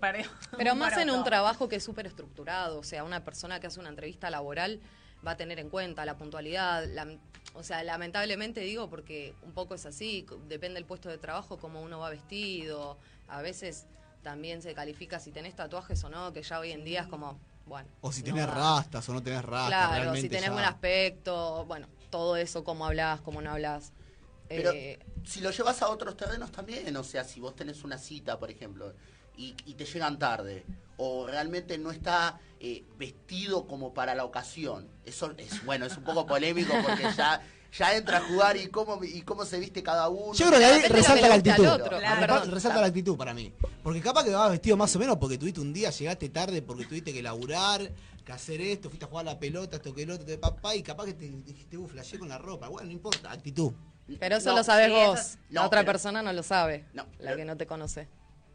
perdió, 0.00 0.26
Pero 0.56 0.74
más 0.74 0.96
en 0.96 1.10
un 1.10 1.22
trabajo 1.24 1.68
que 1.68 1.76
es 1.76 1.84
súper 1.84 2.06
estructurado, 2.06 2.78
o 2.78 2.82
sea, 2.82 3.04
una 3.04 3.24
persona 3.24 3.60
que 3.60 3.66
hace 3.66 3.78
una 3.80 3.88
entrevista 3.90 4.30
laboral 4.30 4.80
va 5.26 5.32
a 5.32 5.36
tener 5.36 5.58
en 5.58 5.68
cuenta 5.70 6.04
la 6.04 6.16
puntualidad. 6.16 6.86
la- 6.88 7.18
o 7.54 7.62
sea, 7.62 7.82
lamentablemente 7.82 8.60
digo 8.60 8.90
porque 8.90 9.34
un 9.42 9.52
poco 9.52 9.74
es 9.74 9.86
así, 9.86 10.26
depende 10.46 10.74
del 10.74 10.84
puesto 10.84 11.08
de 11.08 11.16
trabajo, 11.18 11.56
cómo 11.58 11.80
uno 11.80 11.98
va 11.98 12.10
vestido. 12.10 12.98
A 13.28 13.40
veces 13.40 13.86
también 14.22 14.60
se 14.60 14.74
califica 14.74 15.18
si 15.20 15.32
tenés 15.32 15.56
tatuajes 15.56 16.02
o 16.04 16.10
no, 16.10 16.32
que 16.34 16.42
ya 16.42 16.58
hoy 16.58 16.72
en 16.72 16.84
día 16.84 17.02
es 17.02 17.06
como, 17.06 17.38
bueno. 17.64 17.88
O 18.02 18.12
si 18.12 18.20
no 18.20 18.26
tenés 18.26 18.46
da. 18.46 18.54
rastas 18.54 19.08
o 19.08 19.14
no 19.14 19.22
tenés 19.22 19.42
rastas. 19.42 19.68
Claro, 19.68 19.92
realmente 19.94 20.20
si 20.22 20.28
tenés 20.28 20.44
ya- 20.46 20.52
buen 20.52 20.64
aspecto, 20.66 21.64
bueno, 21.66 21.86
todo 22.10 22.36
eso, 22.36 22.62
cómo 22.62 22.84
hablas, 22.86 23.20
cómo 23.22 23.40
no 23.40 23.50
hablas. 23.52 23.92
Pero 24.48 24.70
Eh, 24.72 24.98
si 25.24 25.40
lo 25.40 25.50
llevas 25.50 25.80
a 25.82 25.88
otros 25.88 26.16
terrenos 26.16 26.52
también, 26.52 26.94
o 26.96 27.02
sea, 27.04 27.24
si 27.24 27.40
vos 27.40 27.56
tenés 27.56 27.82
una 27.84 27.96
cita, 27.98 28.38
por 28.38 28.50
ejemplo, 28.50 28.92
y, 29.36 29.54
y 29.66 29.74
te 29.74 29.84
llegan 29.84 30.18
tarde, 30.18 30.64
o 30.96 31.26
realmente 31.26 31.76
no 31.78 31.90
está 31.90 32.40
eh, 32.60 32.84
vestido 32.98 33.66
como 33.66 33.92
para 33.92 34.14
la 34.14 34.24
ocasión, 34.24 34.88
eso 35.04 35.32
es, 35.36 35.64
bueno, 35.64 35.86
es 35.86 35.96
un 35.96 36.04
poco 36.04 36.26
polémico 36.26 36.72
porque 36.82 37.02
ya, 37.16 37.42
ya 37.76 37.94
entra 37.96 38.18
a 38.18 38.20
jugar 38.22 38.56
y 38.56 38.68
cómo, 38.68 39.02
y 39.04 39.20
cómo 39.22 39.44
se 39.44 39.58
viste 39.60 39.82
cada 39.82 40.08
uno. 40.08 40.32
Yo 40.32 40.46
creo 40.46 40.58
que 40.58 40.64
ahí 40.64 40.82
resalta 40.88 41.28
la 41.28 41.34
actitud. 41.34 41.66
otro, 41.66 41.98
Resalta- 42.00 42.80
la 42.80 42.86
actitud 42.86 43.16
para 43.16 43.34
mí. 43.34 43.52
Porque 43.82 44.00
capaz 44.00 44.24
que 44.24 44.30
vas 44.30 44.50
vestido 44.50 44.76
más 44.76 44.94
o 44.96 44.98
menos 44.98 45.16
porque 45.18 45.36
tuviste 45.38 45.60
un 45.60 45.72
día, 45.72 45.90
llegaste 45.90 46.28
tarde 46.30 46.62
porque 46.62 46.86
tuviste 46.86 47.12
que 47.12 47.22
laburar, 47.22 47.92
que 48.24 48.32
hacer 48.32 48.60
esto, 48.62 48.88
fuiste 48.88 49.04
a 49.04 49.08
jugar 49.08 49.28
a 49.28 49.32
la 49.34 49.38
pelota, 49.38 49.76
esto 49.76 49.94
que 49.94 50.02
el 50.04 50.10
otro 50.10 50.24
de 50.24 50.38
papá 50.38 50.74
y 50.74 50.82
capaz 50.82 51.04
que 51.04 51.12
te 51.14 51.26
dijiste, 51.28 51.76
uh, 51.76 51.86
flashé 51.86 52.18
con 52.18 52.28
la 52.28 52.38
ropa. 52.38 52.68
Bueno, 52.68 52.86
no 52.86 52.92
importa, 52.92 53.30
actitud. 53.30 53.72
pero 54.18 54.36
eso 54.38 54.50
No, 54.50 54.56
lo 54.56 54.64
sabes 54.64 54.86
sí, 54.86 54.92
vos. 54.92 55.20
eso- 55.20 55.38
la 55.50 55.60
no, 55.60 55.66
otra 55.66 55.80
pero- 55.80 55.92
persona 55.92 56.22
no 56.22 56.32
lo 56.32 56.42
sabe. 56.42 56.86
No, 56.94 57.02
la 57.18 57.32
pero- 57.32 57.36
que 57.36 57.44
no 57.44 57.56
te 57.58 57.66
conoce. 57.66 58.08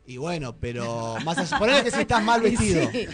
Y 0.06 0.18
bueno, 0.18 0.58
pero 0.58 1.16
más 1.24 1.38
allá, 1.38 1.60
ponele 1.60 1.84
que 1.84 1.92
si 1.92 2.02
estás 2.02 2.24
mal 2.24 2.42
vestido. 2.42 2.90
Sí. 2.92 3.08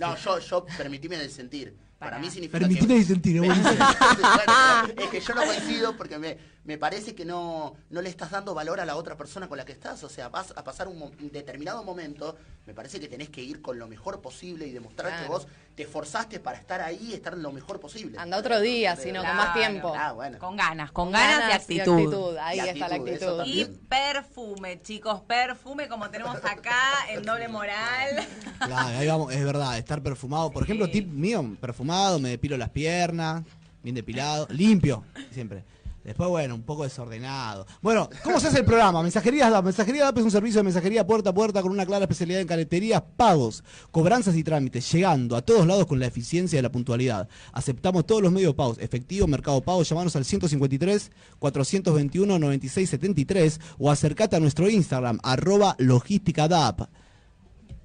No, 0.00 0.16
yo, 0.16 0.38
yo 0.38 0.66
permitime 0.78 1.16
de 1.18 1.28
sentir. 1.28 1.76
Para 1.98 2.18
mí 2.18 2.28
significa 2.30 2.58
Permitime 2.58 2.94
que... 2.94 2.98
disentir, 3.00 3.36
es 3.36 3.42
buenísimo. 3.46 3.76
Bueno, 3.76 5.04
es 5.04 5.08
que 5.08 5.20
yo 5.20 5.34
no 5.34 5.44
coincido 5.44 5.96
porque 5.96 6.18
me, 6.18 6.36
me 6.64 6.78
parece 6.78 7.14
que 7.14 7.24
no, 7.24 7.74
no 7.90 8.02
le 8.02 8.08
estás 8.08 8.30
dando 8.30 8.54
valor 8.54 8.78
a 8.80 8.84
la 8.86 8.94
otra 8.96 9.16
persona 9.16 9.48
con 9.48 9.58
la 9.58 9.64
que 9.64 9.72
estás. 9.72 10.02
O 10.04 10.08
sea, 10.08 10.28
vas 10.28 10.52
a 10.56 10.62
pasar 10.62 10.86
un, 10.88 10.98
mo- 10.98 11.10
un 11.20 11.30
determinado 11.32 11.82
momento, 11.82 12.36
me 12.66 12.72
parece 12.74 13.00
que 13.00 13.08
tenés 13.08 13.30
que 13.30 13.42
ir 13.42 13.60
con 13.60 13.78
lo 13.78 13.88
mejor 13.88 14.20
posible 14.20 14.66
y 14.66 14.70
demostrar 14.70 15.22
que 15.22 15.28
vos 15.28 15.46
te 15.74 15.82
esforzaste 15.84 16.38
para 16.38 16.58
estar 16.58 16.80
ahí 16.80 17.08
y 17.10 17.14
estar 17.14 17.36
lo 17.36 17.50
mejor 17.50 17.80
posible. 17.80 18.16
Anda 18.18 18.36
otro 18.38 18.60
día, 18.60 18.94
sino 18.94 19.24
con 19.24 19.36
más 19.36 19.54
tiempo. 19.54 19.92
Ah, 19.96 20.12
bueno. 20.12 20.38
Con 20.38 20.54
ganas, 20.56 20.92
con, 20.92 21.06
Con 21.06 21.12
ganas, 21.14 21.68
y 21.68 21.80
actitud. 21.80 22.36
Ahí 22.38 22.58
Y 22.58 22.68
está 22.68 22.88
la 22.88 22.94
actitud. 22.96 23.44
Y 23.46 23.64
perfume, 23.88 24.80
chicos, 24.82 25.20
perfume 25.22 25.88
como 25.88 26.10
tenemos 26.10 26.36
acá 26.44 26.80
en 27.10 27.22
doble 27.24 27.48
moral. 27.48 28.26
Claro, 28.58 28.98
ahí 28.98 29.06
vamos, 29.08 29.32
es 29.32 29.44
verdad, 29.44 29.76
estar 29.78 30.02
perfumado. 30.02 30.50
Por 30.52 30.62
ejemplo, 30.62 30.88
tip 30.88 31.08
mío, 31.08 31.56
perfumado, 31.60 32.18
me 32.20 32.28
depilo 32.28 32.56
las 32.56 32.70
piernas, 32.70 33.42
bien 33.82 33.96
depilado, 33.96 34.46
limpio, 34.50 35.04
siempre. 35.32 35.64
Después, 36.04 36.28
bueno, 36.28 36.54
un 36.54 36.62
poco 36.62 36.84
desordenado. 36.84 37.66
Bueno, 37.80 38.10
¿cómo 38.24 38.40
se 38.40 38.48
hace 38.48 38.58
el 38.58 38.64
programa? 38.64 39.02
Mensajería 39.02 39.48
DAP. 39.48 39.64
Mensajería 39.64 40.04
DAP 40.04 40.18
es 40.18 40.24
un 40.24 40.30
servicio 40.30 40.58
de 40.58 40.64
mensajería 40.64 41.06
puerta 41.06 41.30
a 41.30 41.34
puerta 41.34 41.62
con 41.62 41.70
una 41.70 41.86
clara 41.86 42.04
especialidad 42.04 42.40
en 42.40 42.48
careterías, 42.48 43.02
pagos, 43.16 43.62
cobranzas 43.90 44.36
y 44.36 44.42
trámites, 44.42 44.90
llegando 44.92 45.36
a 45.36 45.42
todos 45.42 45.66
lados 45.66 45.86
con 45.86 46.00
la 46.00 46.06
eficiencia 46.06 46.58
de 46.58 46.62
la 46.62 46.72
puntualidad. 46.72 47.28
Aceptamos 47.52 48.04
todos 48.06 48.20
los 48.20 48.32
medios 48.32 48.52
de 48.52 48.56
pagos, 48.56 48.78
efectivo, 48.78 49.26
mercado 49.26 49.60
pago, 49.60 49.82
llamanos 49.82 50.16
al 50.16 50.24
153 50.24 51.10
421 51.38 52.38
9673 52.38 53.60
o 53.78 53.90
acercate 53.90 54.36
a 54.36 54.40
nuestro 54.40 54.68
Instagram, 54.68 55.18
arroba 55.22 55.76
logística. 55.78 56.42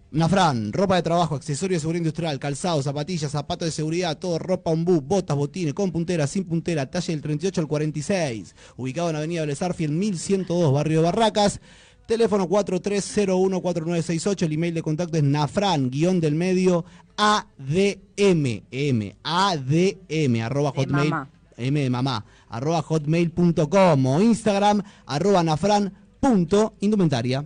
Nafran, 0.09 0.71
ropa 0.71 0.95
de 0.95 1.01
trabajo, 1.01 1.35
accesorios 1.35 1.77
de 1.77 1.81
seguridad 1.81 1.99
industrial, 1.99 2.39
calzado, 2.39 2.81
zapatillas, 2.81 3.29
zapatos 3.29 3.67
de 3.67 3.71
seguridad, 3.73 4.17
todo, 4.17 4.39
ropa 4.39 4.71
ombú, 4.71 5.01
botas, 5.01 5.35
botines, 5.35 5.73
con 5.73 5.91
puntera, 5.91 6.27
sin 6.27 6.45
puntera, 6.45 6.89
talle 6.89 7.11
del 7.11 7.21
38 7.21 7.59
al 7.59 7.67
46. 7.67 8.55
Ubicado 8.77 9.09
en 9.09 9.17
Avenida 9.17 9.41
Belezarfield, 9.41 9.93
1102, 9.93 10.71
Barrio 10.71 10.99
de 10.99 11.05
Barracas. 11.05 11.59
Teléfono 12.07 12.47
43014968, 12.47 14.43
el 14.43 14.53
email 14.53 14.73
de 14.75 14.81
contacto 14.81 15.17
es 15.17 15.23
nafran, 15.23 15.89
guion 15.89 16.21
del 16.21 16.35
medio, 16.35 16.85
ADM, 17.17 18.63
M, 18.71 19.15
ADM, 19.23 20.41
arroba 20.41 20.71
hotmail. 20.71 21.13
M 21.57 21.81
de 21.81 21.89
mamá, 21.89 22.23
arroba 22.47 22.81
hotmail.com 22.81 24.05
o 24.05 24.21
Instagram, 24.21 24.83
arroba 25.05 25.43
nafran 25.43 25.93
punto 26.21 26.75
indumentaria. 26.79 27.45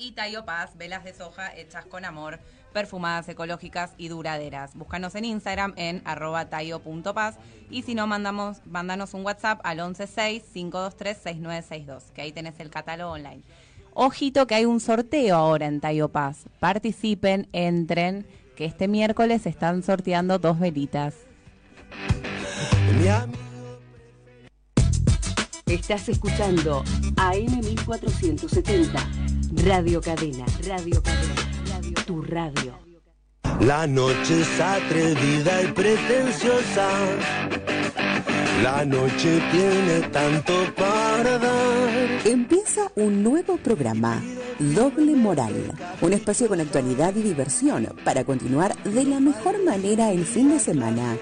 Y 0.00 0.12
Tayo 0.12 0.46
Paz, 0.46 0.78
velas 0.78 1.04
de 1.04 1.12
soja 1.12 1.54
hechas 1.54 1.84
con 1.84 2.06
amor, 2.06 2.40
perfumadas, 2.72 3.28
ecológicas 3.28 3.92
y 3.98 4.08
duraderas. 4.08 4.74
Búscanos 4.74 5.14
en 5.14 5.26
Instagram 5.26 5.74
en 5.76 6.00
arroba 6.06 6.48
tayo.paz 6.48 7.36
y 7.68 7.82
si 7.82 7.94
no, 7.94 8.06
mandamos, 8.06 8.62
mándanos 8.64 9.12
un 9.12 9.26
WhatsApp 9.26 9.60
al 9.62 9.80
116-523-6962, 9.80 12.12
que 12.14 12.22
ahí 12.22 12.32
tenés 12.32 12.58
el 12.60 12.70
catálogo 12.70 13.12
online. 13.12 13.42
Ojito 13.92 14.46
que 14.46 14.54
hay 14.54 14.64
un 14.64 14.80
sorteo 14.80 15.36
ahora 15.36 15.66
en 15.66 15.82
Tayo 15.82 16.08
Paz. 16.08 16.46
Participen, 16.60 17.50
entren, 17.52 18.26
que 18.56 18.64
este 18.64 18.88
miércoles 18.88 19.44
están 19.44 19.82
sorteando 19.82 20.38
dos 20.38 20.58
velitas. 20.58 21.14
Mi 22.98 23.08
amigo 23.08 23.50
Estás 25.70 26.08
escuchando 26.08 26.82
AM 27.16 27.60
1470. 27.60 29.39
Radio 29.52 30.00
Cadena. 30.00 30.46
Radio 30.64 31.02
Cadena. 31.02 31.34
Radio, 31.74 31.94
tu 32.06 32.22
radio. 32.22 32.78
La 33.60 33.84
noche 33.84 34.42
es 34.42 34.60
atrevida 34.60 35.62
y 35.62 35.72
pretenciosa. 35.72 36.88
La 38.62 38.84
noche 38.84 39.42
tiene 39.50 40.08
tanto 40.12 40.52
para 40.76 41.38
dar. 41.38 42.26
Empieza 42.26 42.92
un 42.94 43.24
nuevo 43.24 43.56
programa, 43.56 44.22
Doble 44.58 45.16
Moral, 45.16 45.72
un 46.00 46.12
espacio 46.12 46.46
con 46.46 46.60
actualidad 46.60 47.16
y 47.16 47.22
diversión 47.22 47.88
para 48.04 48.24
continuar 48.24 48.80
de 48.84 49.04
la 49.04 49.18
mejor 49.18 49.64
manera 49.64 50.12
el 50.12 50.24
fin 50.24 50.50
de 50.50 50.60
semana. 50.60 51.16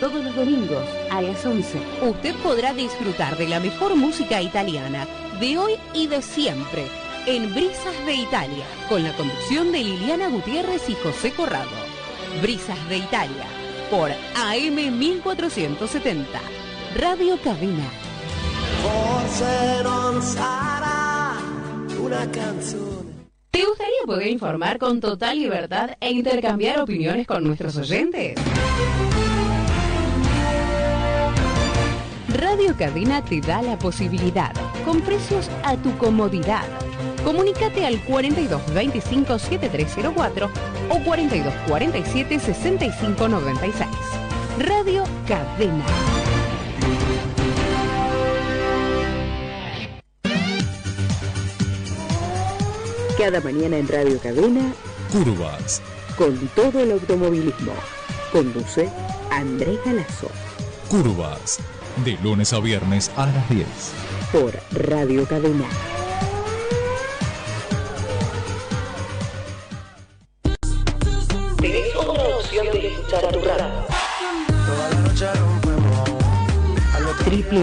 Todos 0.00 0.24
los 0.24 0.34
domingos 0.34 0.84
a 1.08 1.22
las 1.22 1.46
11. 1.46 1.80
Usted 2.02 2.34
podrá 2.42 2.74
disfrutar 2.74 3.38
de 3.38 3.46
la 3.46 3.60
mejor 3.60 3.94
música 3.94 4.42
italiana 4.42 5.06
de 5.38 5.56
hoy 5.56 5.74
y 5.94 6.08
de 6.08 6.20
siempre 6.20 6.84
en 7.26 7.54
Brisas 7.54 7.94
de 8.04 8.14
Italia, 8.14 8.64
con 8.88 9.04
la 9.04 9.16
conducción 9.16 9.70
de 9.70 9.84
Liliana 9.84 10.26
Gutiérrez 10.26 10.88
y 10.88 10.96
José 10.96 11.30
Corrado. 11.30 11.70
Brisas 12.42 12.88
de 12.88 12.96
Italia, 12.98 13.46
por 13.90 14.10
AM 14.10 14.98
1470, 14.98 16.40
Radio 16.96 17.38
Cabina. 17.42 17.88
Una. 22.00 22.20
¿Te 23.50 23.64
gustaría 23.64 23.96
puede 24.06 24.30
informar 24.30 24.78
con 24.78 25.00
total 25.00 25.38
libertad 25.38 25.90
e 26.00 26.10
intercambiar 26.10 26.80
opiniones 26.80 27.26
con 27.26 27.42
nuestros 27.44 27.76
oyentes. 27.76 28.34
Radio 32.28 32.76
Cadena 32.76 33.24
te 33.24 33.40
da 33.40 33.62
la 33.62 33.78
posibilidad, 33.78 34.52
con 34.84 35.00
precios 35.00 35.50
a 35.64 35.76
tu 35.76 35.96
comodidad. 35.98 36.64
Comunícate 37.26 37.84
al 37.84 38.00
4225 38.04 39.38
7304 39.40 40.48
o 40.90 40.98
4247 41.00 42.38
6596. 42.38 43.88
Radio 44.60 45.02
Cadena. 45.26 45.84
Cada 53.18 53.40
mañana 53.40 53.78
en 53.78 53.88
Radio 53.88 54.20
Cadena, 54.20 54.72
Curvas. 55.10 55.82
con 56.16 56.36
todo 56.54 56.78
el 56.78 56.92
automovilismo. 56.92 57.72
Conduce 58.30 58.88
Andrés 59.32 59.80
Galazo 59.84 60.30
Curvas. 60.88 61.58
De 62.04 62.16
lunes 62.22 62.52
a 62.52 62.60
viernes 62.60 63.10
a 63.16 63.26
las 63.26 63.50
10. 63.50 63.66
por 64.30 64.52
Radio 64.70 65.26
Cadena. 65.26 65.64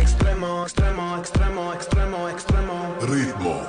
Extremo, 0.00 0.64
extremo, 0.64 1.18
extremo, 1.18 1.72
extremo, 1.72 2.28
extremo. 2.28 2.96
Ritmo. 3.02 3.62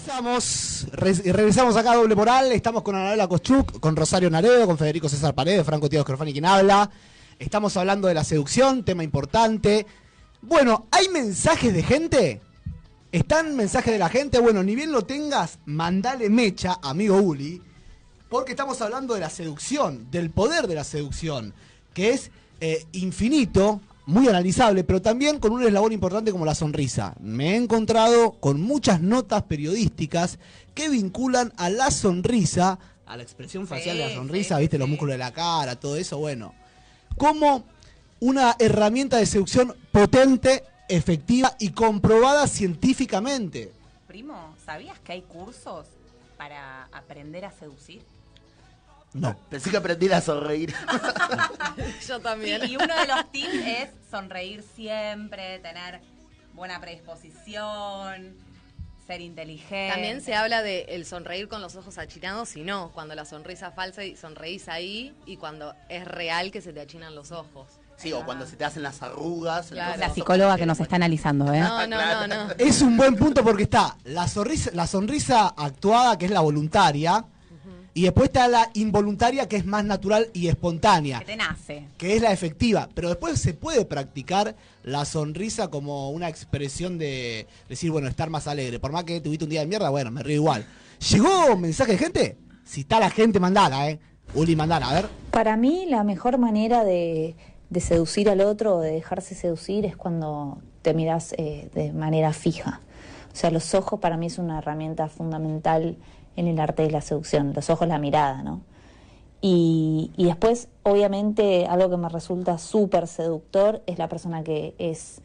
Regresamos, 0.03 0.88
re- 0.93 1.33
regresamos 1.33 1.75
acá 1.75 1.91
a 1.91 1.95
Doble 1.97 2.15
Moral, 2.15 2.53
estamos 2.53 2.83
con 2.83 2.95
Anabela 2.95 3.27
Koschuk, 3.27 3.81
con 3.81 3.97
Rosario 3.97 4.29
Naredo, 4.29 4.65
con 4.65 4.77
Federico 4.77 5.09
César 5.09 5.35
Paredes, 5.35 5.65
Franco 5.65 5.89
Tío 5.89 6.03
Scrofani 6.03 6.31
quien 6.31 6.45
habla. 6.45 6.89
Estamos 7.38 7.75
hablando 7.75 8.07
de 8.07 8.13
la 8.13 8.23
seducción, 8.23 8.85
tema 8.85 9.03
importante. 9.03 9.85
Bueno, 10.41 10.88
¿hay 10.91 11.09
mensajes 11.09 11.73
de 11.73 11.83
gente? 11.83 12.41
¿Están 13.12 13.57
mensajes 13.57 13.91
de 13.91 13.99
la 13.99 14.07
gente? 14.07 14.39
Bueno, 14.39 14.63
ni 14.63 14.73
bien 14.73 14.93
lo 14.93 15.01
tengas, 15.01 15.59
mandale 15.65 16.29
mecha, 16.29 16.79
amigo 16.81 17.17
Uli, 17.17 17.62
porque 18.29 18.51
estamos 18.53 18.81
hablando 18.81 19.15
de 19.15 19.19
la 19.19 19.29
seducción, 19.29 20.09
del 20.09 20.29
poder 20.29 20.67
de 20.67 20.75
la 20.75 20.85
seducción, 20.85 21.53
que 21.93 22.12
es 22.12 22.31
eh, 22.62 22.85
infinito, 22.93 23.81
muy 24.09 24.27
analizable, 24.27 24.83
pero 24.83 25.01
también 25.03 25.39
con 25.39 25.51
un 25.51 25.63
eslabón 25.63 25.91
importante 25.93 26.31
como 26.31 26.43
la 26.43 26.55
sonrisa. 26.55 27.13
Me 27.19 27.51
he 27.51 27.55
encontrado 27.55 28.31
con 28.31 28.59
muchas 28.59 29.01
notas 29.01 29.43
periodísticas 29.43 30.39
que 30.73 30.89
vinculan 30.89 31.53
a 31.57 31.69
la 31.69 31.91
sonrisa, 31.91 32.79
a 33.05 33.17
la 33.17 33.21
expresión 33.23 33.67
facial 33.67 33.97
de 33.97 34.03
la 34.03 34.09
Sí, 34.09 34.15
sonrisa, 34.15 34.55
sí, 34.55 34.61
viste, 34.61 34.77
los 34.79 34.85
sí. 34.87 34.89
músculos 34.91 35.13
de 35.13 35.19
la 35.19 35.31
cara, 35.31 35.75
todo 35.79 35.95
eso, 35.95 36.17
bueno, 36.17 36.55
como 37.17 37.65
una 38.19 38.55
herramienta 38.57 39.17
de 39.17 39.27
seducción 39.27 39.75
potente, 39.91 40.63
efectiva 40.89 41.55
y 41.59 41.69
comprobada 41.69 42.47
científicamente. 42.47 43.71
Primo, 44.07 44.55
¿sabías 44.65 44.99
que 45.01 45.11
hay 45.11 45.21
cursos 45.21 45.85
para 46.35 46.85
aprender 46.91 47.45
a 47.45 47.51
seducir? 47.51 48.01
No. 49.13 49.35
Pensé 49.49 49.71
que 49.71 49.77
aprendí 49.77 50.11
a 50.11 50.21
sonreír. 50.21 50.73
Yo 52.07 52.19
también. 52.19 52.61
Sí, 52.61 52.73
y 52.73 52.75
uno 52.75 52.95
de 52.95 53.07
los 53.07 53.31
tips 53.31 53.53
es 53.53 53.89
sonreír 54.09 54.63
siempre, 54.75 55.59
tener 55.59 56.01
buena 56.53 56.79
predisposición, 56.79 58.35
ser 59.07 59.21
inteligente. 59.21 59.91
También 59.91 60.21
se 60.21 60.35
habla 60.35 60.61
de 60.61 60.81
el 60.89 61.05
sonreír 61.05 61.47
con 61.47 61.61
los 61.61 61.75
ojos 61.75 61.97
achinados, 61.97 62.55
y 62.55 62.61
no, 62.61 62.91
cuando 62.91 63.15
la 63.15 63.25
sonrisa 63.25 63.69
es 63.69 63.75
falsa 63.75 64.03
y 64.03 64.15
sonreís 64.15 64.69
ahí, 64.69 65.15
y 65.25 65.37
cuando 65.37 65.73
es 65.89 66.05
real 66.05 66.51
que 66.51 66.61
se 66.61 66.73
te 66.73 66.81
achinan 66.81 67.15
los 67.15 67.31
ojos. 67.31 67.67
Sí, 67.97 68.13
o 68.13 68.23
cuando 68.23 68.45
se 68.45 68.55
te 68.55 68.63
hacen 68.63 68.83
las 68.83 69.01
arrugas. 69.01 69.67
Claro. 69.71 69.99
La 69.99 70.13
psicóloga 70.13 70.57
que 70.57 70.65
nos 70.65 70.79
está 70.79 70.95
analizando, 70.95 71.51
¿eh? 71.51 71.59
No, 71.59 71.85
no, 71.85 71.97
no, 71.97 72.27
no. 72.27 72.53
Es 72.57 72.81
un 72.81 72.95
buen 72.95 73.15
punto 73.15 73.43
porque 73.43 73.63
está 73.63 73.97
la 74.05 74.27
sonrisa, 74.27 74.69
la 74.73 74.87
sonrisa 74.87 75.47
actuada, 75.47 76.17
que 76.17 76.25
es 76.25 76.31
la 76.31 76.39
voluntaria, 76.39 77.25
y 77.93 78.04
después 78.04 78.28
está 78.28 78.47
la 78.47 78.69
involuntaria, 78.73 79.47
que 79.47 79.56
es 79.58 79.65
más 79.65 79.84
natural 79.84 80.28
y 80.34 80.47
espontánea, 80.47 81.19
Que 81.19 81.25
te 81.25 81.36
nace. 81.36 81.86
que 81.97 82.15
es 82.15 82.21
la 82.21 82.32
efectiva. 82.32 82.88
Pero 82.93 83.10
después 83.10 83.39
se 83.39 83.54
puede 83.54 83.86
practicar 83.86 84.56
la 84.84 85.06
sonrisa 85.06 85.69
como 85.69 86.10
una 86.12 86.30
expresión 86.30 86.97
de 86.97 87.47
decir, 87.67 87.91
bueno, 87.91 88.08
estar 88.08 88.30
más 88.30 88.47
alegre. 88.47 88.80
Por 88.80 88.91
más 88.91 89.04
que 89.04 89.19
tuviste 89.21 89.45
un 89.45 89.49
día 89.52 89.62
de 89.62 89.67
mierda, 89.67 89.89
bueno, 89.89 90.12
me 90.12 90.23
río 90.23 90.36
igual. 90.36 90.65
¿Llegó 91.12 91.58
mensaje 91.58 91.93
de 91.93 91.97
gente? 91.97 92.38
Si 92.63 92.82
está 92.82 92.99
la 92.99 93.10
gente, 93.10 93.39
mandala, 93.39 93.89
¿eh? 93.89 93.99
Uli, 94.36 94.56
mandala, 94.56 94.89
a 94.89 94.93
ver. 94.93 95.10
Para 95.32 95.58
mí 95.58 95.86
la 95.88 96.04
mejor 96.04 96.38
manera 96.38 96.84
de, 96.84 97.36
de 97.69 97.80
seducir 97.80 98.30
al 98.30 98.41
otro 98.41 98.75
o 98.78 98.80
de 98.82 98.91
dejarse 98.91 99.34
seducir 99.34 99.86
es 99.86 99.97
cuando 99.97 100.60
te 100.84 100.93
miras 100.93 101.34
eh, 101.38 101.69
de 101.73 101.91
manera 101.93 102.32
fija. 102.34 102.82
O 103.34 103.36
sea, 103.36 103.49
los 103.52 103.73
ojos 103.73 103.99
para 103.99 104.17
mí 104.17 104.28
es 104.28 104.38
una 104.38 104.60
herramienta 104.60 105.08
fundamental 105.08 105.97
en 106.35 106.47
el 106.47 106.59
arte 106.59 106.83
de 106.83 106.91
la 106.91 107.01
seducción. 107.01 107.53
Los 107.55 107.69
ojos, 107.69 107.87
la 107.87 107.99
mirada, 107.99 108.43
¿no? 108.43 108.61
Y, 109.41 110.11
y 110.17 110.25
después, 110.25 110.67
obviamente, 110.83 111.65
algo 111.65 111.89
que 111.89 111.97
me 111.97 112.09
resulta 112.09 112.57
súper 112.57 113.07
seductor 113.07 113.81
es 113.85 113.97
la 113.97 114.09
persona 114.09 114.43
que 114.43 114.75
es 114.77 115.21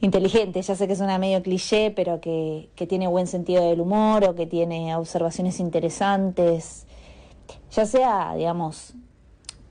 inteligente. 0.00 0.60
Ya 0.60 0.74
sé 0.74 0.88
que 0.88 0.96
suena 0.96 1.18
medio 1.18 1.42
cliché, 1.42 1.90
pero 1.90 2.20
que, 2.20 2.68
que 2.74 2.86
tiene 2.86 3.06
buen 3.06 3.26
sentido 3.26 3.68
del 3.68 3.80
humor 3.80 4.24
o 4.24 4.34
que 4.34 4.46
tiene 4.46 4.94
observaciones 4.96 5.60
interesantes. 5.60 6.86
Ya 7.70 7.86
sea, 7.86 8.34
digamos, 8.34 8.94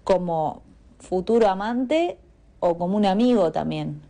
como 0.04 0.62
futuro 1.00 1.48
amante 1.48 2.18
o 2.60 2.78
como 2.78 2.96
un 2.98 3.06
amigo 3.06 3.52
también. 3.52 4.02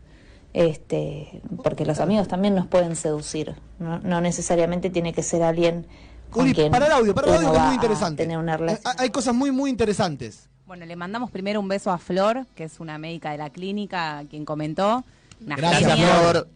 Este, 0.54 1.42
porque 1.64 1.86
los 1.86 2.00
amigos 2.00 2.28
también 2.28 2.54
nos 2.54 2.68
pueden 2.68 2.96
seducir. 2.96 3.56
No, 3.80 4.00
no 4.00 4.22
necesariamente 4.22 4.90
tiene 4.90 5.14
que 5.14 5.24
ser 5.24 5.42
alguien 5.42 5.88
Uri, 6.34 6.54
para 6.70 6.86
el 6.88 6.92
audio, 6.92 7.14
para 7.16 7.28
el 7.28 7.34
audio 7.36 7.52
que 7.52 7.58
es 7.58 7.64
muy 7.64 7.76
interesante. 7.76 8.24
tener 8.24 8.38
una 8.38 8.54
Eh, 8.54 8.58
relación. 8.58 8.94
Hay 8.98 9.10
cosas 9.10 9.34
muy, 9.36 9.52
muy 9.52 9.70
interesantes. 9.70 10.48
Bueno, 10.66 10.86
le 10.86 10.96
mandamos 10.96 11.30
primero 11.32 11.60
un 11.60 11.68
beso 11.68 11.92
a 11.92 11.98
Flor, 11.98 12.46
que 12.56 12.64
es 12.64 12.80
una 12.80 12.98
médica 12.98 13.32
de 13.32 13.38
la 13.38 13.50
clínica, 13.50 14.24
quien 14.30 14.46
comentó. 14.46 15.04
Una 15.46 15.56
Gracias, 15.56 15.92
genia. 15.92 16.08
Flor. 16.16 16.48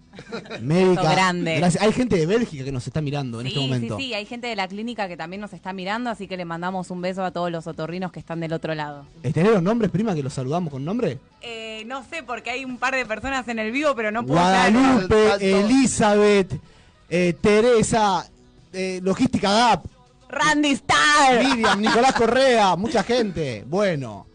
Médica. 0.62 1.12
Grande. 1.12 1.58
Gracias. 1.58 1.84
Hay 1.84 1.92
gente 1.92 2.16
de 2.16 2.26
Bélgica 2.26 2.64
que 2.64 2.72
nos 2.72 2.88
está 2.88 3.02
mirando 3.02 3.42
en 3.42 3.48
Sí, 3.48 3.54
este 3.54 3.60
momento. 3.68 3.98
sí, 3.98 4.04
sí, 4.06 4.14
hay 4.14 4.26
gente 4.26 4.48
de 4.48 4.56
la 4.56 4.66
clínica 4.70 5.10
que 5.10 5.18
también 5.18 5.42
nos 5.42 5.52
está 5.52 5.74
mirando, 5.74 6.10
así 6.10 6.28
que 6.28 6.38
le 6.38 6.46
mandamos 6.46 6.90
un 6.92 7.02
beso 7.02 7.26
a 7.26 7.32
todos 7.32 7.52
los 7.52 7.68
otorrinos 7.68 8.14
que 8.14 8.20
están 8.22 8.40
del 8.40 8.54
otro 8.54 8.74
lado. 8.76 9.06
¿Tenés 9.22 9.52
los 9.52 9.62
nombres, 9.62 9.92
prima, 9.92 10.16
que 10.16 10.24
los 10.24 10.32
saludamos 10.34 10.72
con 10.72 10.86
nombre? 10.86 11.20
Eh, 11.42 11.84
no 11.86 12.04
sé, 12.10 12.24
porque 12.24 12.52
hay 12.52 12.64
un 12.64 12.78
par 12.78 12.96
de 12.96 13.06
personas 13.06 13.46
en 13.50 13.60
el 13.60 13.74
vivo, 13.74 13.94
pero 13.96 14.10
no 14.12 14.26
puedo 14.26 14.40
Guadalupe, 14.40 15.34
Elizabeth, 15.60 16.60
eh, 17.10 17.34
Teresa, 17.42 18.26
eh, 18.76 19.00
Logística 19.02 19.52
Gap. 19.52 19.86
Randy 20.30 20.72
Star. 20.72 21.44
Miriam, 21.44 21.80
Nicolás 21.82 22.14
Correa, 22.18 22.76
mucha 22.76 23.04
gente. 23.04 23.64
Bueno. 23.68 24.26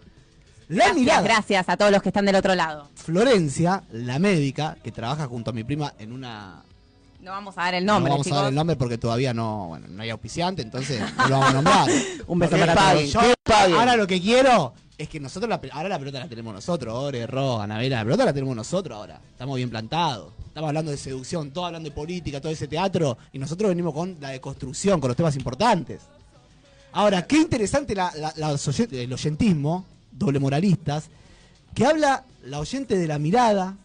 La 0.68 0.76
Gracias, 0.85 0.96
mirada. 0.96 1.22
gracias 1.22 1.68
a 1.68 1.76
todos 1.76 1.90
los 1.90 2.00
que 2.00 2.11
están 2.11 2.24
del 2.26 2.37
otro 2.37 2.55
lado. 2.55 2.88
Florencia, 2.94 3.83
la 3.90 4.18
médica, 4.20 4.76
que 4.85 4.92
trabaja 4.92 5.26
junto 5.26 5.50
a 5.50 5.53
mi 5.53 5.64
prima 5.64 5.92
en 5.98 6.12
una... 6.12 6.62
No 7.20 7.33
vamos 7.33 7.59
a 7.59 7.62
dar 7.64 7.74
el 7.74 7.85
nombre, 7.85 8.09
no 8.09 8.14
vamos 8.14 8.24
chicos. 8.26 8.38
a 8.38 8.42
dar 8.42 8.50
el 8.50 8.55
nombre 8.55 8.76
porque 8.76 8.96
todavía 8.96 9.35
no, 9.35 9.66
bueno, 9.66 9.88
no 9.90 10.03
hay 10.03 10.11
auspiciante, 10.11 10.62
entonces 10.62 11.03
no 11.18 11.29
lo 11.29 11.38
vamos 11.40 11.50
a 11.50 11.53
nombrar. 11.55 11.88
Un 12.29 12.38
beso 12.38 12.57
para. 12.57 13.00
Ahora 13.76 13.96
lo 13.96 14.07
que 14.07 14.20
quiero 14.22 14.72
es 15.02 15.08
que 15.08 15.18
nosotros, 15.20 15.48
la, 15.48 15.60
ahora 15.72 15.88
la 15.88 15.98
pelota 15.98 16.18
la 16.20 16.28
tenemos 16.28 16.52
nosotros, 16.54 16.94
Ore, 16.94 17.26
Ro, 17.26 17.60
Anabela, 17.60 17.96
la 17.98 18.04
pelota 18.04 18.24
la 18.26 18.32
tenemos 18.32 18.54
nosotros 18.56 18.96
ahora. 18.96 19.20
Estamos 19.32 19.56
bien 19.56 19.70
plantados. 19.70 20.32
Estamos 20.48 20.68
hablando 20.68 20.90
de 20.90 20.96
seducción, 20.96 21.50
todo 21.52 21.66
hablando 21.66 21.88
de 21.88 21.94
política, 21.94 22.40
todo 22.40 22.52
ese 22.52 22.68
teatro, 22.68 23.16
y 23.32 23.38
nosotros 23.38 23.68
venimos 23.68 23.94
con 23.94 24.16
la 24.20 24.30
deconstrucción, 24.30 25.00
con 25.00 25.08
los 25.08 25.16
temas 25.16 25.36
importantes. 25.36 26.02
Ahora, 26.92 27.26
qué 27.26 27.36
interesante 27.36 27.94
la- 27.94 28.12
la- 28.16 28.32
la 28.36 28.52
oyen- 28.52 28.92
el 28.92 29.12
oyentismo, 29.12 29.84
doble 30.10 30.38
moralistas, 30.40 31.08
que 31.74 31.86
habla 31.86 32.24
la 32.44 32.59
oyente 32.59 32.96
de 32.98 33.07
la 33.07 33.18
mirada, 33.18 33.76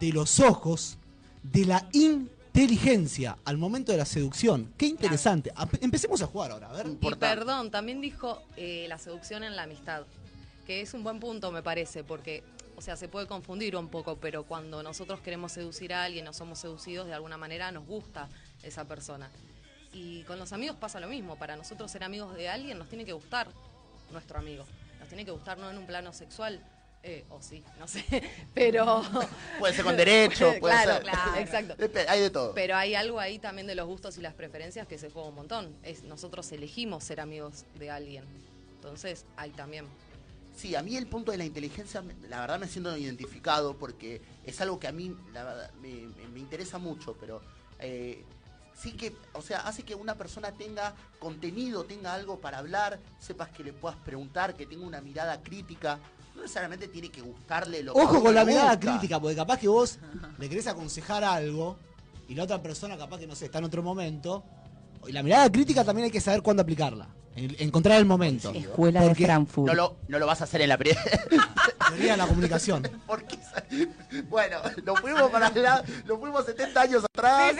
de 0.00 0.12
los 0.12 0.40
ojos, 0.40 0.96
de 1.42 1.64
la 1.66 1.86
inteligencia 1.92 3.36
al 3.44 3.58
momento 3.58 3.92
de 3.92 3.98
la 3.98 4.06
seducción. 4.06 4.72
Qué 4.78 4.86
interesante. 4.86 5.52
Empecemos 5.80 6.22
a 6.22 6.26
jugar 6.26 6.50
ahora, 6.52 6.70
a 6.70 6.72
ver. 6.72 6.86
Y 7.00 7.14
perdón, 7.16 7.70
también 7.70 8.00
dijo 8.00 8.40
eh, 8.56 8.86
la 8.88 8.98
seducción 8.98 9.44
en 9.44 9.54
la 9.54 9.64
amistad, 9.64 10.02
que 10.66 10.80
es 10.80 10.92
un 10.94 11.02
buen 11.04 11.20
punto, 11.20 11.52
me 11.52 11.62
parece, 11.62 12.02
porque, 12.04 12.42
o 12.76 12.82
sea, 12.82 12.96
se 12.96 13.08
puede 13.08 13.26
confundir 13.26 13.76
un 13.76 13.88
poco, 13.88 14.16
pero 14.16 14.44
cuando 14.44 14.82
nosotros 14.82 15.20
queremos 15.20 15.52
seducir 15.52 15.94
a 15.94 16.04
alguien 16.04 16.26
o 16.28 16.32
somos 16.32 16.58
seducidos, 16.58 17.06
de 17.06 17.14
alguna 17.14 17.36
manera 17.36 17.70
nos 17.72 17.86
gusta 17.86 18.28
esa 18.62 18.84
persona. 18.86 19.30
Y 19.92 20.22
con 20.24 20.38
los 20.38 20.52
amigos 20.52 20.76
pasa 20.76 21.00
lo 21.00 21.08
mismo, 21.08 21.36
para 21.36 21.56
nosotros 21.56 21.90
ser 21.90 22.04
amigos 22.04 22.34
de 22.34 22.48
alguien 22.48 22.78
nos 22.78 22.88
tiene 22.88 23.04
que 23.04 23.12
gustar 23.12 23.48
nuestro 24.10 24.38
amigo, 24.38 24.66
nos 24.98 25.08
tiene 25.08 25.24
que 25.24 25.30
gustar 25.30 25.56
no 25.56 25.70
en 25.70 25.78
un 25.78 25.86
plano 25.86 26.12
sexual. 26.12 26.60
eh, 27.02 27.24
o 27.30 27.40
sí, 27.40 27.62
no 27.78 27.86
sé, 27.86 28.04
pero... 28.54 29.02
Puede 29.60 29.72
ser 29.74 29.84
con 29.84 29.96
derecho, 29.96 30.52
puede 30.60 30.74
claro, 30.74 30.92
ser. 30.94 31.02
claro, 31.02 31.36
exacto. 31.36 31.76
Hay 32.08 32.20
de 32.20 32.30
todo. 32.30 32.52
Pero 32.52 32.74
hay 32.76 32.96
algo 32.96 33.20
ahí 33.20 33.38
también 33.38 33.68
de 33.68 33.76
los 33.76 33.86
gustos 33.86 34.18
y 34.18 34.20
las 34.20 34.34
preferencias 34.34 34.88
que 34.88 34.98
se 34.98 35.08
juega 35.10 35.28
un 35.28 35.36
montón. 35.36 35.76
Es 35.84 36.02
nosotros 36.02 36.50
elegimos 36.50 37.04
ser 37.04 37.20
amigos 37.20 37.64
de 37.78 37.90
alguien. 37.90 38.24
Entonces, 38.74 39.24
hay 39.36 39.50
también. 39.50 39.86
Sí, 40.56 40.74
a 40.74 40.82
mí 40.82 40.96
el 40.96 41.06
punto 41.06 41.30
de 41.32 41.38
la 41.38 41.44
inteligencia, 41.44 42.00
me- 42.02 42.14
la 42.28 42.40
verdad 42.40 42.58
me 42.58 42.66
siento 42.66 42.96
identificado 42.96 43.76
porque 43.76 44.22
es 44.44 44.58
algo 44.60 44.80
que 44.80 44.88
a 44.88 44.92
mí 44.92 45.14
la 45.32 45.44
verdad, 45.44 45.70
me, 45.82 46.08
me- 46.32 46.40
interesa 46.40 46.78
mucho, 46.78 47.14
pero 47.20 47.42
eh, 47.78 48.24
sí 48.74 48.92
que, 48.92 49.14
o 49.34 49.42
sea, 49.42 49.60
hace 49.60 49.82
que 49.82 49.94
una 49.94 50.14
persona 50.14 50.52
tenga 50.52 50.94
contenido, 51.18 51.84
tenga 51.84 52.14
algo 52.14 52.40
para 52.40 52.58
hablar, 52.58 52.98
sepas 53.18 53.50
que 53.50 53.64
le 53.64 53.72
puedas 53.74 53.98
preguntar, 53.98 54.56
que 54.56 54.64
tenga 54.66 54.86
una 54.86 55.00
mirada 55.02 55.42
crítica. 55.42 55.98
No 56.34 56.42
necesariamente 56.42 56.88
tiene 56.88 57.10
que 57.10 57.20
gustarle 57.22 57.82
lo 57.82 57.92
Ojo 57.94 58.22
con 58.22 58.34
la 58.34 58.44
mirada 58.44 58.78
crítica, 58.80 59.18
porque 59.20 59.36
capaz 59.36 59.58
que 59.58 59.68
vos 59.68 59.98
le 60.38 60.48
querés 60.48 60.66
aconsejar 60.66 61.22
algo 61.24 61.76
y 62.28 62.34
la 62.34 62.44
otra 62.44 62.62
persona 62.62 62.96
capaz 62.98 63.18
que 63.18 63.26
no 63.26 63.34
sé, 63.34 63.46
está 63.46 63.58
en 63.58 63.64
otro 63.64 63.82
momento. 63.82 64.42
Y 65.06 65.12
la 65.12 65.22
mirada 65.22 65.50
crítica 65.52 65.84
también 65.84 66.06
hay 66.06 66.10
que 66.10 66.20
saber 66.20 66.42
cuándo 66.42 66.62
aplicarla. 66.62 67.08
En- 67.36 67.56
encontrar 67.58 67.98
el 67.98 68.04
momento. 68.06 68.50
Escuela 68.54 69.02
de 69.02 69.14
Frankfurt. 69.14 69.68
No 69.68 69.74
lo, 69.74 69.96
no 70.08 70.18
lo 70.18 70.26
vas 70.26 70.40
a 70.40 70.44
hacer 70.44 70.60
en 70.62 70.68
la 70.70 70.78
primera. 70.78 71.02
Teoría 71.88 72.12
de 72.12 72.16
la 72.18 72.26
comunicación. 72.26 72.88
Porque, 73.06 73.38
bueno, 74.28 74.58
lo 74.84 74.96
fuimos 74.96 75.30
para 75.30 75.46
allá, 75.48 75.84
lo 76.06 76.18
fuimos 76.18 76.44
70 76.46 76.80
años 76.80 77.04
atrás. 77.04 77.54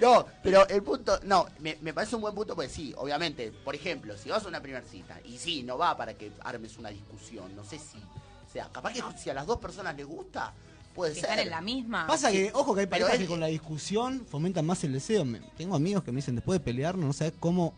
No, 0.00 0.26
pero 0.42 0.66
el 0.68 0.82
punto, 0.82 1.18
no, 1.24 1.46
me, 1.60 1.76
me 1.80 1.92
parece 1.92 2.16
un 2.16 2.22
buen 2.22 2.34
punto 2.34 2.54
porque 2.54 2.68
sí, 2.70 2.92
obviamente, 2.96 3.52
por 3.64 3.74
ejemplo, 3.74 4.16
si 4.16 4.28
vas 4.28 4.44
a 4.44 4.48
una 4.48 4.60
primera 4.60 4.84
cita, 4.86 5.18
y 5.24 5.38
sí, 5.38 5.62
no 5.62 5.78
va 5.78 5.96
para 5.96 6.14
que 6.14 6.32
armes 6.42 6.76
una 6.78 6.90
discusión, 6.90 7.54
no 7.56 7.64
sé 7.64 7.78
si, 7.78 7.98
o 7.98 8.52
sea, 8.52 8.68
capaz 8.72 8.92
que 8.92 9.02
si 9.18 9.30
a 9.30 9.34
las 9.34 9.46
dos 9.46 9.58
personas 9.58 9.96
les 9.96 10.06
gusta, 10.06 10.52
puede 10.94 11.14
ser. 11.14 11.24
están 11.24 11.38
en 11.40 11.50
la 11.50 11.60
misma. 11.60 12.06
Pasa 12.06 12.30
que, 12.30 12.50
ojo 12.54 12.74
que 12.74 12.82
hay 12.82 12.86
parejas 12.86 13.14
es- 13.14 13.20
que 13.20 13.26
con 13.26 13.40
la 13.40 13.46
discusión 13.46 14.26
fomentan 14.28 14.66
más 14.66 14.82
el 14.84 14.92
deseo. 14.92 15.24
Me- 15.24 15.40
tengo 15.56 15.74
amigos 15.76 16.02
que 16.04 16.12
me 16.12 16.16
dicen, 16.16 16.34
después 16.34 16.58
de 16.58 16.64
pelearnos, 16.64 17.04
no 17.06 17.12
sabes 17.12 17.34
cómo, 17.40 17.72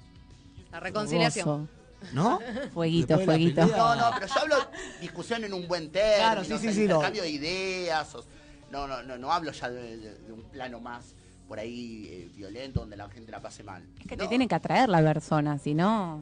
La 0.73 0.81
reconciliación. 0.81 1.69
¿no? 2.13 2.39
Fueguito, 2.75 3.17
Después 3.17 3.39
de 3.39 3.45
la 3.45 3.55
fueguito. 3.67 3.77
No, 3.77 3.97
no, 3.97 4.11
pero 4.15 4.27
yo 4.27 4.41
hablo 4.41 4.57
discusión 5.01 5.45
en 5.45 5.55
un 5.55 5.67
buen 5.67 5.91
término, 5.91 6.17
Claro, 6.19 6.45
sí, 6.45 6.53
o 6.53 6.59
sí, 6.59 6.65
sea, 6.65 6.73
sí, 6.75 6.83
intercambio 6.83 7.23
no. 7.23 7.25
de 7.25 7.31
ideas, 7.31 8.15
o- 8.15 8.25
no, 8.71 8.87
no, 8.87 9.03
no, 9.03 9.17
no 9.17 9.33
hablo 9.33 9.51
ya 9.53 9.71
de, 9.71 9.97
de- 9.97 10.15
de 10.19 10.33
un 10.33 10.43
plano 10.43 10.79
más 10.81 11.15
por 11.49 11.59
ahí 11.59 12.07
eh, 12.11 12.31
violento 12.35 12.81
donde 12.81 12.97
la 12.97 13.09
gente 13.09 13.31
la 13.33 13.41
pase 13.41 13.63
mal. 13.63 13.83
Es 14.01 14.07
que 14.07 14.17
No, 14.17 14.25
te 14.25 14.29
tiene 14.29 14.47
que 14.49 14.55
atraer 14.55 14.89
la 14.89 15.01
persona, 15.03 15.59
si 15.59 15.75
no, 15.75 16.17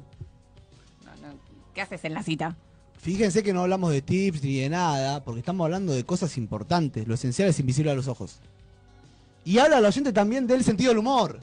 no, 1.05 1.17
no. 1.23 1.35
¿Qué 1.75 1.81
haces 1.83 2.05
en 2.05 2.15
la 2.15 2.23
cita? 2.23 2.57
Fíjense 2.99 3.43
que 3.43 3.53
no 3.53 3.63
hablamos 3.63 3.91
de 3.91 4.01
tips 4.01 4.43
ni 4.45 4.61
de 4.61 4.69
nada, 4.71 5.25
porque 5.25 5.41
estamos 5.41 5.65
hablando 5.65 5.93
de 5.93 6.05
cosas 6.05 6.37
importantes. 6.39 7.07
Lo 7.09 7.15
esencial 7.15 7.49
es 7.49 7.59
invisible 7.59 7.91
a 7.91 7.95
los 7.95 8.07
ojos. 8.09 8.39
Y 9.45 9.59
habla 9.59 9.79
al 9.79 9.85
oyente 9.85 10.13
también 10.13 10.47
del 10.47 10.65
sentido 10.65 10.91
del 10.91 10.99
humor. 10.99 11.41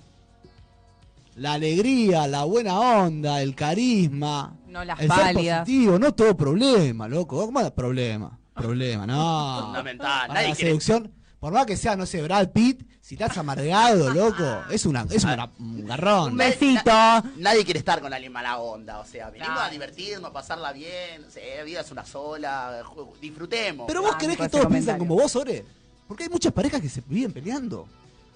La 1.36 1.54
alegría, 1.54 2.28
la 2.28 2.44
buena 2.44 2.80
onda, 2.80 3.42
el 3.42 3.56
carisma. 3.56 4.54
No 4.68 4.84
las 4.84 5.00
el 5.00 5.08
ser 5.10 5.18
pálidas. 5.18 5.60
positivo, 5.62 5.98
no 6.00 6.14
todo 6.14 6.36
problema, 6.36 7.08
loco. 7.08 7.46
¿Cómo 7.46 7.60
es 7.62 7.72
problema? 7.72 8.38
Problema, 8.54 9.08
no. 9.08 9.62
Fundamental, 9.66 10.28
Para 10.28 10.34
nadie 10.34 10.50
la 10.50 10.56
quiere- 10.56 10.70
seducción, 10.72 11.12
por 11.40 11.54
más 11.54 11.66
que 11.66 11.78
sea, 11.78 11.96
no 11.96 12.06
sé, 12.06 12.22
Brad 12.22 12.50
Pitt, 12.50 12.84
si 13.02 13.16
estás 13.16 13.38
amargado, 13.38 14.10
loco, 14.14 14.44
es 14.70 14.86
una, 14.86 15.06
es 15.10 15.24
una- 15.24 15.50
un 15.60 15.86
garrón. 15.86 16.32
Un 16.34 16.38
besito. 16.38 16.92
Nadie 17.38 17.64
quiere 17.64 17.80
estar 17.80 18.02
con 18.02 18.14
alguien 18.14 18.32
mala 18.34 18.60
onda, 18.60 19.00
o 19.00 19.06
sea, 19.06 19.30
venimos 19.30 19.54
Claro. 19.54 19.68
a 19.68 19.70
divertirnos, 19.70 20.30
a 20.30 20.34
pasarla 20.34 20.74
bien, 20.74 21.24
o 21.28 21.32
sea, 21.32 21.44
la 21.58 21.64
vida 21.64 21.80
es 21.82 21.92
una 21.92 22.06
sola, 22.06 22.84
disfrutemos. 23.22 23.86
Pero 23.88 24.02
vos 24.02 24.12
Ah, 24.16 24.18
querés 24.18 24.38
que 24.38 24.50
todos 24.50 24.66
comentario. 24.66 25.00
como 25.00 25.16
vos, 25.16 25.34
Ore. 25.38 25.66
Porque 26.08 26.24
hay 26.26 26.30
muchas 26.30 26.52
parejas 26.52 26.82
que 26.82 26.90
se 26.90 27.02
viven 27.08 27.32
peleando. 27.32 27.88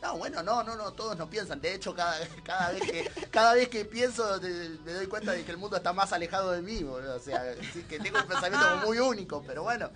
No, 0.01 0.17
bueno, 0.17 0.43
no, 0.43 0.63
no, 0.63 0.75
no, 0.75 0.93
todos 0.93 1.17
no 1.17 1.27
piensan. 1.29 1.59
De 1.61 1.73
hecho, 1.73 1.95
cada, 1.95 2.15
cada 2.43 2.71
vez 2.71 2.81
que 2.83 3.11
cada 3.31 3.53
vez 3.55 3.69
que 3.69 3.85
pienso 3.85 4.39
me 4.85 4.93
doy 4.93 5.07
cuenta 5.07 5.31
de 5.31 5.43
que 5.43 5.51
el 5.51 5.57
mundo 5.57 5.77
está 5.77 5.93
más 5.93 6.13
alejado 6.13 6.51
de 6.51 6.61
mí, 6.61 6.83
boludo. 6.83 7.15
O 7.15 7.19
sea, 7.19 7.55
sí, 7.73 7.83
que 7.89 7.99
tengo 7.99 8.19
un 8.19 8.27
pensamiento 8.27 8.67
como 8.69 8.85
muy 8.85 8.99
único, 8.99 9.43
pero 9.47 9.63
bueno. 9.63 9.89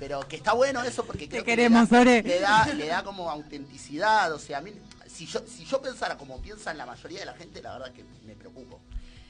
Pero 0.00 0.26
que 0.26 0.34
está 0.34 0.52
bueno 0.54 0.82
eso 0.82 1.04
porque 1.04 1.28
creo 1.28 1.44
que 1.44 1.50
le 1.52 1.56
queremos, 1.56 1.88
da- 1.88 2.00
Ore. 2.00 2.22
le 2.24 2.40
da, 2.40 2.66
le 2.66 2.86
da 2.88 3.04
como 3.04 3.30
autenticidad. 3.30 4.32
O 4.32 4.38
sea, 4.40 4.58
a 4.58 4.60
mí, 4.60 4.72
si 5.06 5.26
yo, 5.26 5.40
si 5.46 5.64
yo 5.64 5.80
pensara 5.80 6.18
como 6.18 6.42
piensan 6.42 6.76
la 6.76 6.86
mayoría 6.86 7.20
de 7.20 7.26
la 7.26 7.34
gente, 7.34 7.62
la 7.62 7.74
verdad 7.78 7.92
que 7.92 8.04
me 8.26 8.34
preocupo. 8.34 8.80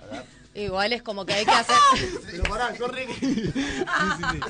Verdad. 0.01 0.25
Igual 0.55 0.95
es 0.95 1.03
como 1.03 1.27
que 1.27 1.35
hay 1.35 1.45
que 1.45 1.51
hacer. 1.51 1.77
Pero 2.31 2.43
pará. 2.45 2.73
Sí, 2.75 2.87
sí, 3.21 3.53
sí. 3.53 4.41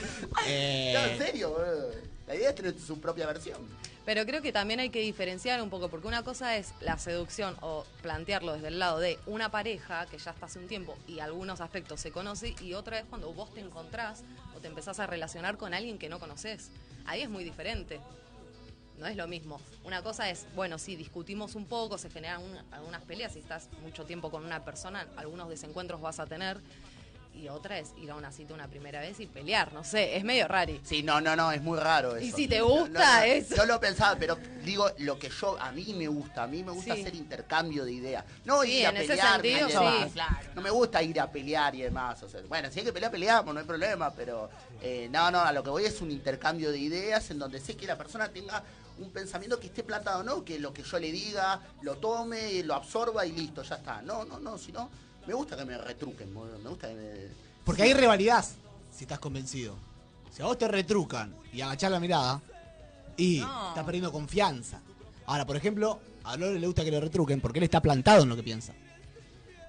Eh, 0.46 0.92
No, 0.94 1.00
en 1.12 1.18
serio, 1.18 1.50
boludo. 1.50 1.90
La 2.28 2.34
idea 2.36 2.50
es 2.50 2.54
tener 2.54 2.78
su 2.78 3.00
propia 3.00 3.26
versión. 3.26 3.58
Pero 4.04 4.26
creo 4.26 4.42
que 4.42 4.52
también 4.52 4.80
hay 4.80 4.90
que 4.90 4.98
diferenciar 5.00 5.62
un 5.62 5.70
poco, 5.70 5.88
porque 5.88 6.08
una 6.08 6.24
cosa 6.24 6.56
es 6.56 6.74
la 6.80 6.98
seducción 6.98 7.56
o 7.60 7.84
plantearlo 8.02 8.54
desde 8.54 8.68
el 8.68 8.80
lado 8.80 8.98
de 8.98 9.18
una 9.26 9.50
pareja 9.52 10.06
que 10.06 10.18
ya 10.18 10.32
está 10.32 10.46
hace 10.46 10.58
un 10.58 10.66
tiempo 10.66 10.96
y 11.06 11.20
algunos 11.20 11.60
aspectos 11.60 12.00
se 12.00 12.10
conoce, 12.10 12.54
y 12.60 12.74
otra 12.74 12.98
es 12.98 13.04
cuando 13.04 13.32
vos 13.32 13.54
te 13.54 13.60
encontrás 13.60 14.24
o 14.56 14.60
te 14.60 14.66
empezás 14.66 14.98
a 14.98 15.06
relacionar 15.06 15.56
con 15.56 15.72
alguien 15.72 15.98
que 15.98 16.08
no 16.08 16.18
conoces. 16.18 16.70
Ahí 17.06 17.20
es 17.22 17.30
muy 17.30 17.44
diferente. 17.44 18.00
No 18.98 19.06
es 19.06 19.16
lo 19.16 19.26
mismo. 19.26 19.60
Una 19.84 20.02
cosa 20.02 20.30
es, 20.30 20.46
bueno, 20.54 20.78
sí, 20.78 20.96
discutimos 20.96 21.54
un 21.54 21.66
poco, 21.66 21.96
se 21.96 22.10
generan 22.10 22.42
un- 22.42 22.58
algunas 22.72 23.02
peleas, 23.02 23.32
si 23.32 23.38
estás 23.38 23.68
mucho 23.82 24.04
tiempo 24.04 24.30
con 24.30 24.44
una 24.44 24.64
persona, 24.64 25.06
algunos 25.16 25.48
desencuentros 25.48 26.00
vas 26.00 26.20
a 26.20 26.26
tener, 26.26 26.58
y 27.34 27.48
otra 27.48 27.78
es 27.78 27.92
ir 27.96 28.10
a 28.10 28.14
una 28.14 28.30
cita 28.30 28.54
una 28.54 28.68
primera 28.68 29.00
vez 29.00 29.18
y 29.20 29.26
pelear, 29.26 29.72
no 29.72 29.84
sé, 29.84 30.16
es 30.16 30.24
medio 30.24 30.46
raro. 30.48 30.72
Sí, 30.84 31.02
no, 31.02 31.20
no, 31.20 31.34
no, 31.34 31.50
es 31.50 31.62
muy 31.62 31.78
raro 31.78 32.14
eso. 32.16 32.24
Y 32.24 32.30
si 32.30 32.46
te 32.46 32.58
No, 32.58 32.68
gusta, 32.68 32.88
no, 32.88 33.16
no, 33.18 33.22
es- 33.22 33.48
Yo 33.48 33.64
lo 33.64 33.80
pensaba, 33.80 34.16
pero 34.18 34.36
digo 34.64 34.88
lo 34.98 35.18
que 35.18 35.28
yo, 35.30 35.58
a 35.60 35.72
mí 35.72 35.94
me 35.96 36.06
gusta, 36.08 36.44
a 36.44 36.46
mí 36.46 36.62
me 36.62 36.72
gusta 36.72 36.94
Sí. 36.94 37.00
hacer 37.00 37.14
intercambio 37.14 37.84
de 37.84 37.92
ideas. 37.92 38.24
No 38.44 38.62
Sí, 38.62 38.78
ir 38.80 38.86
a 38.86 38.92
pelear. 38.92 39.32
sentido, 39.42 39.68
y 39.68 39.72
sí. 39.72 40.10
Claro. 40.12 40.36
No 40.54 40.62
me 40.62 40.70
gusta 40.70 41.02
ir 41.02 41.18
a 41.20 41.30
pelear 41.30 41.74
y 41.74 41.82
demás. 41.82 42.22
O 42.22 42.28
sea, 42.28 42.40
bueno, 42.48 42.70
si 42.70 42.80
hay 42.80 42.84
que 42.84 42.92
pelear, 42.92 43.10
peleamos, 43.10 43.52
no 43.54 43.60
hay 43.60 43.66
problema, 43.66 44.10
pero 44.12 44.50
eh, 44.82 45.08
no, 45.10 45.30
no, 45.30 45.40
a 45.40 45.52
lo 45.52 45.62
que 45.62 45.70
voy 45.70 45.84
es 45.84 46.00
un 46.00 46.10
intercambio 46.10 46.70
de 46.70 46.78
ideas 46.78 47.30
en 47.30 47.38
donde 47.38 47.60
sé 47.60 47.76
que 47.76 47.86
la 47.86 47.96
persona 47.96 48.28
tenga 48.28 48.62
un 48.98 49.10
pensamiento 49.10 49.58
que 49.58 49.68
esté 49.68 49.82
plantado, 49.82 50.22
no 50.22 50.44
que 50.44 50.58
lo 50.60 50.72
que 50.72 50.82
yo 50.82 50.98
le 50.98 51.10
diga 51.10 51.60
lo 51.80 51.96
tome, 51.96 52.62
lo 52.62 52.74
absorba 52.74 53.24
y 53.24 53.32
listo, 53.32 53.62
ya 53.62 53.76
está. 53.76 54.02
No, 54.02 54.24
no, 54.24 54.38
no, 54.38 54.58
sino 54.58 54.90
me 55.26 55.34
gusta 55.34 55.56
que 55.56 55.64
me 55.64 55.78
retruquen, 55.78 56.32
me 56.34 56.68
gusta 56.68 56.88
que 56.88 56.94
me... 56.94 57.10
Porque 57.64 57.82
hay 57.82 57.94
rivalidad, 57.94 58.44
si 58.94 59.04
estás 59.04 59.18
convencido. 59.18 59.76
Si 60.30 60.42
a 60.42 60.46
vos 60.46 60.58
te 60.58 60.66
retrucan 60.68 61.34
y 61.52 61.60
agachás 61.60 61.90
la 61.90 62.00
mirada, 62.00 62.40
y 63.16 63.38
No. 63.40 63.68
estás 63.68 63.84
perdiendo 63.84 64.10
confianza. 64.10 64.80
Ahora, 65.26 65.44
por 65.46 65.56
ejemplo, 65.56 66.00
a 66.24 66.36
Lore 66.36 66.58
le 66.58 66.66
gusta 66.66 66.84
que 66.84 66.90
le 66.90 67.00
retruquen 67.00 67.40
porque 67.40 67.58
él 67.58 67.64
está 67.64 67.80
plantado 67.80 68.22
en 68.22 68.28
lo 68.30 68.36
que 68.36 68.42
piensa. 68.42 68.72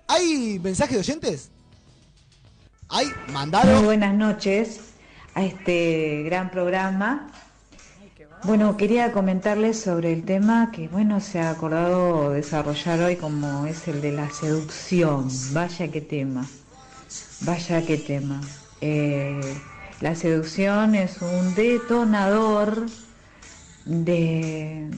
¿Hay 0.07 0.59
mensajes 0.63 0.93
de 0.95 0.99
oyentes? 0.99 1.49
¿Hay? 2.89 3.07
Muy 3.07 3.33
Mandalo. 3.33 3.81
buenas 3.83 4.13
noches 4.13 4.79
a 5.35 5.43
este 5.43 6.23
gran 6.23 6.49
programa. 6.51 7.29
Bueno, 8.45 8.75
quería 8.75 9.13
comentarles 9.13 9.79
sobre 9.79 10.11
el 10.11 10.25
tema 10.25 10.69
que, 10.73 10.89
bueno, 10.89 11.21
se 11.21 11.39
ha 11.39 11.49
acordado 11.49 12.31
desarrollar 12.31 12.99
hoy 12.99 13.15
como 13.15 13.65
es 13.67 13.87
el 13.87 14.01
de 14.01 14.11
la 14.11 14.29
seducción. 14.31 15.29
Vaya 15.53 15.89
qué 15.89 16.01
tema, 16.01 16.45
vaya 17.39 17.85
qué 17.85 17.97
tema. 17.97 18.41
Eh, 18.81 19.39
la 20.01 20.13
seducción 20.15 20.93
es 20.93 21.21
un 21.21 21.55
detonador 21.55 22.85
de, 23.85 24.91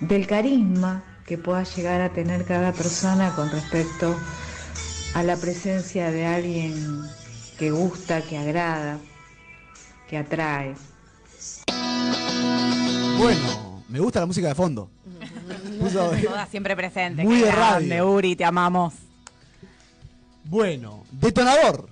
del 0.00 0.26
carisma 0.26 1.02
que 1.24 1.38
pueda 1.38 1.62
llegar 1.62 2.02
a 2.02 2.10
tener 2.10 2.44
cada 2.44 2.72
persona 2.72 3.34
con 3.34 3.50
respecto 3.50 4.14
a 5.14 5.22
la 5.22 5.38
presencia 5.38 6.10
de 6.10 6.26
alguien 6.26 7.04
que 7.58 7.70
gusta, 7.70 8.20
que 8.20 8.36
agrada, 8.36 8.98
que 10.10 10.18
atrae. 10.18 10.74
Bueno, 13.18 13.82
me 13.88 13.98
gusta 14.00 14.20
la 14.20 14.26
música 14.26 14.48
de 14.48 14.54
fondo. 14.54 14.90
Puso- 15.80 16.10
Toda 16.22 16.46
siempre 16.46 16.76
presente. 16.76 17.22
Muy 17.24 17.40
de. 17.40 18.02
Uri, 18.02 18.36
te 18.36 18.44
amamos. 18.44 18.94
Bueno, 20.44 21.04
detonador. 21.10 21.88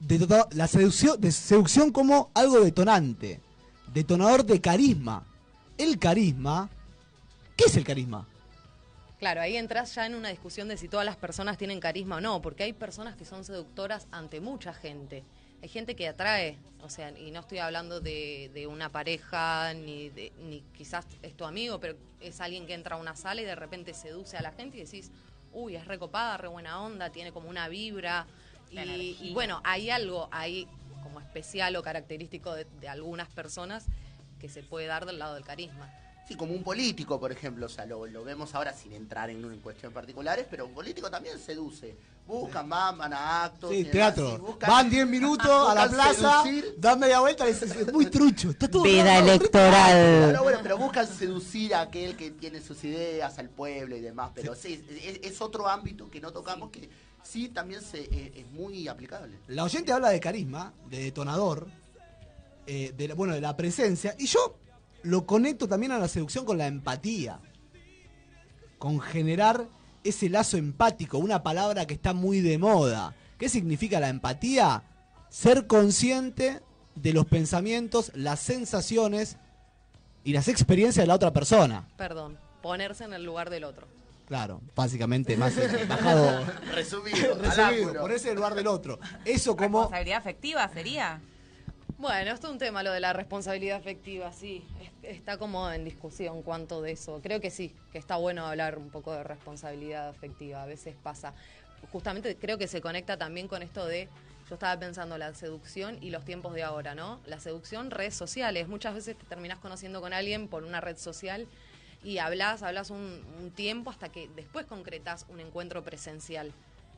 Detona- 0.00 0.46
la 0.52 0.66
seducción, 0.66 1.20
de 1.20 1.30
seducción 1.32 1.90
como 1.92 2.30
algo 2.34 2.60
detonante. 2.60 3.40
Detonador 3.92 4.44
de 4.44 4.60
carisma. 4.60 5.24
El 5.76 5.98
carisma. 5.98 6.68
¿Qué 7.56 7.64
es 7.66 7.76
el 7.76 7.84
carisma? 7.84 8.26
Claro, 9.18 9.42
ahí 9.42 9.56
entras 9.56 9.94
ya 9.94 10.06
en 10.06 10.14
una 10.14 10.30
discusión 10.30 10.68
de 10.68 10.78
si 10.78 10.88
todas 10.88 11.04
las 11.04 11.16
personas 11.16 11.58
tienen 11.58 11.78
carisma 11.80 12.16
o 12.16 12.20
no, 12.22 12.40
porque 12.40 12.62
hay 12.62 12.72
personas 12.72 13.16
que 13.16 13.26
son 13.26 13.44
seductoras 13.44 14.06
ante 14.10 14.40
mucha 14.40 14.72
gente. 14.72 15.24
Hay 15.62 15.68
gente 15.68 15.94
que 15.94 16.08
atrae, 16.08 16.56
o 16.82 16.88
sea, 16.88 17.10
y 17.18 17.30
no 17.30 17.40
estoy 17.40 17.58
hablando 17.58 18.00
de, 18.00 18.50
de 18.54 18.66
una 18.66 18.90
pareja, 18.90 19.74
ni, 19.74 20.08
de, 20.08 20.32
ni 20.38 20.62
quizás 20.76 21.06
es 21.22 21.36
tu 21.36 21.44
amigo, 21.44 21.78
pero 21.80 21.96
es 22.20 22.40
alguien 22.40 22.66
que 22.66 22.74
entra 22.74 22.96
a 22.96 22.98
una 22.98 23.14
sala 23.14 23.42
y 23.42 23.44
de 23.44 23.54
repente 23.54 23.92
seduce 23.92 24.36
a 24.36 24.42
la 24.42 24.52
gente 24.52 24.78
y 24.78 24.84
decís, 24.84 25.10
uy, 25.52 25.76
es 25.76 25.86
recopada, 25.86 26.38
re 26.38 26.48
buena 26.48 26.80
onda, 26.80 27.10
tiene 27.10 27.32
como 27.32 27.48
una 27.48 27.68
vibra. 27.68 28.26
Y, 28.70 29.18
y 29.20 29.32
bueno, 29.34 29.60
hay 29.64 29.90
algo 29.90 30.28
ahí 30.30 30.66
como 31.02 31.20
especial 31.20 31.76
o 31.76 31.82
característico 31.82 32.54
de, 32.54 32.66
de 32.80 32.88
algunas 32.88 33.28
personas 33.28 33.86
que 34.38 34.48
se 34.48 34.62
puede 34.62 34.86
dar 34.86 35.06
del 35.06 35.18
lado 35.18 35.34
del 35.34 35.44
carisma. 35.44 35.92
Sí, 36.30 36.36
como 36.36 36.54
un 36.54 36.62
político, 36.62 37.18
por 37.18 37.32
ejemplo, 37.32 37.66
o 37.66 37.68
sea, 37.68 37.84
lo, 37.86 38.06
lo 38.06 38.22
vemos 38.22 38.54
ahora 38.54 38.72
sin 38.72 38.92
entrar 38.92 39.30
en, 39.30 39.42
en 39.44 39.58
cuestiones 39.58 39.92
particulares, 39.92 40.46
pero 40.48 40.64
un 40.66 40.72
político 40.72 41.10
también 41.10 41.36
seduce. 41.40 41.96
Buscan, 42.24 42.68
van, 42.68 42.96
van 42.96 43.12
a 43.12 43.42
actos. 43.46 43.72
y 43.72 43.82
Sí, 43.82 43.90
teatro. 43.90 44.38
buscan- 44.38 44.70
Van 44.70 44.88
10 44.88 45.08
minutos 45.08 45.50
a 45.68 45.74
la 45.74 45.88
plaza, 45.90 46.42
seducir. 46.44 46.76
dan 46.78 47.00
media 47.00 47.18
vuelta 47.18 47.48
es 47.48 47.92
muy 47.92 48.06
trucho. 48.06 48.50
Está 48.50 48.68
todo 48.70 48.84
Vida 48.84 49.02
raro, 49.02 49.26
electoral. 49.26 50.28
Claro, 50.30 50.42
bueno, 50.44 50.60
pero 50.62 50.78
buscan 50.78 51.08
seducir 51.08 51.74
a 51.74 51.80
aquel 51.80 52.16
que 52.16 52.30
tiene 52.30 52.60
sus 52.60 52.84
ideas, 52.84 53.36
al 53.40 53.48
pueblo 53.48 53.96
y 53.96 54.00
demás. 54.00 54.30
Pero 54.32 54.54
sí, 54.54 54.84
es, 55.02 55.18
es 55.32 55.40
otro 55.40 55.66
ámbito 55.68 56.08
que 56.08 56.20
no 56.20 56.30
tocamos 56.32 56.70
que 56.70 56.88
sí 57.24 57.48
también 57.48 57.82
se, 57.82 58.02
eh, 58.02 58.32
es 58.36 58.46
muy 58.52 58.86
aplicable. 58.86 59.36
La 59.48 59.64
oyente 59.64 59.92
habla 59.92 60.10
de 60.10 60.20
carisma, 60.20 60.72
de 60.88 61.02
detonador, 61.02 61.66
eh, 62.68 62.94
de 62.96 63.12
bueno, 63.14 63.34
de 63.34 63.40
la 63.40 63.56
presencia, 63.56 64.14
y 64.16 64.26
yo 64.26 64.56
lo 65.02 65.26
conecto 65.26 65.68
también 65.68 65.92
a 65.92 65.98
la 65.98 66.08
seducción 66.08 66.44
con 66.44 66.58
la 66.58 66.66
empatía, 66.66 67.40
con 68.78 69.00
generar 69.00 69.68
ese 70.04 70.28
lazo 70.28 70.56
empático, 70.56 71.18
una 71.18 71.42
palabra 71.42 71.86
que 71.86 71.94
está 71.94 72.12
muy 72.12 72.40
de 72.40 72.58
moda. 72.58 73.14
¿Qué 73.38 73.48
significa 73.48 74.00
la 74.00 74.08
empatía? 74.08 74.82
Ser 75.28 75.66
consciente 75.66 76.60
de 76.94 77.12
los 77.12 77.26
pensamientos, 77.26 78.12
las 78.14 78.40
sensaciones 78.40 79.36
y 80.24 80.32
las 80.32 80.48
experiencias 80.48 81.02
de 81.02 81.06
la 81.06 81.14
otra 81.14 81.32
persona. 81.32 81.88
Perdón, 81.96 82.38
ponerse 82.62 83.04
en 83.04 83.12
el 83.12 83.24
lugar 83.24 83.50
del 83.50 83.64
otro. 83.64 83.86
Claro, 84.26 84.60
básicamente 84.76 85.36
más 85.36 85.56
eh, 85.56 85.86
bajado. 85.88 86.44
Resumido, 86.74 87.36
ponerse 88.00 88.28
en 88.28 88.30
el 88.30 88.36
lugar 88.36 88.54
del 88.54 88.68
otro. 88.68 89.00
Eso 89.24 89.56
como 89.56 89.80
Responsabilidad 89.80 90.18
afectiva 90.18 90.68
sería. 90.68 91.20
Bueno, 92.00 92.32
esto 92.32 92.46
es 92.46 92.52
un 92.54 92.58
tema, 92.58 92.82
lo 92.82 92.92
de 92.92 93.00
la 93.00 93.12
responsabilidad 93.12 93.76
afectiva, 93.76 94.32
sí. 94.32 94.64
Es- 95.02 95.16
Está 95.18 95.36
como 95.36 95.70
en 95.70 95.84
discusión 95.84 96.42
cuánto 96.42 96.80
de 96.80 96.92
eso. 96.92 97.20
Creo 97.22 97.40
que 97.40 97.50
sí, 97.50 97.74
que 97.92 97.98
está 97.98 98.16
bueno 98.16 98.46
hablar 98.46 98.78
un 98.78 98.88
poco 98.88 99.12
de 99.12 99.22
responsabilidad 99.22 100.08
afectiva. 100.08 100.62
A 100.62 100.66
veces 100.66 100.94
pasa. 101.02 101.34
Justamente 101.92 102.36
creo 102.36 102.56
que 102.56 102.68
se 102.68 102.80
conecta 102.80 103.18
también 103.18 103.48
con 103.48 103.62
esto 103.62 103.84
de. 103.86 104.08
Yo 104.48 104.54
estaba 104.54 104.80
pensando 104.80 105.18
la 105.18 105.34
seducción 105.34 105.98
y 106.02 106.08
los 106.10 106.24
tiempos 106.24 106.54
de 106.54 106.62
ahora, 106.62 106.94
¿no? 106.94 107.20
La 107.26 107.38
seducción, 107.38 107.90
redes 107.90 108.14
sociales. 108.14 108.66
Muchas 108.66 108.94
veces 108.94 109.16
te 109.16 109.24
terminás 109.26 109.58
conociendo 109.58 110.00
con 110.00 110.12
alguien 110.14 110.48
por 110.48 110.64
una 110.64 110.80
red 110.80 110.96
social 110.96 111.46
y 112.02 112.16
hablas, 112.18 112.62
hablas 112.62 112.90
un, 112.90 113.22
un 113.40 113.50
tiempo 113.50 113.90
hasta 113.90 114.08
que 114.08 114.26
después 114.34 114.64
concretas 114.66 115.26
un 115.28 115.38
encuentro 115.40 115.84
presencial. 115.84 116.50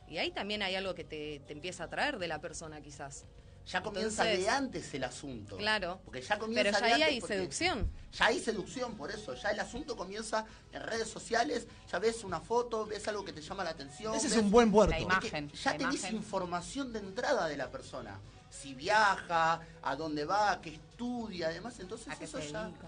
Y 0.09 0.17
ahí 0.17 0.31
también 0.31 0.63
hay 0.63 0.75
algo 0.75 0.95
que 0.95 1.03
te, 1.03 1.41
te 1.45 1.53
empieza 1.53 1.83
a 1.83 1.85
atraer 1.87 2.17
de 2.19 2.27
la 2.27 2.39
persona, 2.39 2.79
quizás. 2.81 3.25
Ya 3.65 3.81
comienza 3.81 4.23
Entonces- 4.23 4.45
de 4.45 4.49
antes 4.49 4.93
el 4.93 5.03
asunto. 5.05 5.55
Claro. 5.57 5.99
Porque 6.03 6.21
ya 6.21 6.37
comienza 6.37 6.63
Pero 6.63 6.79
ya 6.79 6.85
de 6.85 6.85
ahí 6.85 7.01
antes 7.13 7.29
hay 7.29 7.37
seducción. 7.37 7.89
Ya 8.11 8.25
hay 8.25 8.39
seducción, 8.39 8.95
por 8.95 9.09
eso. 9.09 9.33
Ya 9.35 9.51
el 9.51 9.59
asunto 9.61 9.95
comienza 9.95 10.45
en 10.73 10.81
redes 10.83 11.07
sociales. 11.07 11.65
Ya 11.91 11.97
ves 11.99 12.23
una 12.25 12.41
foto, 12.41 12.85
ves 12.85 13.07
algo 13.07 13.23
que 13.23 13.31
te 13.31 13.41
llama 13.41 13.63
la 13.63 13.69
atención. 13.69 14.13
Ese 14.15 14.27
es 14.27 14.35
un 14.35 14.51
buen 14.51 14.69
puerto. 14.71 14.93
La 14.93 14.99
imagen. 14.99 15.49
ya 15.51 15.71
la 15.71 15.77
tenés 15.77 15.95
imagen. 16.01 16.15
información 16.17 16.91
de 16.91 16.99
entrada 16.99 17.47
de 17.47 17.55
la 17.57 17.71
persona. 17.71 18.19
Si 18.49 18.73
viaja, 18.73 19.61
a 19.81 19.95
dónde 19.95 20.25
va, 20.25 20.59
qué 20.61 20.75
estudia, 20.75 21.47
además, 21.47 21.79
entonces 21.79 22.09
¿A 22.09 22.15
qué 22.17 22.25
eso 22.25 22.39
ya. 22.39 22.65
dedica? 22.65 22.87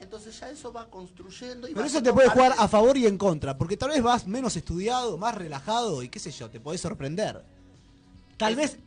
Entonces 0.00 0.40
ya 0.40 0.48
eso 0.50 0.72
va 0.72 0.86
construyendo 0.86 1.68
y 1.68 1.72
Pero 1.72 1.82
va 1.82 1.86
eso 1.86 2.02
te 2.02 2.12
puede 2.12 2.28
parte- 2.28 2.42
jugar 2.42 2.56
a 2.58 2.66
favor 2.66 2.96
y 2.96 3.06
en 3.06 3.18
contra, 3.18 3.56
porque 3.58 3.76
tal 3.76 3.90
vez 3.90 4.02
vas 4.02 4.26
menos 4.26 4.56
estudiado, 4.56 5.18
más 5.18 5.34
relajado 5.34 6.02
y 6.02 6.08
qué 6.08 6.18
sé 6.18 6.30
yo, 6.32 6.48
te 6.50 6.58
podés 6.60 6.80
sorprender. 6.80 7.44
Tal 8.36 8.52
Es- 8.52 8.56
vez, 8.56 8.78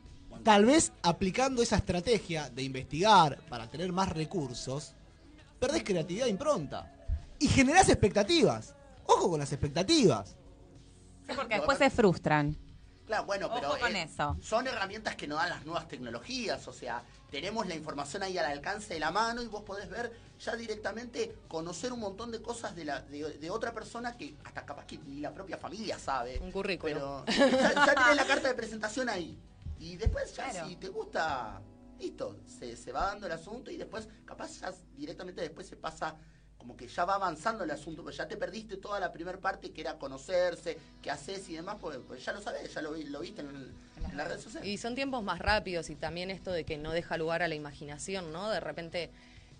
tal 0.43 0.65
vez 0.65 0.91
aplicando 1.01 1.61
esa 1.61 1.77
estrategia 1.77 2.49
de 2.49 2.63
investigar 2.63 3.37
para 3.49 3.69
tener 3.69 3.91
más 3.91 4.09
recursos, 4.09 4.93
perdés 5.59 5.83
creatividad 5.83 6.27
e 6.27 6.31
impronta. 6.31 6.91
Y 7.39 7.47
generás 7.47 7.89
expectativas. 7.89 8.73
Ojo 9.05 9.29
con 9.29 9.39
las 9.39 9.51
expectativas. 9.51 10.35
Sí, 11.27 11.33
porque 11.35 11.55
después 11.55 11.77
se 11.77 11.89
frustran. 11.89 12.57
Claro, 13.05 13.25
bueno, 13.25 13.47
Ojo 13.47 13.55
pero 13.55 13.69
con 13.79 13.95
eh, 13.95 14.03
eso. 14.03 14.37
son 14.39 14.67
herramientas 14.67 15.15
que 15.15 15.27
nos 15.27 15.39
dan 15.39 15.49
las 15.49 15.65
nuevas 15.65 15.87
tecnologías, 15.87 16.67
o 16.67 16.73
sea, 16.73 17.01
tenemos 17.31 17.65
la 17.65 17.73
información 17.73 18.21
ahí 18.21 18.37
al 18.37 18.45
alcance 18.45 18.93
de 18.93 18.99
la 18.99 19.09
mano 19.09 19.41
y 19.41 19.47
vos 19.47 19.63
podés 19.63 19.89
ver 19.89 20.13
ya 20.39 20.55
directamente, 20.55 21.35
conocer 21.47 21.91
un 21.91 22.01
montón 22.01 22.29
de 22.29 22.39
cosas 22.39 22.75
de, 22.75 22.85
la, 22.85 23.01
de, 23.01 23.39
de 23.39 23.49
otra 23.49 23.73
persona 23.73 24.15
que 24.15 24.35
hasta 24.45 24.63
capaz 24.63 24.85
que 24.85 24.99
ni 24.99 25.21
la 25.21 25.33
propia 25.33 25.57
familia 25.57 25.97
sabe. 25.97 26.37
Un 26.39 26.51
currículum. 26.51 27.23
Pero 27.25 27.25
ya, 27.25 27.73
ya 27.73 27.95
tenés 27.95 28.15
la 28.15 28.25
carta 28.27 28.47
de 28.47 28.53
presentación 28.53 29.09
ahí. 29.09 29.35
Y 29.79 29.95
después 29.97 30.35
ya 30.35 30.49
Claro. 30.49 30.67
si 30.69 30.75
te 30.75 30.89
gusta, 30.89 31.61
listo, 31.99 32.37
se, 32.45 32.75
se 32.75 32.91
va 32.91 33.05
dando 33.07 33.25
el 33.27 33.31
asunto 33.31 33.71
y 33.71 33.77
después 33.77 34.07
capaz 34.25 34.59
ya 34.59 34.73
directamente 34.97 35.41
después 35.41 35.67
se 35.67 35.75
pasa 35.77 36.15
como 36.57 36.75
que 36.75 36.89
ya 36.89 37.05
va 37.05 37.15
avanzando 37.15 37.63
el 37.63 37.71
asunto, 37.71 38.03
porque 38.03 38.17
ya 38.17 38.27
te 38.27 38.35
perdiste 38.35 38.75
toda 38.75 38.99
la 38.99 39.13
primera 39.13 39.37
parte 39.39 39.71
que 39.71 39.79
era 39.79 39.97
conocerse, 39.97 40.77
qué 41.01 41.09
haces 41.09 41.47
y 41.47 41.53
demás, 41.55 41.77
pues, 41.79 41.97
pues 42.05 42.23
ya 42.25 42.33
lo 42.33 42.41
sabes, 42.41 42.73
ya 42.73 42.81
lo, 42.81 42.91
vi- 42.91 43.05
lo 43.05 43.21
viste 43.21 43.39
en, 43.39 43.47
en 44.11 44.17
las 44.17 44.27
redes 44.27 44.41
sociales. 44.43 44.67
Y 44.67 44.77
son 44.77 44.93
tiempos 44.93 45.23
más 45.23 45.39
rápidos 45.39 45.89
y 45.89 45.95
también 45.95 46.29
esto 46.29 46.51
de 46.51 46.65
que 46.65 46.77
no 46.77 46.91
deja 46.91 47.15
lugar 47.15 47.41
a 47.43 47.47
la 47.47 47.55
imaginación, 47.55 48.33
¿no? 48.33 48.49
De 48.49 48.59
repente, 48.59 49.09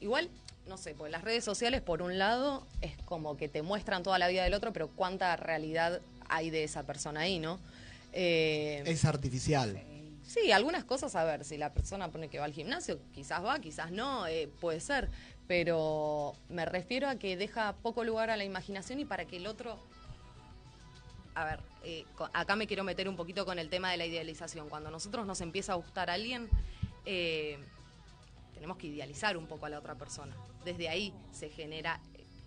igual, 0.02 0.30
no 0.68 0.78
sé, 0.78 0.94
pues 0.94 1.10
las 1.10 1.24
redes 1.24 1.46
sociales, 1.46 1.82
por 1.82 2.02
un 2.02 2.18
lado, 2.18 2.68
es 2.82 2.98
como 3.06 3.38
que 3.38 3.48
te 3.48 3.62
muestran 3.62 4.04
toda 4.04 4.20
la 4.20 4.28
vida 4.28 4.44
del 4.44 4.54
otro, 4.54 4.74
pero 4.74 4.90
cuánta 4.90 5.34
realidad 5.38 6.02
hay 6.28 6.50
de 6.50 6.66
esa 6.66 6.84
persona 6.84 7.22
ahí, 7.22 7.40
¿no? 7.40 7.60
Eh, 8.12 8.84
Es 8.86 9.06
artificial. 9.06 9.82
Sí, 10.30 10.52
algunas 10.52 10.84
cosas, 10.84 11.16
a 11.16 11.24
ver, 11.24 11.44
si 11.44 11.58
la 11.58 11.74
persona 11.74 12.12
pone 12.12 12.30
que 12.30 12.38
va 12.38 12.46
al 12.46 12.54
gimnasio, 12.54 13.00
quizás 13.16 13.44
va, 13.44 13.58
quizás 13.58 13.90
no, 13.90 14.28
eh, 14.28 14.48
puede 14.62 14.80
ser, 14.80 15.10
pero 15.48 16.36
me 16.50 16.68
refiero 16.68 17.10
a 17.10 17.16
que 17.16 17.36
deja 17.36 17.74
poco 17.78 18.04
lugar 18.04 18.30
a 18.30 18.38
la 18.38 18.44
imaginación 18.44 19.00
y 19.00 19.06
para 19.06 19.26
que 19.26 19.38
el 19.38 19.48
otro... 19.48 19.80
A 21.34 21.46
ver, 21.46 21.62
eh, 21.84 22.06
acá 22.34 22.56
me 22.56 22.68
quiero 22.68 22.84
meter 22.84 23.10
un 23.10 23.16
poquito 23.16 23.44
con 23.44 23.58
el 23.58 23.72
tema 23.72 23.90
de 23.90 23.98
la 23.98 24.06
idealización. 24.06 24.70
Cuando 24.70 24.90
a 24.90 24.92
nosotros 24.92 25.26
nos 25.26 25.42
empieza 25.42 25.74
a 25.74 25.78
gustar 25.78 26.12
alguien, 26.12 26.48
eh, 27.06 27.58
tenemos 28.54 28.78
que 28.78 28.86
idealizar 28.86 29.36
un 29.36 29.48
poco 29.48 29.66
a 29.66 29.70
la 29.70 29.80
otra 29.80 29.96
persona. 29.96 30.36
Desde 30.64 30.90
ahí 30.90 31.12
se 31.32 31.50
genera 31.50 32.00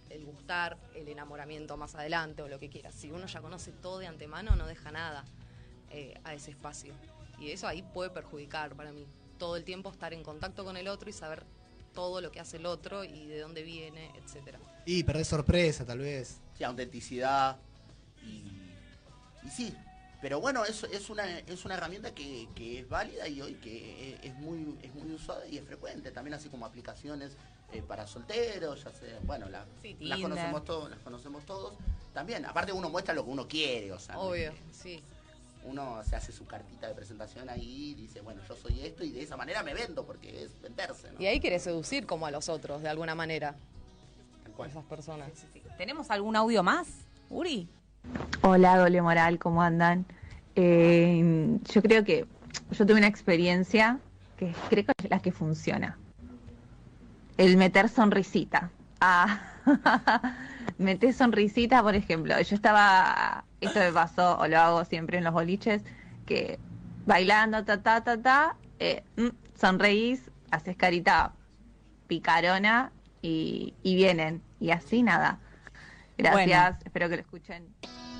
el 0.08 0.24
gustar, 0.24 0.76
el 0.94 1.08
enamoramiento 1.08 1.76
más 1.76 1.96
adelante 1.96 2.42
o 2.42 2.48
lo 2.48 2.60
que 2.60 2.68
quieras. 2.68 2.94
Si 2.94 3.10
uno 3.10 3.26
ya 3.26 3.40
conoce 3.40 3.72
todo 3.72 3.98
de 3.98 4.06
antemano, 4.06 4.54
no 4.54 4.68
deja 4.68 4.92
nada 4.92 5.24
eh, 5.92 6.14
a 6.24 6.34
ese 6.34 6.50
espacio. 6.50 6.94
Y 7.38 7.50
eso 7.50 7.66
ahí 7.68 7.82
puede 7.82 8.10
perjudicar 8.10 8.74
para 8.74 8.92
mí. 8.92 9.06
Todo 9.38 9.56
el 9.56 9.64
tiempo 9.64 9.90
estar 9.90 10.12
en 10.12 10.22
contacto 10.22 10.64
con 10.64 10.76
el 10.76 10.88
otro 10.88 11.10
y 11.10 11.12
saber 11.12 11.44
todo 11.94 12.20
lo 12.20 12.30
que 12.32 12.40
hace 12.40 12.56
el 12.56 12.66
otro 12.66 13.04
y 13.04 13.26
de 13.26 13.40
dónde 13.40 13.62
viene, 13.62 14.10
etcétera. 14.16 14.58
Y 14.86 15.02
perdés 15.02 15.28
sorpresa, 15.28 15.84
tal 15.84 15.98
vez. 15.98 16.38
Sí, 16.56 16.64
autenticidad 16.64 17.56
y, 18.24 18.44
y 19.46 19.50
sí. 19.50 19.74
Pero 20.20 20.40
bueno, 20.40 20.64
es, 20.64 20.84
es, 20.84 21.10
una, 21.10 21.38
es 21.40 21.64
una 21.64 21.74
herramienta 21.74 22.14
que, 22.14 22.48
que 22.54 22.78
es 22.78 22.88
válida 22.88 23.26
y 23.26 23.40
hoy 23.42 23.54
que 23.54 24.14
es, 24.14 24.20
es 24.22 24.34
muy, 24.36 24.78
es 24.80 24.94
muy 24.94 25.12
usada 25.12 25.44
y 25.48 25.58
es 25.58 25.64
frecuente. 25.64 26.12
También 26.12 26.34
así 26.34 26.48
como 26.48 26.64
aplicaciones 26.64 27.32
eh, 27.72 27.82
para 27.82 28.06
solteros, 28.06 28.84
ya 28.84 28.92
sé, 28.92 29.16
bueno, 29.24 29.48
la- 29.48 29.66
Sí, 29.82 29.96
las, 29.98 30.20
conocemos 30.20 30.64
todos, 30.64 30.90
las 30.90 31.00
conocemos 31.00 31.44
todos. 31.44 31.74
También, 32.14 32.46
aparte 32.46 32.70
uno 32.70 32.88
muestra 32.88 33.12
lo 33.14 33.24
que 33.24 33.30
uno 33.30 33.48
quiere, 33.48 33.90
o 33.90 33.98
sea, 33.98 34.16
Obvio, 34.16 34.52
sí. 34.70 35.02
Uno 35.64 36.02
se 36.04 36.16
hace 36.16 36.32
su 36.32 36.44
cartita 36.46 36.88
de 36.88 36.94
presentación 36.94 37.48
ahí 37.48 37.90
y 37.90 37.94
dice, 37.94 38.20
bueno, 38.20 38.40
yo 38.48 38.56
soy 38.56 38.80
esto 38.80 39.04
y 39.04 39.12
de 39.12 39.22
esa 39.22 39.36
manera 39.36 39.62
me 39.62 39.74
vendo, 39.74 40.04
porque 40.04 40.44
es 40.44 40.60
venderse, 40.60 41.12
¿no? 41.12 41.20
Y 41.20 41.26
ahí 41.26 41.40
quiere 41.40 41.58
seducir 41.58 42.06
como 42.06 42.26
a 42.26 42.30
los 42.30 42.48
otros, 42.48 42.82
de 42.82 42.88
alguna 42.88 43.14
manera. 43.14 43.54
Cual. 44.56 44.70
Esas 44.70 44.84
personas. 44.84 45.30
¿Tenemos 45.78 46.10
algún 46.10 46.36
audio 46.36 46.62
más, 46.62 46.88
Uri? 47.30 47.68
Hola, 48.42 48.76
doble 48.76 49.00
moral, 49.00 49.38
¿cómo 49.38 49.62
andan? 49.62 50.04
Eh, 50.56 51.58
yo 51.72 51.82
creo 51.82 52.04
que 52.04 52.26
yo 52.72 52.86
tuve 52.86 52.98
una 52.98 53.06
experiencia 53.06 53.98
que 54.36 54.54
creo 54.68 54.84
que 54.84 54.92
es 55.04 55.10
la 55.10 55.20
que 55.20 55.32
funciona. 55.32 55.96
El 57.38 57.56
meter 57.56 57.88
sonrisita. 57.88 58.70
Ah, 59.00 59.40
meter 60.78 61.12
sonrisita, 61.14 61.82
por 61.82 61.94
ejemplo. 61.94 62.40
Yo 62.40 62.54
estaba, 62.56 63.44
esto 63.60 63.78
me 63.80 63.92
pasó, 63.92 64.38
o 64.38 64.46
lo 64.46 64.58
hago 64.58 64.84
siempre 64.84 65.18
en 65.18 65.24
los 65.24 65.32
boliches, 65.32 65.82
que 66.26 66.58
bailando, 67.06 67.64
ta, 67.64 67.82
ta, 67.82 68.02
ta, 68.04 68.20
ta, 68.20 68.56
eh, 68.78 69.02
mm, 69.16 69.28
sonreís, 69.60 70.30
haces 70.50 70.76
carita 70.76 71.32
picarona 72.06 72.92
y, 73.22 73.74
y 73.82 73.94
vienen. 73.96 74.42
Y 74.60 74.70
así 74.70 75.02
nada. 75.02 75.38
Gracias, 76.18 76.46
Bueno. 76.72 76.78
espero 76.84 77.08
que 77.08 77.16
lo 77.16 77.22
escuchen. 77.22 77.64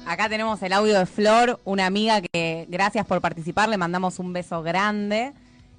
Acá 0.07 0.29
tenemos 0.29 0.61
el 0.63 0.73
audio 0.73 0.99
de 0.99 1.07
Flor, 1.07 1.61
una 1.65 1.87
amiga 1.87 2.21
que 2.21 2.67
gracias 2.69 3.07
por 3.07 3.21
participar, 3.21 3.69
le 3.69 3.77
mandamos 3.77 4.19
un 4.19 4.33
beso 4.33 4.63
grande. 4.63 5.33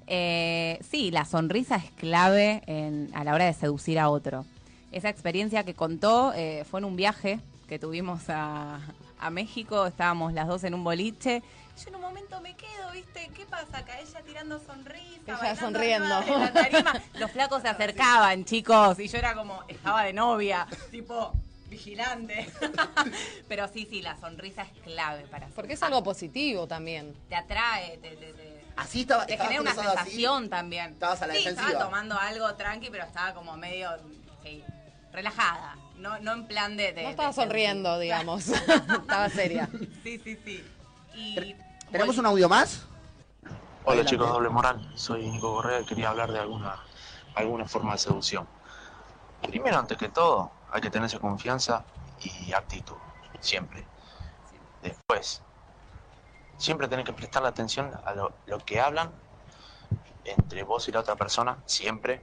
Eh, 0.06 0.78
sí, 0.82 1.10
la 1.10 1.24
sonrisa 1.26 1.76
es 1.76 1.90
clave 1.92 2.62
en- 2.66 3.10
a 3.14 3.24
la 3.24 3.34
hora 3.34 3.44
de 3.46 3.52
seducir 3.52 3.98
a 3.98 4.08
otro. 4.08 4.46
Esa 4.94 5.08
experiencia 5.08 5.64
que 5.64 5.74
contó 5.74 6.32
eh, 6.36 6.64
fue 6.70 6.78
en 6.78 6.84
un 6.84 6.94
viaje 6.94 7.40
que 7.68 7.80
tuvimos 7.80 8.28
a, 8.28 8.78
a 9.18 9.30
México, 9.30 9.86
estábamos 9.86 10.32
las 10.32 10.46
dos 10.46 10.62
en 10.62 10.72
un 10.72 10.84
boliche. 10.84 11.42
Yo 11.82 11.88
en 11.88 11.96
un 11.96 12.00
momento 12.02 12.40
me 12.40 12.54
quedo, 12.54 12.92
¿viste? 12.92 13.28
¿Qué 13.34 13.44
pasa 13.44 13.78
acá? 13.78 13.98
Ella 13.98 14.20
tirando 14.24 14.60
sonrisa. 14.60 15.20
Ella 15.26 15.36
bailando 15.36 15.60
sonriendo. 15.60 16.20
la 16.38 16.52
tarima. 16.52 16.92
Los 17.14 17.32
flacos 17.32 17.62
se 17.62 17.68
acercaban, 17.70 18.44
chicos, 18.44 19.00
y 19.00 19.08
yo 19.08 19.18
era 19.18 19.34
como, 19.34 19.64
estaba 19.66 20.04
de 20.04 20.12
novia, 20.12 20.64
tipo, 20.92 21.32
vigilante. 21.68 22.48
Pero 23.48 23.66
sí, 23.66 23.88
sí, 23.90 24.00
la 24.00 24.16
sonrisa 24.20 24.62
es 24.62 24.82
clave 24.84 25.22
para 25.26 25.48
Porque 25.48 25.72
es 25.72 25.82
algo 25.82 26.04
positivo 26.04 26.68
también. 26.68 27.12
Te 27.28 27.34
atrae, 27.34 27.98
te, 27.98 28.10
te, 28.10 28.32
te- 28.32 28.54
Así 28.76 29.00
estaba, 29.00 29.26
te 29.26 29.36
genera 29.36 29.60
una 29.60 29.70
así. 29.72 29.80
sensación 29.80 30.48
también. 30.48 30.92
Estabas 30.92 31.20
a 31.22 31.26
la 31.26 31.34
sí, 31.34 31.38
defensiva. 31.40 31.66
estaba 31.70 31.84
tomando 31.86 32.16
algo 32.16 32.54
tranqui, 32.54 32.90
pero 32.90 33.02
estaba 33.04 33.34
como 33.34 33.56
medio, 33.56 33.88
relajada. 35.14 35.76
No, 35.96 36.18
no 36.20 36.32
en 36.32 36.46
plan 36.46 36.76
de... 36.76 36.92
de- 36.92 37.04
No 37.04 37.08
estaba 37.10 37.28
de- 37.28 37.34
sonriendo, 37.34 37.98
digamos. 38.00 38.48
estaba 38.48 39.28
seria. 39.30 39.68
Sí, 40.02 40.18
sí, 40.22 40.36
sí. 40.44 40.64
Y 41.14 41.56
¿Tenemos 41.90 42.18
un 42.18 42.26
audio 42.26 42.48
más? 42.48 42.82
Hola 43.84 44.00
Adelante. 44.00 44.10
chicos, 44.10 44.28
doble 44.28 44.48
moral. 44.48 44.92
Soy 44.96 45.26
Nico 45.28 45.54
Correa 45.54 45.80
y 45.80 45.84
quería 45.84 46.08
hablar 46.10 46.32
de 46.32 46.40
alguna, 46.40 46.76
alguna 47.36 47.66
forma 47.66 47.92
de 47.92 47.98
seducción. 47.98 48.46
Primero, 49.42 49.78
antes 49.78 49.96
que 49.98 50.08
todo, 50.08 50.50
hay 50.72 50.80
que 50.80 50.90
tenerse 50.90 51.18
confianza 51.20 51.84
y 52.22 52.52
actitud, 52.52 52.96
siempre. 53.40 53.84
Después, 54.82 55.42
siempre 56.56 56.88
tenés 56.88 57.04
que 57.04 57.12
prestarle 57.12 57.48
atención 57.48 57.92
a 58.04 58.14
lo, 58.14 58.32
lo 58.46 58.58
que 58.58 58.80
hablan 58.80 59.12
entre 60.24 60.62
vos 60.62 60.88
y 60.88 60.92
la 60.92 61.00
otra 61.00 61.14
persona, 61.14 61.58
siempre. 61.66 62.22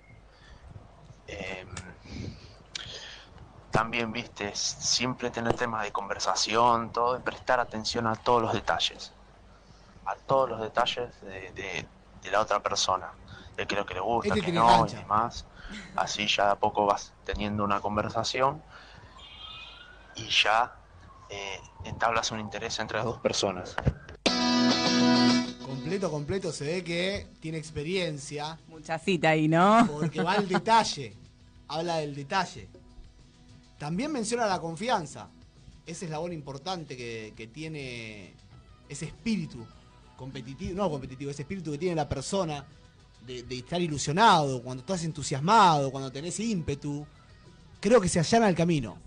Em, 1.28 1.68
también, 3.72 4.12
viste, 4.12 4.52
siempre 4.56 5.30
tener 5.32 5.56
temas 5.56 5.84
de 5.84 5.92
conversación, 5.92 6.92
todo, 6.92 7.18
y 7.18 7.22
prestar 7.22 7.60
atención 7.60 8.06
a 8.08 8.16
todos 8.16 8.42
los 8.42 8.54
detalles 8.54 9.14
a 10.04 10.16
todos 10.16 10.50
los 10.50 10.60
detalles 10.60 11.22
de, 11.22 11.52
de- 11.52 11.86
de 12.24 12.32
la 12.32 12.42
otra 12.42 12.62
persona, 12.62 13.12
de 13.56 13.66
qué 13.68 13.76
es 13.76 13.80
lo 13.80 13.86
que 13.86 13.94
le 13.94 14.00
gusta, 14.00 14.34
Este 14.34 14.46
qué 14.48 14.52
no 14.52 14.86
y 14.88 14.92
demás. 14.94 15.46
Así 15.96 16.28
ya 16.28 16.46
de 16.46 16.52
a 16.52 16.56
poco 16.56 16.86
vas 16.88 17.14
teniendo 17.24 17.64
una 17.64 17.80
conversación 17.80 18.62
y 20.16 20.28
ya 20.28 20.76
eh, 21.30 21.60
entablas 21.86 22.32
un 22.32 22.40
interés 22.40 22.80
entre 22.80 22.98
las 22.98 23.06
dos 23.06 23.20
personas. 23.20 23.76
Completo, 25.64 26.10
completo, 26.12 26.52
se 26.52 26.66
ve 26.66 26.84
que 26.84 27.28
tiene 27.40 27.58
experiencia. 27.60 28.58
Mucha 28.68 28.98
cita 29.00 29.30
ahí, 29.30 29.48
¿no? 29.48 29.88
Porque 29.88 30.22
va 30.24 30.34
al 30.34 30.48
detalle. 30.48 31.16
Habla 31.68 31.98
del 31.98 32.16
detalle. 32.16 32.68
También 33.82 34.12
menciona 34.12 34.46
la 34.46 34.62
confianza. 34.62 35.28
Ese 35.88 36.06
eslabón 36.06 36.34
importante 36.34 36.96
que, 36.96 37.50
tiene 37.52 38.36
ese 38.88 39.06
espíritu 39.06 39.66
competitivo, 40.16 40.76
no 40.76 40.88
competitivo, 40.88 41.32
ese 41.32 41.42
espíritu 41.42 41.72
que 41.72 41.80
tiene 41.80 41.96
la 41.96 42.08
persona 42.08 42.64
de, 43.26 43.42
de 43.42 43.58
estar 43.58 43.82
ilusionado, 43.82 44.62
cuando 44.62 44.82
estás 44.82 45.04
entusiasmado, 45.04 45.90
cuando 45.90 46.12
tenés 46.12 46.40
ímpetu. 46.40 47.08
Creo 47.80 48.00
que 48.00 48.08
se 48.08 48.20
allana 48.20 48.50
el 48.50 48.56
camino. 48.56 48.98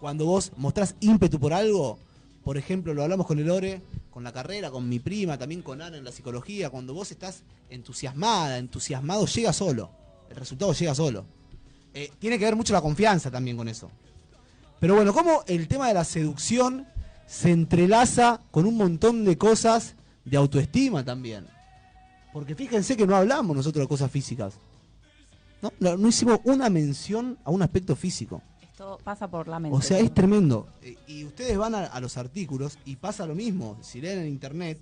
Cuando 0.00 0.24
vos 0.24 0.52
mostrás 0.56 0.94
ímpetu 1.00 1.38
por 1.38 1.52
algo, 1.52 1.98
por 2.44 2.56
ejemplo, 2.56 2.94
lo 2.94 3.02
hablamos 3.02 3.26
con 3.26 3.38
el 3.38 3.50
Ore, 3.50 3.82
con 4.08 4.24
la 4.24 4.32
carrera, 4.32 4.70
con 4.70 4.88
mi 4.88 5.00
prima, 5.00 5.36
también 5.36 5.60
con 5.60 5.82
Ana 5.82 5.98
en 5.98 6.04
la 6.04 6.12
psicología, 6.12 6.70
cuando 6.70 6.94
vos 6.94 7.10
estás 7.10 7.42
entusiasmada, 7.68 8.56
entusiasmado, 8.56 9.26
llega 9.26 9.52
solo. 9.52 9.90
El 10.30 10.36
resultado 10.36 10.72
llega 10.72 10.94
solo. 10.94 11.26
Eh, 11.96 12.12
tiene 12.18 12.38
que 12.38 12.44
ver 12.44 12.54
mucho 12.54 12.74
la 12.74 12.82
confianza 12.82 13.30
también 13.30 13.56
con 13.56 13.68
eso. 13.68 13.90
Pero 14.78 14.94
bueno, 14.94 15.14
cómo 15.14 15.42
el 15.46 15.66
tema 15.66 15.88
de 15.88 15.94
la 15.94 16.04
seducción 16.04 16.86
se 17.26 17.50
entrelaza 17.50 18.42
con 18.50 18.66
un 18.66 18.76
montón 18.76 19.24
de 19.24 19.38
cosas 19.38 19.94
de 20.26 20.36
autoestima 20.36 21.02
también. 21.02 21.46
Porque 22.34 22.54
fíjense 22.54 22.98
que 22.98 23.06
no 23.06 23.16
hablamos 23.16 23.56
nosotros 23.56 23.82
de 23.82 23.88
cosas 23.88 24.10
físicas. 24.10 24.58
No, 25.62 25.72
no, 25.80 25.96
no 25.96 26.08
hicimos 26.08 26.40
una 26.44 26.68
mención 26.68 27.38
a 27.44 27.50
un 27.50 27.62
aspecto 27.62 27.96
físico. 27.96 28.42
Esto 28.60 28.98
pasa 29.02 29.26
por 29.26 29.48
la 29.48 29.58
mente. 29.58 29.74
O 29.74 29.80
sea, 29.80 29.98
es 29.98 30.12
tremendo. 30.12 30.68
Eh, 30.82 30.98
Y 31.06 31.24
ustedes 31.24 31.56
van 31.56 31.74
a, 31.74 31.86
a 31.86 31.98
los 31.98 32.18
artículos 32.18 32.78
y 32.84 32.96
pasa 32.96 33.24
lo 33.24 33.34
mismo. 33.34 33.78
Si 33.80 34.02
leen 34.02 34.18
en 34.18 34.28
internet, 34.28 34.78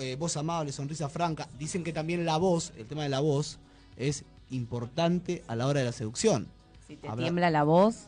eh, 0.00 0.14
voz 0.14 0.36
amable, 0.36 0.70
sonrisa 0.70 1.08
franca, 1.08 1.48
dicen 1.58 1.82
que 1.82 1.92
también 1.92 2.24
la 2.24 2.36
voz, 2.36 2.72
el 2.76 2.86
tema 2.86 3.02
de 3.02 3.08
la 3.08 3.18
voz, 3.18 3.58
es 3.96 4.24
importante 4.50 5.42
a 5.48 5.56
la 5.56 5.66
hora 5.66 5.80
de 5.80 5.86
la 5.86 5.92
seducción. 5.92 6.48
Si 6.86 6.96
te 6.96 7.08
Habla- 7.08 7.24
tiembla 7.24 7.50
la 7.50 7.62
voz. 7.64 8.06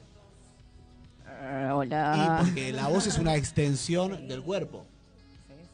eh, 1.29 1.71
hola. 1.73 2.41
Y 2.41 2.45
porque 2.45 2.73
la 2.73 2.89
voz 2.89 3.07
es 3.07 3.19
una 3.19 3.37
extensión 3.37 4.29
del 4.29 4.43
cuerpo. 4.43 4.85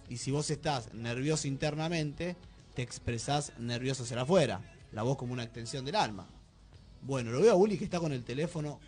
Y 0.09 0.17
si 0.19 0.31
vos 0.31 0.51
estás 0.51 0.93
nervioso 0.95 1.49
internamente, 1.49 2.37
te 2.75 2.83
expresás 2.83 3.53
nervioso 3.59 4.05
hacia 4.05 4.21
afuera. 4.23 4.61
La 4.93 5.03
voz 5.03 5.17
como 5.19 5.33
una 5.35 5.43
extensión 5.43 5.85
del 5.85 5.97
alma. 5.97 6.27
Bueno, 7.03 7.31
lo 7.31 7.41
veo 7.41 7.53
a 7.53 7.57
Uli 7.57 7.77
que 7.79 7.85
está 7.85 8.01
con 8.01 8.13
el 8.13 8.25
teléfono 8.25 8.81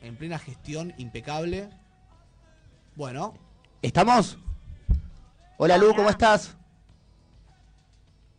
en 0.00 0.16
plena 0.16 0.38
gestión 0.38 0.94
impecable. 0.98 1.68
Bueno. 2.96 3.34
¿Estamos? 3.82 4.38
Hola 5.58 5.76
Lu, 5.76 5.94
¿cómo 5.94 6.08
estás? 6.08 6.56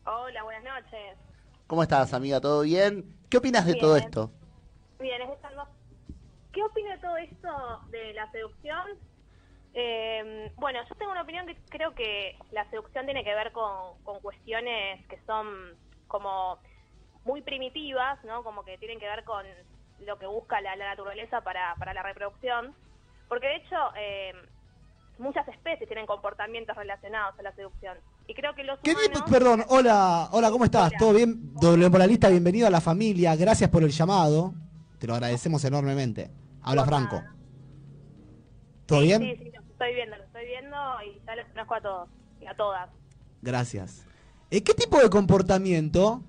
Hola, 0.06 0.44
buenas 0.44 0.64
noches. 0.64 1.18
¿Cómo 1.74 1.82
estás, 1.82 2.14
amiga? 2.14 2.40
¿Todo 2.40 2.62
bien? 2.62 3.04
¿Qué 3.32 3.38
opinas 3.38 3.66
de 3.66 3.72
Bien. 3.72 3.82
todo 3.82 3.98
esto? 3.98 4.32
Bien, 5.00 5.20
es 5.24 5.44
algo... 5.44 5.64
¿Qué 6.52 6.62
opino 6.62 6.92
de 6.92 6.98
todo 7.00 7.18
esto 7.18 7.80
de 7.90 8.14
la 8.14 8.30
seducción? 8.30 8.90
Eh, 9.74 10.52
bueno, 10.58 10.82
yo 10.88 10.94
tengo 10.94 11.12
una 11.12 11.24
opinión 11.24 11.48
que 11.48 11.58
creo 11.72 11.96
que 11.96 12.38
la 12.52 12.70
seducción 12.70 13.06
tiene 13.06 13.24
que 13.24 13.34
ver 13.34 13.52
con, 13.54 13.98
con 14.04 14.20
cuestiones 14.20 15.04
que 15.08 15.18
son 15.26 15.76
como 16.06 16.60
muy 17.24 17.42
primitivas, 17.42 18.24
¿no? 18.24 18.44
Como 18.44 18.64
que 18.64 18.78
tienen 18.78 19.00
que 19.00 19.08
ver 19.08 19.24
con 19.24 19.44
lo 20.02 20.20
que 20.20 20.28
busca 20.28 20.62
la, 20.62 20.76
la 20.76 20.90
naturaleza 20.90 21.42
para, 21.42 21.74
para 21.80 21.96
la 21.96 22.04
reproducción. 22.04 22.76
Porque 23.28 23.48
de 23.48 23.56
hecho, 23.56 23.78
eh, 23.98 24.34
muchas 25.18 25.48
especies 25.48 25.88
tienen 25.88 26.06
comportamientos 26.06 26.78
relacionados 26.78 27.34
a 27.40 27.42
la 27.42 27.52
seducción. 27.54 27.98
Y 28.28 28.34
creo 28.34 28.56
que 28.56 28.64
los 28.64 28.80
¿Qué 28.80 28.92
humanos... 28.92 29.24
perdón, 29.30 29.66
hola, 29.68 30.30
hola, 30.32 30.50
¿cómo 30.50 30.66
estás? 30.66 30.94
¿Todo 30.98 31.14
bien? 31.14 31.54
Doble 31.56 31.90
moralista, 31.90 32.30
bienvenido 32.30 32.68
a 32.68 32.70
la 32.70 32.82
familia, 32.82 33.36
gracias 33.36 33.70
por 33.70 33.84
el 33.84 33.90
llamado. 33.92 34.54
Te 35.00 35.08
lo 35.08 35.14
agradecemos 35.14 35.64
enormemente. 35.66 36.32
Habla 36.62 36.86
Franco. 36.86 37.22
¿Todo 38.86 39.02
bien? 39.02 39.22
Sí, 39.22 39.36
sí, 39.44 39.52
lo 39.54 39.62
estoy 39.62 39.94
viendo, 39.96 40.16
lo 40.18 40.24
estoy 40.24 40.46
viendo 40.46 40.78
y 41.06 41.22
ya 41.26 41.36
los 41.36 41.46
conozco 41.48 41.76
a 41.76 41.82
todos 41.82 42.10
y 42.42 42.46
a 42.46 42.54
todas. 42.56 42.90
Gracias. 43.42 44.06
Eh, 44.50 44.64
¿Qué 44.64 44.74
tipo 44.74 44.98
de 45.00 45.10
comportamiento? 45.10 46.22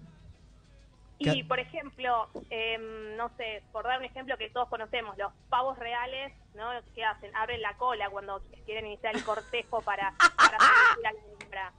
Y, 1.19 1.25
¿Qué- 1.25 1.45
por 1.45 1.61
ejemplo, 1.61 2.29
em, 2.51 3.17
no 3.17 3.31
sé, 3.37 3.63
por 3.73 3.85
dar 3.85 3.99
un 4.01 4.05
ejemplo 4.05 4.37
que 4.37 4.51
todos 4.51 4.69
conocemos, 4.69 5.17
los 5.17 5.33
pavos 5.49 5.79
reales, 5.79 6.33
¿no? 6.57 6.65
¿Qué 6.95 7.05
hacen? 7.05 7.35
Abren 7.37 7.63
la 7.63 7.77
cola 7.77 8.11
cuando 8.11 8.43
quieren 8.65 8.87
iniciar 8.87 9.15
el 9.15 9.23
cortejo 9.25 9.81
para, 9.83 10.13
para 10.37 10.59
seducir 10.99 11.07
a 11.07 11.13
la 11.13 11.21
hembra. 11.45 11.73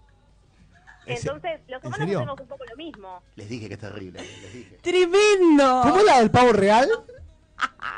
¿En 1.07 1.17
se- 1.17 1.27
Entonces, 1.27 1.61
los 1.67 1.83
humanos 1.83 2.07
hacemos 2.15 2.39
un 2.41 2.47
poco 2.47 2.63
lo 2.65 2.75
mismo. 2.75 3.21
Les 3.35 3.49
dije 3.49 3.67
que 3.67 3.73
es 3.75 3.79
terrible, 3.79 4.19
les 4.21 4.53
dije. 4.53 4.77
¡Tremendo! 4.77 5.81
¿Cómo 5.83 5.97
es 5.97 6.03
la 6.05 6.19
del 6.19 6.31
pavo 6.31 6.51
real? 6.53 6.89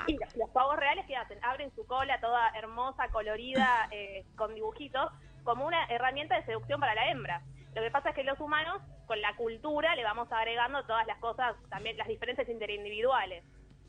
Y 0.08 0.18
los, 0.18 0.36
los 0.36 0.50
pavos 0.52 0.78
reales, 0.78 1.06
¿qué 1.08 1.16
hacen? 1.16 1.44
Abren 1.44 1.74
su 1.76 1.86
cola 1.88 2.20
toda 2.20 2.50
hermosa, 2.56 3.08
colorida, 3.10 3.88
eh, 3.92 4.26
con 4.36 4.54
dibujitos, 4.54 5.12
como 5.44 5.66
una 5.66 5.86
herramienta 5.86 6.36
de 6.36 6.46
seducción 6.46 6.80
para 6.80 6.94
la 6.96 7.10
hembra. 7.10 7.42
Lo 7.74 7.82
que 7.82 7.92
pasa 7.92 8.10
es 8.10 8.16
que 8.16 8.24
los 8.24 8.40
humanos, 8.40 8.82
con 9.06 9.22
la 9.22 9.36
cultura, 9.36 9.96
le 9.96 10.04
vamos 10.04 10.32
agregando 10.32 10.84
todas 10.86 11.06
las 11.08 11.18
cosas, 11.20 11.56
también 11.70 11.98
las 11.98 12.08
diferencias 12.08 12.48
interindividuales. 12.50 13.44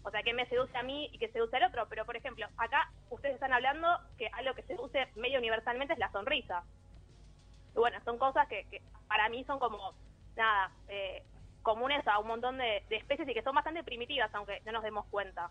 O 0.05 0.11
sea, 0.11 0.23
que 0.23 0.33
me 0.33 0.47
seduce 0.47 0.77
a 0.77 0.83
mí 0.83 1.11
y 1.13 1.19
que 1.19 1.29
seduce 1.31 1.57
al 1.57 1.65
otro. 1.65 1.87
Pero, 1.89 2.05
por 2.07 2.17
ejemplo, 2.17 2.47
acá 2.57 2.91
ustedes 3.11 3.35
están 3.35 3.53
hablando 3.53 3.89
que 4.17 4.29
algo 4.29 4.55
que 4.55 4.63
seduce 4.63 5.09
medio 5.17 5.39
universalmente 5.39 5.93
es 5.95 5.99
la 5.99 6.11
sonrisa. 6.13 6.63
Y 7.79 7.81
bueno, 7.81 7.97
son 8.05 8.19
cosas 8.19 8.49
que, 8.49 8.67
que 8.71 8.83
para 9.07 9.29
mí 9.29 9.45
son 9.45 9.61
como, 9.61 9.79
nada, 10.37 10.73
eh, 10.89 11.23
comunes 11.63 12.05
a 12.09 12.19
un 12.19 12.27
montón 12.27 12.59
de, 12.59 12.83
de 12.91 12.97
especies 12.97 13.29
y 13.29 13.35
que 13.35 13.43
son 13.45 13.55
bastante 13.55 13.85
primitivas, 13.85 14.35
aunque 14.35 14.61
no 14.67 14.73
nos 14.73 14.83
demos 14.83 15.07
cuenta. 15.07 15.49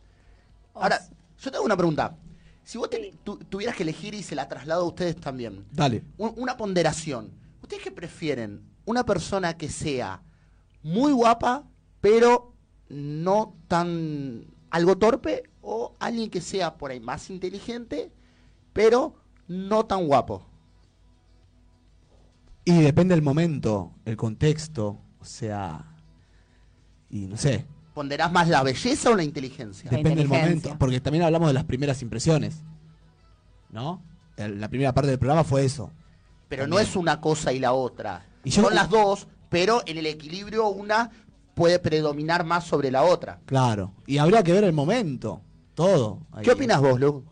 Ahora, 0.73 0.99
yo 1.39 1.51
tengo 1.51 1.63
una 1.63 1.78
pregunta. 1.78 2.17
Si 2.65 2.78
vos 2.78 2.89
te- 2.89 3.13
tu- 3.23 3.38
tuvieras 3.45 3.78
que 3.78 3.84
elegir 3.84 4.13
y 4.13 4.23
se 4.23 4.36
la 4.36 4.49
traslado 4.49 4.82
a 4.84 4.88
ustedes 4.88 5.15
también, 5.15 5.65
Dale. 5.71 6.03
un- 6.17 6.34
una 6.36 6.57
ponderación. 6.57 7.32
¿Ustedes 7.61 7.82
qué 7.82 7.91
prefieren? 7.91 8.61
¿Una 8.86 9.05
persona 9.05 9.55
que 9.57 9.69
sea 9.69 10.21
muy 10.84 11.13
guapa, 11.13 11.63
pero 12.01 12.53
no 12.89 13.55
tan 13.69 14.47
algo 14.69 14.97
torpe? 14.97 15.43
¿O 15.61 15.95
alguien 15.99 16.30
que 16.30 16.41
sea 16.41 16.75
por 16.75 16.91
ahí 16.91 16.99
más 16.99 17.30
inteligente, 17.30 18.11
pero 18.73 19.15
no 19.47 19.86
tan 19.86 20.05
guapo? 20.07 20.45
Y 22.68 22.82
depende 22.82 23.15
del 23.15 23.22
momento, 23.24 23.93
el 24.05 24.18
contexto, 24.18 24.99
o 25.20 25.26
sea, 25.26 25.86
y 27.09 27.22
no 27.28 27.38
sé, 27.38 27.65
¿Ponderás 27.93 28.32
más 28.32 28.47
la 28.49 28.61
belleza 28.61 29.09
o 29.09 29.15
la 29.15 29.24
inteligencia? 29.24 29.89
depende 29.89 30.15
del 30.22 30.28
momento, 30.28 30.76
porque 30.78 30.99
también 30.99 31.24
hablamos 31.24 31.47
de 31.47 31.53
las 31.53 31.63
primeras 31.63 32.01
impresiones, 32.01 32.63
¿no? 33.72 34.03
El- 34.36 34.59
La 34.59 34.68
primera 34.70 34.93
parte 34.93 35.09
del 35.09 35.18
programa 35.20 35.43
fue 35.43 35.63
eso. 35.65 35.91
Pero 36.49 36.68
no 36.68 36.78
es 36.80 36.95
una 36.95 37.20
cosa 37.22 37.51
y 37.53 37.59
la 37.59 37.72
otra. 37.74 38.26
Y 38.43 38.49
yo- 38.51 38.63
Son 38.63 38.76
las 38.76 38.89
dos, 38.89 39.28
pero 39.49 39.82
en 39.86 39.97
el 39.97 40.05
equilibrio 40.05 40.68
una 40.68 41.09
puede 41.55 41.80
predominar 41.80 42.43
más 42.45 42.65
sobre 42.65 42.91
la 42.91 43.03
otra. 43.03 43.39
Claro, 43.45 43.93
y 44.05 44.18
habría 44.20 44.43
que 44.43 44.51
ver 44.53 44.63
el 44.65 44.74
momento, 44.74 45.41
todo. 45.74 46.20
ahí. 46.34 46.43
¿Qué 46.43 46.51
opinas 46.51 46.80
vos, 46.82 46.99
Lu? 46.99 47.24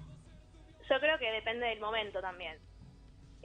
Yo 0.90 0.96
creo 1.00 1.18
que 1.20 1.30
depende 1.32 1.66
del 1.68 1.80
momento 1.80 2.20
también. 2.22 2.56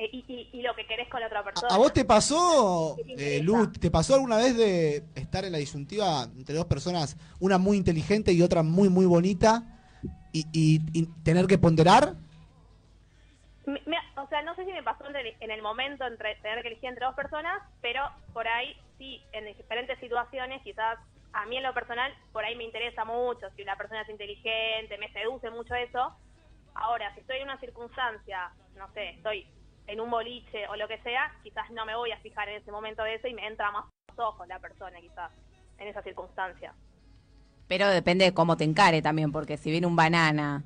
Eh, 0.00 0.08
y, 0.12 0.24
y- 0.28 0.58
y 0.58 0.62
lo 0.62 0.74
que 0.74 0.86
querés 0.86 1.10
con 1.10 1.20
la 1.20 1.26
otra 1.26 1.44
persona. 1.44 1.68
¿A 1.74 1.76
vos 1.76 1.92
te 1.92 2.06
pasó, 2.06 2.94
¿Qué 2.96 3.04
te 3.04 3.10
eh, 3.10 3.36
interesa? 3.36 3.44
Lu, 3.44 3.70
te 3.70 3.90
pasó 3.90 4.14
alguna 4.14 4.38
vez 4.38 4.56
de 4.56 5.04
estar 5.14 5.44
en 5.44 5.52
la 5.52 5.58
disyuntiva 5.58 6.22
entre 6.22 6.54
dos 6.54 6.64
personas, 6.64 7.18
una 7.38 7.58
muy 7.58 7.76
inteligente 7.76 8.32
y 8.32 8.40
otra 8.40 8.62
muy, 8.62 8.88
muy 8.88 9.04
bonita, 9.04 9.62
y, 10.32 10.78
tener 11.22 11.46
que 11.46 11.58
ponderar? 11.58 12.14
Me- 13.66 13.82
me- 13.84 13.98
o 14.16 14.26
sea, 14.28 14.40
no 14.40 14.54
sé 14.54 14.64
si 14.64 14.72
me 14.72 14.82
pasó 14.82 15.06
en 15.06 15.16
el, 15.16 15.34
en 15.38 15.50
el 15.50 15.60
momento 15.60 16.06
entre 16.06 16.36
tener 16.36 16.62
que 16.62 16.68
elegir 16.68 16.88
entre 16.88 17.04
dos 17.04 17.14
personas, 17.14 17.60
pero 17.82 18.00
por 18.32 18.48
ahí 18.48 18.74
sí, 18.96 19.20
en 19.32 19.54
diferentes 19.54 19.98
situaciones, 19.98 20.62
quizás 20.62 20.98
a 21.34 21.44
mí 21.44 21.58
en 21.58 21.62
lo 21.62 21.74
personal, 21.74 22.10
por 22.32 22.42
ahí 22.42 22.56
me 22.56 22.64
interesa 22.64 23.04
mucho, 23.04 23.50
si 23.54 23.60
una 23.60 23.76
persona 23.76 24.00
es 24.00 24.08
inteligente, 24.08 24.96
me 24.96 25.12
seduce 25.12 25.50
mucho 25.50 25.74
eso. 25.74 26.10
Ahora, 26.74 27.12
si 27.12 27.20
estoy 27.20 27.36
en 27.36 27.44
una 27.44 27.60
circunstancia, 27.60 28.50
no 28.76 28.90
sé, 28.94 29.10
estoy 29.10 29.46
en 29.90 30.00
un 30.00 30.10
boliche 30.10 30.66
o 30.68 30.76
lo 30.76 30.86
que 30.88 30.98
sea, 31.02 31.32
quizás 31.42 31.70
no 31.70 31.84
me 31.84 31.96
voy 31.96 32.12
a 32.12 32.18
fijar 32.18 32.48
en 32.48 32.56
ese 32.62 32.70
momento 32.70 33.02
de 33.02 33.14
eso 33.16 33.26
y 33.28 33.34
me 33.34 33.46
entra 33.46 33.70
más 33.72 33.84
a 33.84 34.12
los 34.12 34.18
ojos 34.28 34.46
la 34.48 34.58
persona, 34.58 35.00
quizás, 35.00 35.30
en 35.78 35.88
esa 35.88 36.02
circunstancia. 36.02 36.72
Pero 37.66 37.88
depende 37.88 38.24
de 38.24 38.34
cómo 38.34 38.56
te 38.56 38.64
encare 38.64 39.02
también, 39.02 39.32
porque 39.32 39.56
si 39.56 39.70
viene 39.70 39.86
un 39.86 39.96
banana 39.96 40.62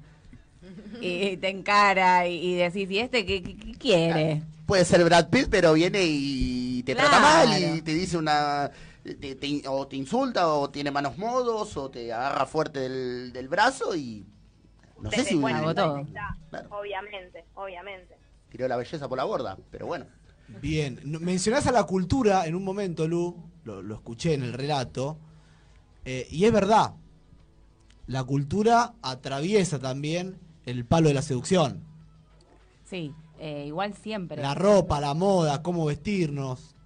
y 1.00 1.36
te 1.36 1.48
encara 1.48 2.26
y, 2.26 2.36
y 2.36 2.54
decís, 2.56 2.90
¿y 2.90 2.98
este 2.98 3.26
qué, 3.26 3.42
qué- 3.42 3.56
qué 3.56 3.72
quiere? 3.74 4.42
Puede 4.66 4.84
ser 4.84 5.04
Brad 5.04 5.28
Pitt, 5.28 5.48
pero 5.50 5.74
viene 5.74 6.00
y 6.02 6.82
te 6.84 6.94
trata 6.94 7.20
mal 7.20 7.48
y 7.76 7.82
te 7.82 7.92
dice 7.92 8.16
una... 8.16 8.70
te- 9.02 9.34
te- 9.34 9.62
o 9.68 9.86
te 9.86 9.96
insulta, 9.96 10.48
o 10.48 10.70
tiene 10.70 10.90
manos 10.90 11.18
modos, 11.18 11.76
o 11.76 11.90
te 11.90 12.12
agarra 12.12 12.46
fuerte 12.46 12.80
del, 12.80 13.32
del 13.32 13.48
brazo 13.48 13.94
y... 13.94 14.24
No 15.00 15.10
sé 15.10 15.24
si 15.24 15.34
de 15.36 15.42
vista, 15.60 16.36
Obviamente, 16.70 17.44
obviamente. 17.54 18.16
Tiró 18.54 18.68
la 18.68 18.76
belleza 18.76 19.08
por 19.08 19.18
la 19.18 19.24
borda, 19.24 19.58
pero 19.72 19.86
bueno. 19.86 20.06
Bien, 20.62 21.00
mencionás 21.04 21.66
a 21.66 21.72
la 21.72 21.82
cultura 21.84 22.46
en 22.46 22.54
un 22.54 22.62
momento, 22.62 23.08
Lu, 23.08 23.34
lo, 23.64 23.82
lo 23.82 23.94
escuché 23.96 24.34
en 24.34 24.44
el 24.44 24.52
relato, 24.52 25.18
eh, 26.04 26.28
y 26.30 26.44
es 26.44 26.52
verdad, 26.52 26.94
la 28.06 28.22
cultura 28.22 28.94
atraviesa 29.02 29.80
también 29.80 30.38
el 30.66 30.84
palo 30.84 31.08
de 31.08 31.14
la 31.14 31.22
seducción. 31.22 31.82
Sí, 32.84 33.12
eh, 33.40 33.64
igual 33.66 33.94
siempre. 33.94 34.40
La 34.40 34.54
ropa, 34.54 35.00
la 35.00 35.14
moda, 35.14 35.60
cómo 35.60 35.86
vestirnos, 35.86 36.76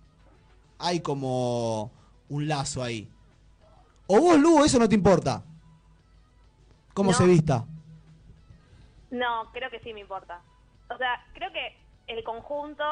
hay 0.78 1.00
como 1.00 1.92
un 2.30 2.48
lazo 2.48 2.82
ahí. 2.82 3.10
O 4.06 4.18
vos, 4.22 4.38
Lu, 4.38 4.64
eso 4.64 4.78
no 4.78 4.88
te 4.88 4.94
importa. 4.94 5.44
¿Cómo 6.94 7.10
No. 7.10 7.16
se 7.18 7.26
vista? 7.26 7.66
No, 9.10 9.50
creo 9.52 9.68
que 9.70 9.80
sí 9.80 9.92
me 9.92 10.00
importa. 10.00 10.40
O 10.90 10.96
sea, 10.98 11.24
creo 11.34 11.52
que 11.52 11.76
el 12.06 12.22
conjunto 12.24 12.84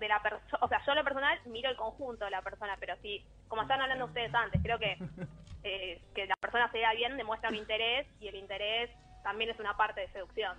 de 0.00 0.08
la 0.08 0.20
persona, 0.22 0.58
o 0.60 0.68
sea, 0.68 0.84
yo 0.84 0.92
en 0.92 0.98
lo 0.98 1.04
personal 1.04 1.38
miro 1.46 1.70
el 1.70 1.76
conjunto 1.76 2.24
de 2.24 2.30
la 2.30 2.42
persona, 2.42 2.76
pero 2.80 2.94
sí, 3.02 3.24
como 3.48 3.62
estaban 3.62 3.82
hablando 3.82 4.06
ustedes 4.06 4.34
antes, 4.34 4.60
creo 4.62 4.78
que 4.78 4.96
eh, 5.64 6.00
que 6.14 6.26
la 6.26 6.36
persona 6.36 6.70
se 6.70 6.78
vea 6.78 6.92
bien 6.94 7.16
demuestra 7.16 7.48
un 7.50 7.56
interés 7.56 8.06
y 8.20 8.28
el 8.28 8.36
interés 8.36 8.90
también 9.22 9.50
es 9.50 9.58
una 9.58 9.76
parte 9.76 10.00
de 10.02 10.08
seducción. 10.12 10.56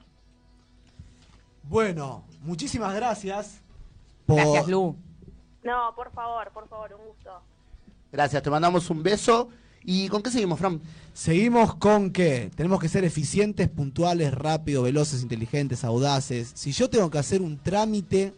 Bueno, 1.63 2.23
muchísimas 2.41 2.93
gracias. 2.95 3.61
por- 4.25 4.37
Gracias, 4.37 4.67
Lu. 4.67 4.95
No, 5.63 5.93
por 5.95 6.11
favor, 6.13 6.51
por 6.51 6.67
favor, 6.69 6.93
un 6.93 7.05
gusto. 7.07 7.41
Gracias, 8.11 8.41
te 8.41 8.49
mandamos 8.49 8.89
un 8.89 9.03
beso. 9.03 9.49
¿Y 9.89 10.09
con 10.09 10.21
qué 10.21 10.29
seguimos, 10.29 10.59
Fran? 10.59 10.81
Seguimos 11.13 11.75
con 11.75 12.11
que 12.11 12.51
tenemos 12.53 12.81
que 12.81 12.89
ser 12.89 13.05
eficientes, 13.05 13.69
puntuales, 13.69 14.33
rápidos, 14.33 14.83
veloces, 14.83 15.21
inteligentes, 15.21 15.85
audaces. 15.85 16.51
Si 16.55 16.73
yo 16.73 16.89
tengo 16.89 17.09
que 17.09 17.19
hacer 17.19 17.41
un 17.41 17.57
trámite 17.57 18.33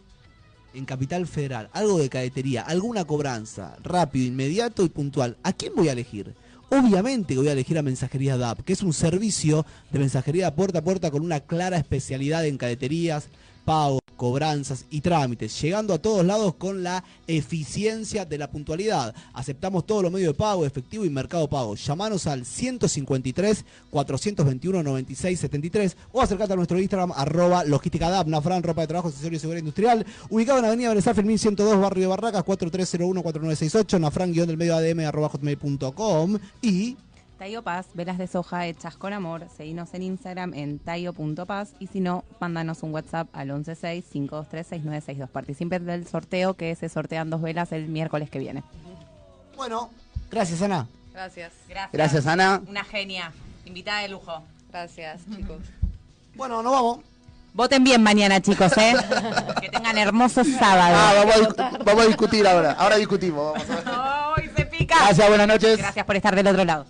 en 0.74 0.84
Capital 0.84 1.26
Federal, 1.26 1.68
algo 1.72 1.98
de 1.98 2.08
cadetería, 2.08 2.62
alguna 2.62 3.04
cobranza, 3.04 3.76
rápido, 3.82 4.28
inmediato 4.28 4.84
y 4.84 4.90
puntual, 4.90 5.38
¿a 5.42 5.52
quién 5.52 5.74
voy 5.74 5.88
a 5.88 5.92
elegir? 5.92 6.36
Obviamente 6.68 7.36
voy 7.36 7.48
a 7.48 7.52
elegir 7.52 7.78
a 7.78 7.82
Mensajería 7.82 8.36
DAP, 8.36 8.60
que 8.60 8.72
es 8.72 8.84
un 8.84 8.92
servicio 8.92 9.66
de 9.90 9.98
mensajería 9.98 10.54
puerta 10.54 10.78
a 10.78 10.84
puerta 10.84 11.10
con 11.10 11.24
una 11.24 11.40
clara 11.40 11.78
especialidad 11.78 12.46
en 12.46 12.58
cadeterías, 12.58 13.26
pagos, 13.64 14.00
cobranzas 14.16 14.84
y 14.90 15.00
trámites, 15.00 15.58
llegando 15.60 15.94
a 15.94 15.98
todos 15.98 16.24
lados 16.24 16.54
con 16.56 16.82
la 16.82 17.02
eficiencia 17.26 18.24
de 18.24 18.36
la 18.36 18.50
puntualidad. 18.50 19.14
Aceptamos 19.32 19.86
todos 19.86 20.02
los 20.02 20.12
medios 20.12 20.34
de 20.34 20.38
pago, 20.38 20.66
efectivo 20.66 21.04
y 21.04 21.10
mercado 21.10 21.48
pago. 21.48 21.74
Llamanos 21.74 22.26
al 22.26 22.44
153 22.44 23.64
421 23.90 24.82
96 24.82 25.40
73 25.40 25.96
o 26.12 26.20
acercate 26.20 26.52
a 26.52 26.56
nuestro 26.56 26.78
Instagram 26.78 27.12
arroba 27.16 27.64
logística 27.64 28.10
DAP, 28.10 28.26
Nafran, 28.26 28.62
ropa 28.62 28.82
de 28.82 28.88
trabajo, 28.88 29.08
accesorios 29.08 29.40
y 29.40 29.42
seguridad 29.42 29.60
industrial, 29.60 30.06
ubicado 30.28 30.58
en 30.58 30.64
Avenida 30.66 30.90
Benesafe, 30.90 31.22
1102, 31.22 31.80
Barrio 31.80 32.02
de 32.02 32.08
Barracas, 32.08 32.44
4301 32.44 33.22
4968, 33.22 33.98
Nafran 33.98 34.32
guion 34.32 34.48
del 34.48 34.56
medio 34.56 34.76
ADM 34.76 35.00
arroba 35.00 35.30
y 36.62 36.96
Tayo 37.40 37.62
Paz, 37.62 37.86
velas 37.94 38.18
de 38.18 38.26
soja 38.26 38.66
hechas 38.66 38.98
con 38.98 39.14
amor. 39.14 39.46
Seguinos 39.56 39.94
en 39.94 40.02
Instagram 40.02 40.52
en 40.52 40.78
tayo.paz 40.78 41.72
y 41.78 41.86
si 41.86 42.00
no, 42.00 42.22
mándanos 42.38 42.82
un 42.82 42.92
WhatsApp 42.92 43.28
al 43.32 43.48
116-523-6962. 43.48 45.26
Participen 45.28 45.86
del 45.86 46.06
sorteo 46.06 46.52
que 46.52 46.74
se 46.76 46.90
sortean 46.90 47.30
dos 47.30 47.40
velas 47.40 47.72
el 47.72 47.88
miércoles 47.88 48.28
que 48.28 48.40
viene. 48.40 48.62
Bueno, 49.56 49.88
gracias 50.30 50.60
Ana. 50.60 50.86
Gracias. 51.14 51.54
Gracias. 51.66 51.92
Gracias, 51.92 52.26
Ana. 52.26 52.60
Una 52.68 52.84
genia. 52.84 53.32
Invitada 53.64 54.00
de 54.02 54.08
lujo. 54.10 54.42
Gracias, 54.70 55.22
chicos. 55.34 55.62
Bueno, 56.34 56.62
nos 56.62 56.72
vamos. 56.72 56.98
Voten 57.54 57.82
bien 57.82 58.02
mañana, 58.02 58.42
chicos, 58.42 58.76
¿eh? 58.76 58.92
que 59.62 59.70
tengan 59.70 59.96
hermosos 59.96 60.46
sábados. 60.46 60.98
Ah, 61.00 61.14
vamos 61.16 61.34
a, 61.34 61.38
discu- 61.38 61.84
vamos 61.84 62.04
a 62.04 62.06
discutir 62.06 62.46
ahora. 62.46 62.72
Ahora 62.72 62.96
discutimos. 62.96 63.54
Vamos 63.54 63.70
a 63.70 63.74
ver. 63.76 63.84
¡Ay, 64.36 64.50
se 64.54 64.66
pica! 64.66 64.94
Gracias, 65.06 65.26
buenas 65.26 65.48
noches. 65.48 65.78
Gracias 65.78 66.04
por 66.04 66.16
estar 66.16 66.36
del 66.36 66.46
otro 66.46 66.64
lado. 66.66 66.84